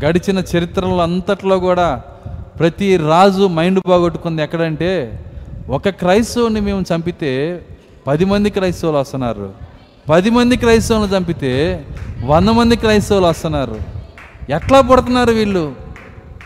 గడిచిన 0.04 0.38
చరిత్రలో 0.52 1.02
అంతట్లో 1.02 1.58
కూడా 1.58 2.02
ప్రతి 2.58 2.96
రాజు 2.96 3.44
మైండ్ 3.46 3.80
బాగొట్టుకుంది 3.86 4.42
ఎక్కడంటే 4.42 4.90
ఒక 5.68 5.88
క్రైస్తవుని 5.88 6.60
మేము 6.60 6.80
చంపితే 6.80 7.32
పది 8.06 8.24
మంది 8.24 8.50
క్రైస్తవులు 8.50 8.98
వస్తున్నారు. 8.98 9.46
పది 10.08 10.30
మంది 10.30 10.56
క్రైస్తవులను 10.56 11.16
చంపితే 11.16 11.52
వంద 12.24 12.48
మంది 12.48 12.76
క్రైస్తవులు 12.76 13.26
వస్తున్నారు. 13.26 13.93
ఎట్లా 14.50 14.80
పుడుతున్నారు 14.80 15.32
వీళ్ళు? 15.32 15.72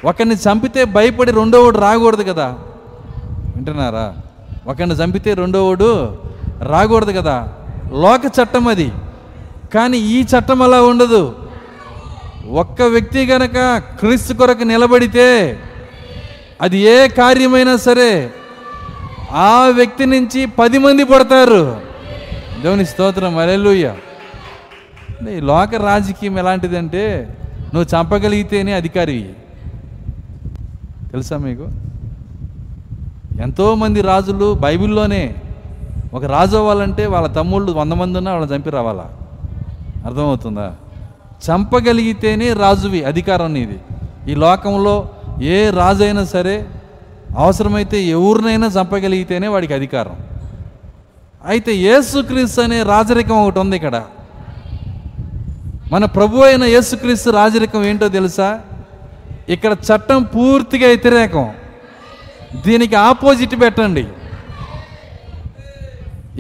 ఒకరిని 0.05 0.35
చంపితే 0.35 0.85
భయపడి 0.85 1.33
రెండోవాడు 1.33 1.79
రాకూడదు 1.79 2.23
కదా. 2.23 2.59
వింటున్నారా? 3.57 4.15
ఒకరిని 4.66 4.95
చంపితే 4.95 5.35
రెండోవాడు 5.35 6.19
రాకూడదు 6.62 7.12
కదా. 7.12 7.49
లోక 7.93 8.20
చట్టం 8.27 8.69
అది. 8.69 8.93
కానీ 9.75 9.99
ఈ 9.99 10.23
చట్టం 10.23 10.62
అలా 10.62 10.83
ఉండదు. 10.83 11.35
ఒక్క 12.51 12.83
వ్యక్తి 12.83 13.27
గనక 13.27 13.79
క్రీస్తు 13.79 14.35
కొరకు 14.35 14.65
నిలబడితే 14.65 15.59
అది 16.62 16.79
ఏ 16.79 17.09
కార్యమైనా 17.09 17.77
సరే 17.77 18.31
ఆ 19.33 19.70
వ్యక్తి 19.75 20.07
నుంచి 20.07 20.47
పది 20.47 20.79
మంది 20.79 21.05
పడతారు. 21.05 21.81
దేవుని 22.62 22.87
స్తోత్రం. 22.87 23.39
అలెలుయ్య 23.39 23.95
ఈ 25.31 25.41
లోక 25.41 25.75
రాజకీయం 25.75 26.39
ఎలాంటిదంటే 26.39 27.35
నువ్వు 27.74 28.01
చంపగలిగితేనే 28.01 28.73
అధికారి 28.73 29.31
తెలుసా 31.12 31.36
మీకు? 31.36 31.69
ఎంతోమంది 33.40 34.01
రాజులు 34.01 34.55
బైబిల్లోనే 34.55 35.35
ఒక 36.15 36.24
రాజు 36.24 36.57
అవ్వాలంటే 36.57 37.07
వాళ్ళ 37.07 37.28
తమ్ముళ్ళు 37.28 37.73
వంద 37.73 37.93
మంది 37.93 38.19
ఉన్నా 38.19 38.32
వాళ్ళని 38.32 38.57
చంపి 38.57 38.70
రావాలా? 38.70 39.11
అర్థమవుతుందా? 40.07 40.74
చంపగలిగితేనే 41.49 42.53
రాజువి 42.53 43.05
అధికారం 43.05 43.55
నీది. 43.55 43.78
ఈ 44.28 44.35
లోకంలో 44.35 45.09
ఏ 45.43 45.70
రాజు 45.70 46.05
అయినా 46.05 46.24
సరే 46.24 46.66
అవసరమైతే 47.39 48.03
ఎవరినైనా 48.03 48.66
చంపగలిగితేనే 48.66 49.49
వాడికి 49.49 49.74
అధికారం. 49.74 50.16
అయితే 51.47 51.74
యేసుక్రీస్తు 51.74 52.61
అనే 52.61 52.82
రాజరికం 52.82 53.36
ఒకటి 53.43 53.59
ఉంది 53.59 53.77
ఇక్కడ. 53.77 54.03
మన 55.93 56.05
ప్రభు 56.05 56.39
అయిన 56.39 56.65
యేసుక్రీస్తు 56.65 57.31
రాజరికం 57.31 57.85
ఏంటో 57.85 58.09
తెలుసా? 58.09 58.60
ఇక్కడ 59.48 59.73
చట్టం 59.73 60.23
పూర్తిగా 60.23 60.86
వ్యతిరేకం. 60.86 61.52
దీనికి 62.66 62.94
ఆపోజిట్ 62.94 63.60
పెట్టండి. 63.60 64.06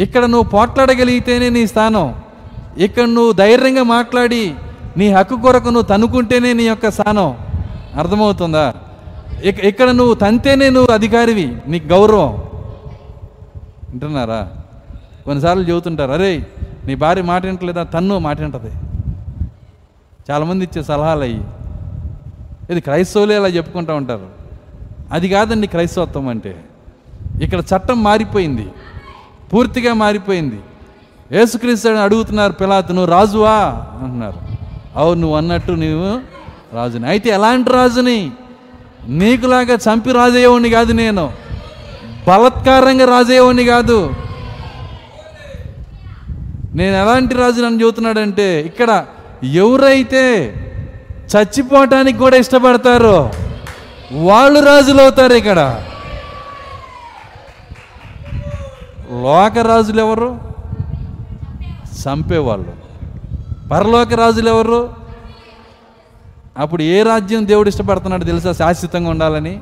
ఇక్కడ 0.02 0.24
నువ్వు 0.24 0.48
పోట్లాడగలిగితేనే 0.48 1.48
నీ 1.50 1.66
స్థానం. 1.66 2.14
ఇక్కడ 2.78 3.04
నువ్వు 3.04 3.32
ధైర్యంగా 3.32 3.82
మాట్లాడి 3.82 4.54
నీ 4.96 5.12
హక్కు 5.12 5.36
కొరకు 5.36 5.68
నువ్వు 5.68 5.82
తనుకుంటేనే 5.82 6.52
నీ 6.52 6.64
యొక్క 6.64 6.90
స్థానం. 6.90 7.38
అర్థమవుతుందా? 7.96 8.74
ఇక 9.44 9.58
ఇక్కడ 9.60 9.90
నువ్వు 9.90 10.14
తంతేనే 10.14 10.70
నువ్వు 10.70 10.92
అధికారివి. 10.92 11.56
నీకు 11.68 11.86
గౌరవం. 11.86 12.30
వింటున్నారా? 13.90 14.48
కొన్నిసార్లు 15.24 15.64
చెబుతుంటారు 15.64 16.12
అరే 16.12 16.46
నీ 16.86 16.94
భార్య 16.94 17.22
మాట 17.22 17.46
వింటలేదా? 17.46 17.82
తన్ను 17.82 18.18
మాట 18.18 18.40
వింటది. 18.40 18.70
చాలామంది 20.30 20.64
ఇచ్చే 20.64 20.82
సలహాలు 20.82 21.20
అయ్యి. 21.20 21.44
ఇది 22.70 22.80
క్రైస్తవులే 22.80 23.36
అలా 23.36 23.48
చెప్పుకుంటూ 23.48 23.94
ఉంటారు. 23.94 24.26
అది 25.12 25.28
కాదండి 25.28 25.66
క్రైస్తవత్వం 25.66 26.28
అంటే. 26.28 26.64
ఇక్కడ 27.42 27.58
చట్టం 27.60 28.02
మారిపోయింది. 28.02 28.66
పూర్తిగా 29.52 29.94
మారిపోయింది. 29.94 30.60
యేసుక్రీస్తుని 31.32 31.98
అడుగుతున్నారు 31.98 32.52
పిలాతు 32.52 32.92
నువ్వు 32.92 33.10
రాజువా? 33.10 33.86
అంటున్నారు. 34.02 34.38
అవును 34.96 35.20
నువ్వు 35.20 35.36
అన్నట్టు 35.36 35.72
నువ్వు 35.72 36.20
రాజుని. 36.74 37.08
అయితే 37.08 37.30
ఎలాంటి 37.30 37.70
రాజుని? 37.70 38.30
నీకులాగా 39.08 39.74
చంపి 39.74 40.12
రాజయ్యేవాడిని 40.12 40.70
కాదు 40.70 40.92
నేను. 40.92 41.32
బలత్కారంగా 42.28 43.04
రాజయ్యేవాడిని 43.04 43.64
కాదు. 43.64 44.14
నేను 46.74 46.96
ఎలాంటి 46.96 47.34
రాజు 47.34 47.62
నన్ను 47.62 47.82
చెబుతున్నాడంటే 47.82 48.60
ఇక్కడ 48.60 49.04
ఎవరైతే 49.44 50.54
చచ్చిపోవటానికి 51.36 52.18
కూడా 52.18 52.36
ఇష్టపడతారో 52.36 53.32
వాళ్ళు 54.12 54.60
రాజులు 54.60 55.02
అవుతారు 55.02 55.32
ఇక్కడ. 55.32 55.82
లోక 59.10 59.58
రాజులు 59.58 60.00
ఎవరు? 60.00 60.40
చంపేవాళ్ళు. 61.82 62.72
పరలోక 63.68 64.14
రాజులు 64.14 64.48
ఎవరు? 64.48 64.94
అప్పుడు 66.58 66.82
ఏ 66.82 67.02
రాజ్యం 67.02 67.46
దేవుడు 67.46 67.68
ఇష్టపడుతున్నాడు 67.68 68.24
తెలుసా? 68.24 68.52
శాశ్వతంగా 68.52 69.10
ఉండాలని. 69.10 69.60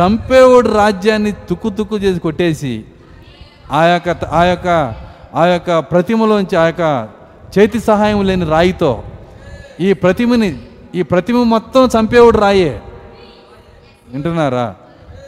చంపేవాడు 0.00 0.68
రాజ్యాన్ని 0.68 1.32
తుక్కు 1.32 1.68
తుక్కు 1.68 1.98
చేసి 1.98 2.20
కొట్టేసి 2.20 2.84
ఆ 3.72 3.84
యొక్క 3.84 4.24
ఆ 4.24 4.44
యొక్క 4.44 4.94
ఆ 5.34 5.44
యొక్క 5.44 5.78
ప్రతిమలోంచి 5.78 6.56
ఆ 6.56 6.66
యొక్క 6.66 7.08
చేతి 7.58 7.80
సహాయం 7.80 8.26
లేని 8.26 8.44
రాయితో 8.44 9.02
ఈ 9.80 9.92
ప్రతిమని 9.92 10.58
ఈ 10.94 11.02
ప్రతిమ 11.02 11.42
మొత్తం 11.42 11.88
చంపేవుడు 11.98 12.38
రాయే. 12.38 12.80
వింటున్నారా? 14.12 14.74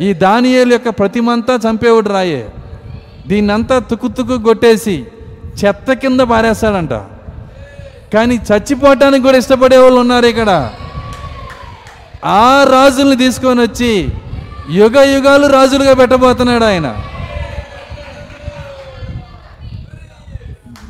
ఈ 0.01 0.13
దానియేలు 0.13 0.73
యొక్క 0.73 0.89
ప్రతిమ 0.89 1.31
అంతా 1.31 1.59
చంపేవుడు 1.71 2.09
రాయే. 2.09 2.49
దీన్నంతా 3.27 3.79
తుకుతుకు 3.79 4.39
కొట్టేసి 4.39 5.05
చెత్త 5.65 5.93
కింద 5.93 6.21
పారేస్తాడంట. 6.21 6.93
కానీ 8.15 8.35
చచ్చిపోవటానికి 8.35 9.23
కూడా 9.23 9.39
ఇష్టపడే 9.39 9.79
వాళ్ళు 9.79 10.01
ఉన్నారు 10.01 10.27
ఇక్కడ. 10.27 10.71
ఆ 12.25 12.65
రాజుల్ని 12.71 13.17
తీసుకొని 13.17 13.61
వచ్చి 13.61 14.09
యుగ 14.71 15.01
యుగాలు 15.01 15.47
రాజులుగా 15.47 15.95
పెట్టబోతున్నాడు 15.95 16.65
ఆయన. 16.65 16.97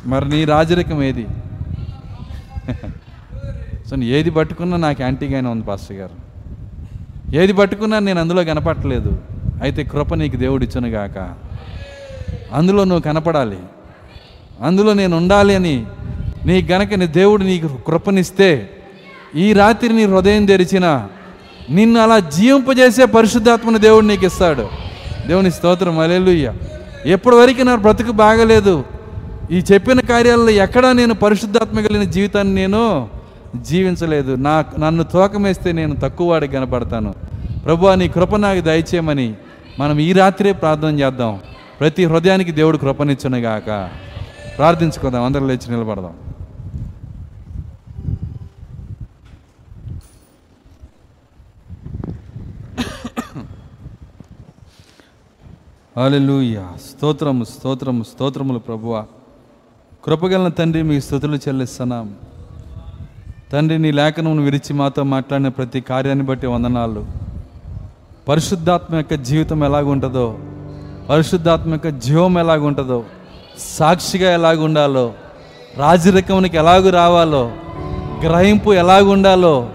మరి 0.05 0.29
నీ 0.29 0.45
రాజరికం 0.45 1.03
ఏది? 1.03 1.27
సో 3.89 3.95
ఏది 3.95 4.29
పట్టుకున్నా 4.29 4.77
నాకు 4.77 5.01
యాంటీగానే 5.01 5.49
ఉంది 5.49 5.65
పాస్టర్ 5.65 5.97
గారు. 5.97 6.15
ఏది 7.35 7.53
పట్టుకున్నా 7.53 7.99
నేను 7.99 8.21
అందులో 8.21 8.43
కనపడలేదు 8.43 9.21
అయితే 9.61 9.83
కృప 9.83 10.13
నీకు 10.13 10.37
దేవుడు 10.37 10.63
ఇచ్చును 10.63 10.87
గాక. 10.87 11.33
అందులో 12.53 12.83
నువ్వు 12.83 13.01
కనపడాలి. 13.01 13.57
అందులో 14.61 14.93
నేను 14.93 15.17
ఉండాలి 15.17 15.55
అని 15.55 15.85
నీ 16.45 16.61
గనక 16.61 16.93
నీ 16.93 17.07
దేవుడు 17.07 17.43
నీకు 17.43 17.67
కృపనిస్తే 17.67 18.69
ఈ 19.35 19.53
రాత్రి 19.53 19.93
నీ 19.93 20.05
హృదయం 20.05 20.45
తెరిచిన 20.45 21.07
నిన్ను 21.69 21.99
అలా 21.99 22.19
జీవింపజేసే 22.19 23.05
పరిశుద్ధాత్మని 23.05 23.79
దేవుడు 23.79 24.05
నీకు 24.05 24.25
ఇస్తాడు. 24.25 24.69
దేవుని 25.27 25.51
స్తోత్రం 25.51 25.99
అలెలుయ్య 25.99 26.53
ఎప్పటి 27.05 27.35
వరకు 27.35 27.61
నా 27.61 27.75
బ్రతుకు 27.75 28.11
బాగలేదు 28.11 28.83
ఈ 29.51 29.63
చెప్పిన 29.73 29.99
కార్యాలలో 29.99 30.49
ఎక్కడా 30.49 30.91
నేను 30.91 31.13
పరిశుద్ధాత్మ 31.13 31.79
కలిగిన 31.79 32.09
జీవితాన్ని 32.09 32.55
నేను 32.55 33.09
జీవించలేదు. 33.61 34.35
నా 34.35 34.65
నన్ను 34.79 35.03
తోకమేస్తే 35.03 35.71
నేను 35.71 35.95
తక్కువ 35.95 36.31
వాడికి 36.31 36.53
కనపడతాను 36.53 37.13
ప్రభు 37.65 37.87
నీ 37.87 38.07
కృప 38.07 38.35
నాకు 38.35 38.61
దయచేయమని 38.61 39.33
మనం 39.79 39.99
ఈ 39.99 40.13
రాత్రే 40.13 40.53
ప్రార్థన 40.53 40.99
చేద్దాం. 40.99 41.39
ప్రతి 41.79 42.05
హృదయానికి 42.05 42.51
దేవుడు 42.51 42.77
కృపనిచ్చునుగాక. 42.77 43.89
ప్రార్థించుకుందాం 44.57 45.23
అందరూ 45.23 45.47
లేచి 45.47 45.71
నిలబడదాం. 45.71 46.13
హల్లెలూయా. 55.97 56.69
స్తోత్రము 56.77 57.43
స్తోత్రము 57.43 58.03
స్తోత్రములు 58.03 58.59
ప్రభువా. 58.59 59.05
కృపగలన 60.05 60.47
తండ్రి 60.47 60.83
మీ 60.83 61.01
స్థుతులు 61.01 61.35
చెల్లిస్తున్నాం. 61.35 62.15
తండ్రి 63.51 63.79
నీ 63.79 63.91
లేఖనమును 63.91 64.41
విరిచి 64.41 64.73
మాతో 64.73 65.03
మాట్లాడిన 65.03 65.47
ప్రతి 65.47 65.81
కార్యాన్ని 65.81 66.25
బట్టి 66.25 66.47
వందనాలు. 66.47 67.05
పరిశుద్ధాత్మ 68.29 68.95
యొక్క 68.95 69.13
జీవితం 69.13 69.63
ఎలాగుంటుందో 69.63 70.37
పరిశుద్ధాత్మ 71.09 71.71
యొక్క 71.71 71.87
జీవం 71.87 72.39
ఎలాగుంటుందో 72.39 73.03
సాక్షిగా 73.59 74.33
ఎలాగుండాలో 74.33 75.13
రాజరికమునికి 75.77 76.57
ఎలాగు 76.57 76.89
రావాలో 76.89 77.51
గ్రహింపు 78.21 78.73
ఎలాగుండాలో 78.73 79.69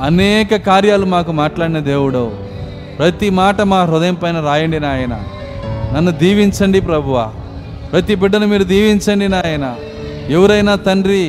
అనేక 0.00 0.56
కార్యాలు 0.56 1.06
మాకు 1.06 1.32
మాట్లాడిన 1.32 1.78
దేవుడు. 1.78 2.32
ప్రతి 2.98 3.30
మాట 3.30 3.60
మా 3.60 3.82
హృదయం 3.82 4.14
పైన 4.14 4.40
రాయండి 4.40 4.80
నాయన. 4.80 5.24
నన్ను 5.94 6.10
దీవించండి 6.10 6.80
ప్రభువా. 6.80 7.32
ప్రతి 7.92 8.14
బిడ్డను 8.20 8.46
మీరు 8.46 8.64
దీవించండి 8.72 9.28
నాయన. 9.34 9.66
ఎవరైనా 10.36 10.74
తండ్రి 10.86 11.22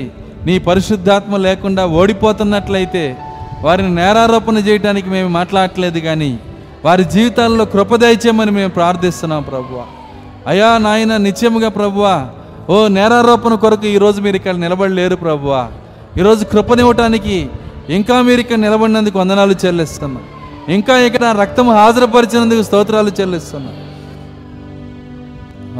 నీ 0.48 0.56
పరిశుద్ధాత్మ 0.68 1.38
లేకుండా 1.48 1.84
ఓడిపోతున్నట్లయితే 2.00 3.04
వారిని 3.66 3.92
నేరారోపణ 3.96 4.58
చేయడానికి 4.68 5.10
మేము 5.16 5.30
మాట్లాడట్లేదు 5.38 6.00
కానీ 6.08 6.32
వారి 6.86 7.04
జీవితాల్లో 7.16 7.64
కృపదయచేయమని 7.74 8.52
మేము 8.52 8.72
ప్రార్థిస్తున్నాం 8.78 9.44
ప్రభువ. 9.44 9.80
అయా 10.52 10.70
నాయన 10.86 11.18
నిత్యముగా 11.26 11.70
ప్రభువ 11.80 12.06
ఓ 12.74 12.76
నేరారోపణ 12.98 13.54
కొరకు 13.64 13.88
ఈరోజు 13.96 14.20
మీరు 14.22 14.36
ఇక్కడ 14.36 14.56
నిలబడలేరు 14.56 15.16
ప్రభువ. 15.16 15.54
ఈరోజు 16.20 16.44
కృపనివ్వటానికి 16.54 17.38
ఇంకా 17.98 18.16
మీరు 18.28 18.40
ఇక్కడ 18.44 18.60
నిలబడినందుకు 18.66 19.20
వందనాలు 19.20 19.56
చెల్లిస్తున్నాం. 19.66 20.26
ఇంకా 20.76 20.96
ఇక్కడ 21.08 21.24
రక్తం 21.44 21.68
హాజరుపరిచినందుకు 21.80 22.64
స్తోత్రాలు 22.68 23.12
చెల్లిస్తున్నాం. 23.20 23.76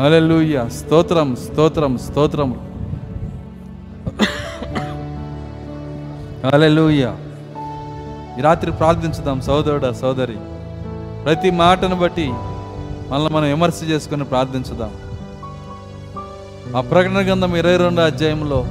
హల్లెలూయా. 0.02 0.68
స్తోత్రం 0.68 1.36
స్తోత్రం 1.36 1.98
స్తోత్రం. 1.98 2.52
హల్లెలూయా. 6.46 7.18
ఈ 8.40 8.42
రాత్రి 8.42 8.72
ప్రార్థించుదాం 8.72 9.42
సోదరుడా 9.42 9.92
సోదరి 9.92 10.38
ప్రతి 11.26 11.52
మాటను 11.52 11.96
బట్టి 11.96 12.30
మనల్ని 13.10 13.34
మనం 13.34 13.44
విమర్శ 13.44 13.84
చేసుకుని 13.84 14.24
ప్రార్థించుదాం. 14.24 14.92
ఆ 16.78 16.82
ప్రకటన 16.82 17.26
గ్రంథం 17.26 17.56
ఇరవై 17.56 17.78
రెండో 17.78 18.02
అధ్యాయంలో 18.02 18.66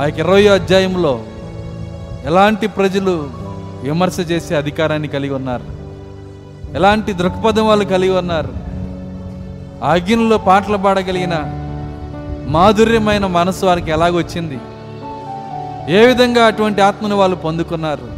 ఆ 0.00 0.04
యొక్క 0.04 0.18
ఇరవై 0.18 0.46
అధ్యాయంలో 0.46 1.20
ఎలాంటి 2.24 2.66
ప్రజలు 2.66 3.30
విమర్శ 3.82 4.20
చేసే 4.20 4.56
అధికారాన్ని 4.56 5.08
కలిగి 5.08 5.34
ఉన్నారు? 5.34 5.64
ఎలాంటి 6.76 7.12
దృక్పథం 7.12 7.66
వాళ్ళు 7.66 7.84
కలిగి 7.84 8.18
ఉన్నారు? 8.18 8.65
అగ్నిలో 9.82 10.38
పాటలు 10.38 10.76
పాడగలిగిన 10.76 11.34
మాధుర్యమైన 12.48 13.26
మనసు 13.26 13.66
వారికి 13.66 13.90
ఎలాగొచ్చింది? 13.90 14.58
ఏ 15.88 16.06
విధంగా 16.06 16.46
అటువంటి 16.46 16.80
ఆత్మను 16.80 17.16
వాళ్ళు 17.16 17.36
పొందుకున్నారు? 17.36 18.16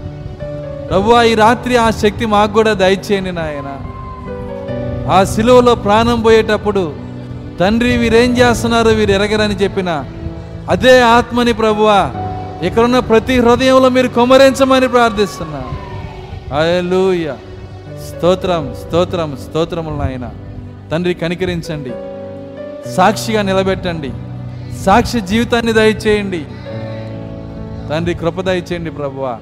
ప్రభు 0.89 1.23
ఈ 1.23 1.35
రాత్రి 1.35 1.77
ఆ 1.77 1.91
శక్తి 1.91 2.27
మాకు 2.27 2.53
కూడా 2.53 2.73
దయచేయండి 2.73 3.33
నాయన. 3.33 3.81
ఆ 5.11 5.25
సిలువలో 5.25 5.75
ప్రాణం 5.75 6.21
పోయేటప్పుడు 6.21 6.95
తండ్రి 7.61 7.97
వీరేం 7.97 8.39
చేస్తున్నారు 8.39 8.89
వీరు 8.89 9.11
ఎరగరని 9.11 9.55
చెప్పిన 9.55 10.05
అదే 10.71 11.01
ఆత్మని 11.01 11.53
ప్రభువా 11.53 12.11
ఇక్కడున్న 12.63 12.99
ప్రతి 12.99 13.41
హృదయంలో 13.41 13.89
మీరు 13.89 14.09
కొమరించమని 14.09 14.89
ప్రార్థిస్తున్నా. 14.89 15.63
హల్లెలూయా. 16.57 17.37
స్తోత్రం 18.09 18.75
స్తోత్రం 18.87 19.39
స్తోత్రములు 19.49 19.95
నాయన. 19.95 20.31
తండ్రి 20.93 21.15
కనికరించండి. 21.15 21.91
సాక్షిగా 22.93 23.43
నిలబెట్టండి. 23.43 24.11
సాక్షి 24.85 25.21
జీవితాన్ని 25.21 25.73
దయచేయండి. 25.73 26.47
తండ్రి 27.89 28.15
కృప 28.15 28.41
దయచేయండి 28.41 28.91
ప్రభువా. 28.91 29.39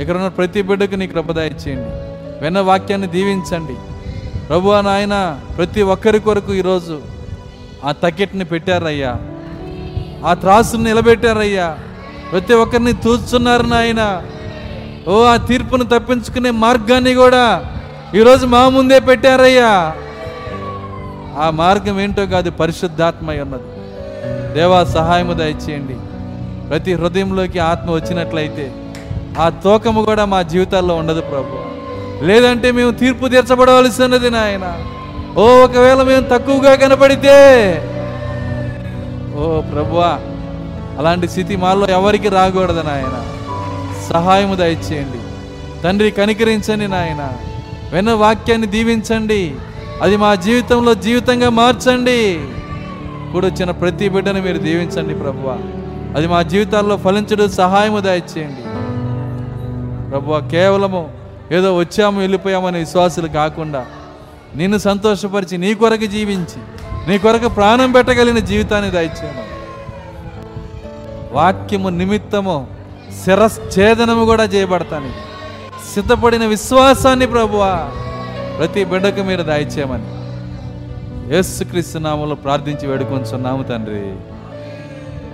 ఇక్కడ 0.00 0.16
ఉన్న 0.16 0.28
ప్రతి 0.28 0.62
బిడ్డకు 0.62 0.94
నీ 0.94 1.06
కృప 1.06 1.32
దయచేయండి. 1.32 1.90
విన్న 2.44 2.60
వాక్యాన్ని 2.60 3.06
దీవించండి. 3.06 3.74
ప్రభువా 4.48 4.80
నాయన 4.80 5.40
ప్రతి 5.56 5.82
ఒక్కరి 5.82 6.20
కొరకు 6.20 6.54
ఈరోజు 6.54 7.02
ఆ 7.84 7.92
తకెట్ని 7.92 8.44
పెట్టారయ్యా. 8.44 9.16
ఆ 10.26 10.34
త్రాసుని 10.34 10.84
నిలబెట్టారయ్యా. 10.84 11.78
ప్రతి 12.32 12.54
ఒక్కరిని 12.54 12.92
తూస్తున్నారు 12.92 13.62
నాయన. 13.62 14.22
ఓ 15.08 15.24
ఆ 15.24 15.36
తీర్పును 15.36 15.84
తప్పించుకునే 15.84 16.50
మార్గాన్ని 16.50 17.14
కూడా 17.14 17.64
ఈరోజు 18.14 18.46
మా 18.46 18.68
ముందే 18.68 18.98
పెట్టారయ్యా. 19.00 19.94
ఆ 21.38 21.50
మార్గం 21.50 22.00
ఏంటో 22.00 22.26
కాదు 22.26 22.50
పరిశుద్ధాత్మ 22.50 23.30
ఉన్నది. 23.30 23.68
దేవా 24.54 24.84
సహాయము 24.84 25.32
దయచేయండి. 25.32 25.96
ప్రతి 26.68 26.94
హృదయంలోకి 26.94 27.58
ఆత్మ 27.58 27.90
వచ్చినట్లయితే 27.90 28.72
ఆ 29.38 29.48
తోకము 29.48 30.04
కూడా 30.04 30.24
మా 30.24 30.42
జీవితాల్లో 30.42 30.94
ఉండదు 30.94 31.20
ప్రభు. 31.20 31.64
లేదంటే 32.24 32.70
మేము 32.70 32.90
తీర్పు 32.90 33.28
తీర్చబడవలసి 33.28 34.02
ఉన్నది 34.02 34.30
నాయన. 34.30 34.66
ఓ 35.38 35.64
ఒకవేళ 35.64 36.02
మేము 36.02 36.22
తక్కువగా 36.22 36.74
కనపడితే 36.74 37.36
ఓ 39.36 39.60
ప్రభువా 39.60 40.18
అలాంటి 40.98 41.28
స్థితి 41.28 41.56
మాలో 41.56 41.86
ఎవరికి 41.86 42.28
రాకూడదు 42.28 42.82
నాయన. 42.86 43.16
సహాయము 44.12 44.54
దయచేయండి. 44.54 45.18
తండ్రి 45.82 46.10
కనికరించండి 46.10 46.88
నాయన. 46.88 47.32
వెన్న 47.92 48.12
వాక్యాన్ని 48.12 48.66
దీవించండి. 48.66 49.54
అది 50.02 50.16
మా 50.16 50.34
జీవితంలో 50.34 50.94
జీవితంగా 50.94 51.48
మార్చండి. 51.48 52.40
కూడొచ్చిన 53.32 53.70
ప్రతి 53.70 54.08
బిడ్డను 54.08 54.42
మీరు 54.42 54.58
దీవించండి 54.58 55.14
ప్రభువ. 55.14 55.58
అది 56.16 56.26
మా 56.26 56.42
జీవితాల్లో 56.42 56.96
ఫలించడం 56.96 57.48
సహాయము 57.50 58.00
దయచేయండి. 58.00 58.62
ప్రభువ 60.10 60.48
కేవలము 60.50 61.12
ఏదో 61.52 61.76
వచ్చాము 61.76 62.20
వెళ్ళిపోయామనే 62.20 62.78
విశ్వాసులు 62.78 63.28
కాకుండా 63.28 63.86
నిన్ను 64.56 64.78
సంతోషపరిచి 64.78 65.58
నీ 65.58 65.74
కొరకు 65.74 66.06
జీవించి 66.06 66.60
నీ 67.08 67.18
కొరకు 67.18 67.48
ప్రాణం 67.48 67.92
పెట్టగలిగిన 67.92 68.38
జీవితాన్ని 68.38 68.90
దయచేయము 68.90 69.44
వాక్యము 71.32 71.88
నిమిత్తము 71.88 72.66
శిరశ్ఛేదనము 73.24 74.24
కూడా 74.24 74.44
చేయబడతాను 74.44 75.10
సిద్ధపడిన 75.94 76.46
విశ్వాసాన్ని 76.46 77.26
ప్రభువా. 77.26 77.90
ప్రతి 78.58 78.84
బిడ్డకు 78.84 79.22
మీరు 79.22 79.42
దయచేయమని 79.42 80.08
యేసుక్రీస్తు 81.34 81.98
నామంలో 81.98 82.34
ప్రార్థించి 82.34 82.86
వేడుకొంచున్నాము 82.86 83.62
తండ్రి. 83.62 84.06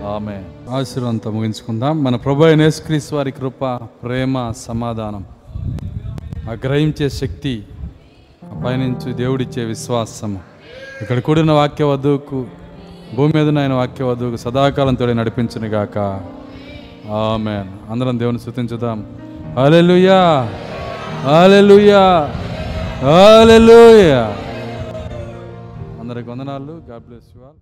ఆమె 0.06 0.36
ఆశీర్వాదంతో 0.70 1.30
ముగించుకుందాం. 1.30 2.05
మన 2.05 2.16
ప్రభు 2.16 2.44
అయిన 2.44 2.62
యేసుక్రీస్తు 2.62 3.16
వారి 3.16 3.32
కృప 3.32 3.64
ప్రేమ 4.05 4.52
సమాధానం 4.56 5.24
ఆ 6.51 6.52
గ్రహించే 6.64 7.09
శక్తి 7.10 7.62
పైనుంచి 8.64 9.12
దేవుడిచ్చే 9.12 9.64
విశ్వాసము. 9.64 10.40
ఇక్కడ 11.01 11.18
కూడిన 11.18 11.52
వాక్య 11.52 11.84
వధువుకు 11.84 12.47
భూమి 13.16 13.32
మీద 13.36 13.59
ఆయన 13.59 13.72
వాక్య 13.72 14.05
వధువుకు 14.05 14.36
సదాకాలం 14.36 14.94
తోడే 14.94 15.12
గాక. 15.66 15.98
ఆమె 17.10 17.56
అందరం 17.90 18.18
దేవుని 18.18 18.38
శృతించుదాం 18.38 19.06
అలెలుయా 19.64 20.20
అలెలుయా 21.38 22.05
అందరికి 26.01 26.28
వందనాలు. 26.31 26.74
God 26.89 27.05
bless 27.09 27.28
you 27.35 27.40
all 27.47 27.60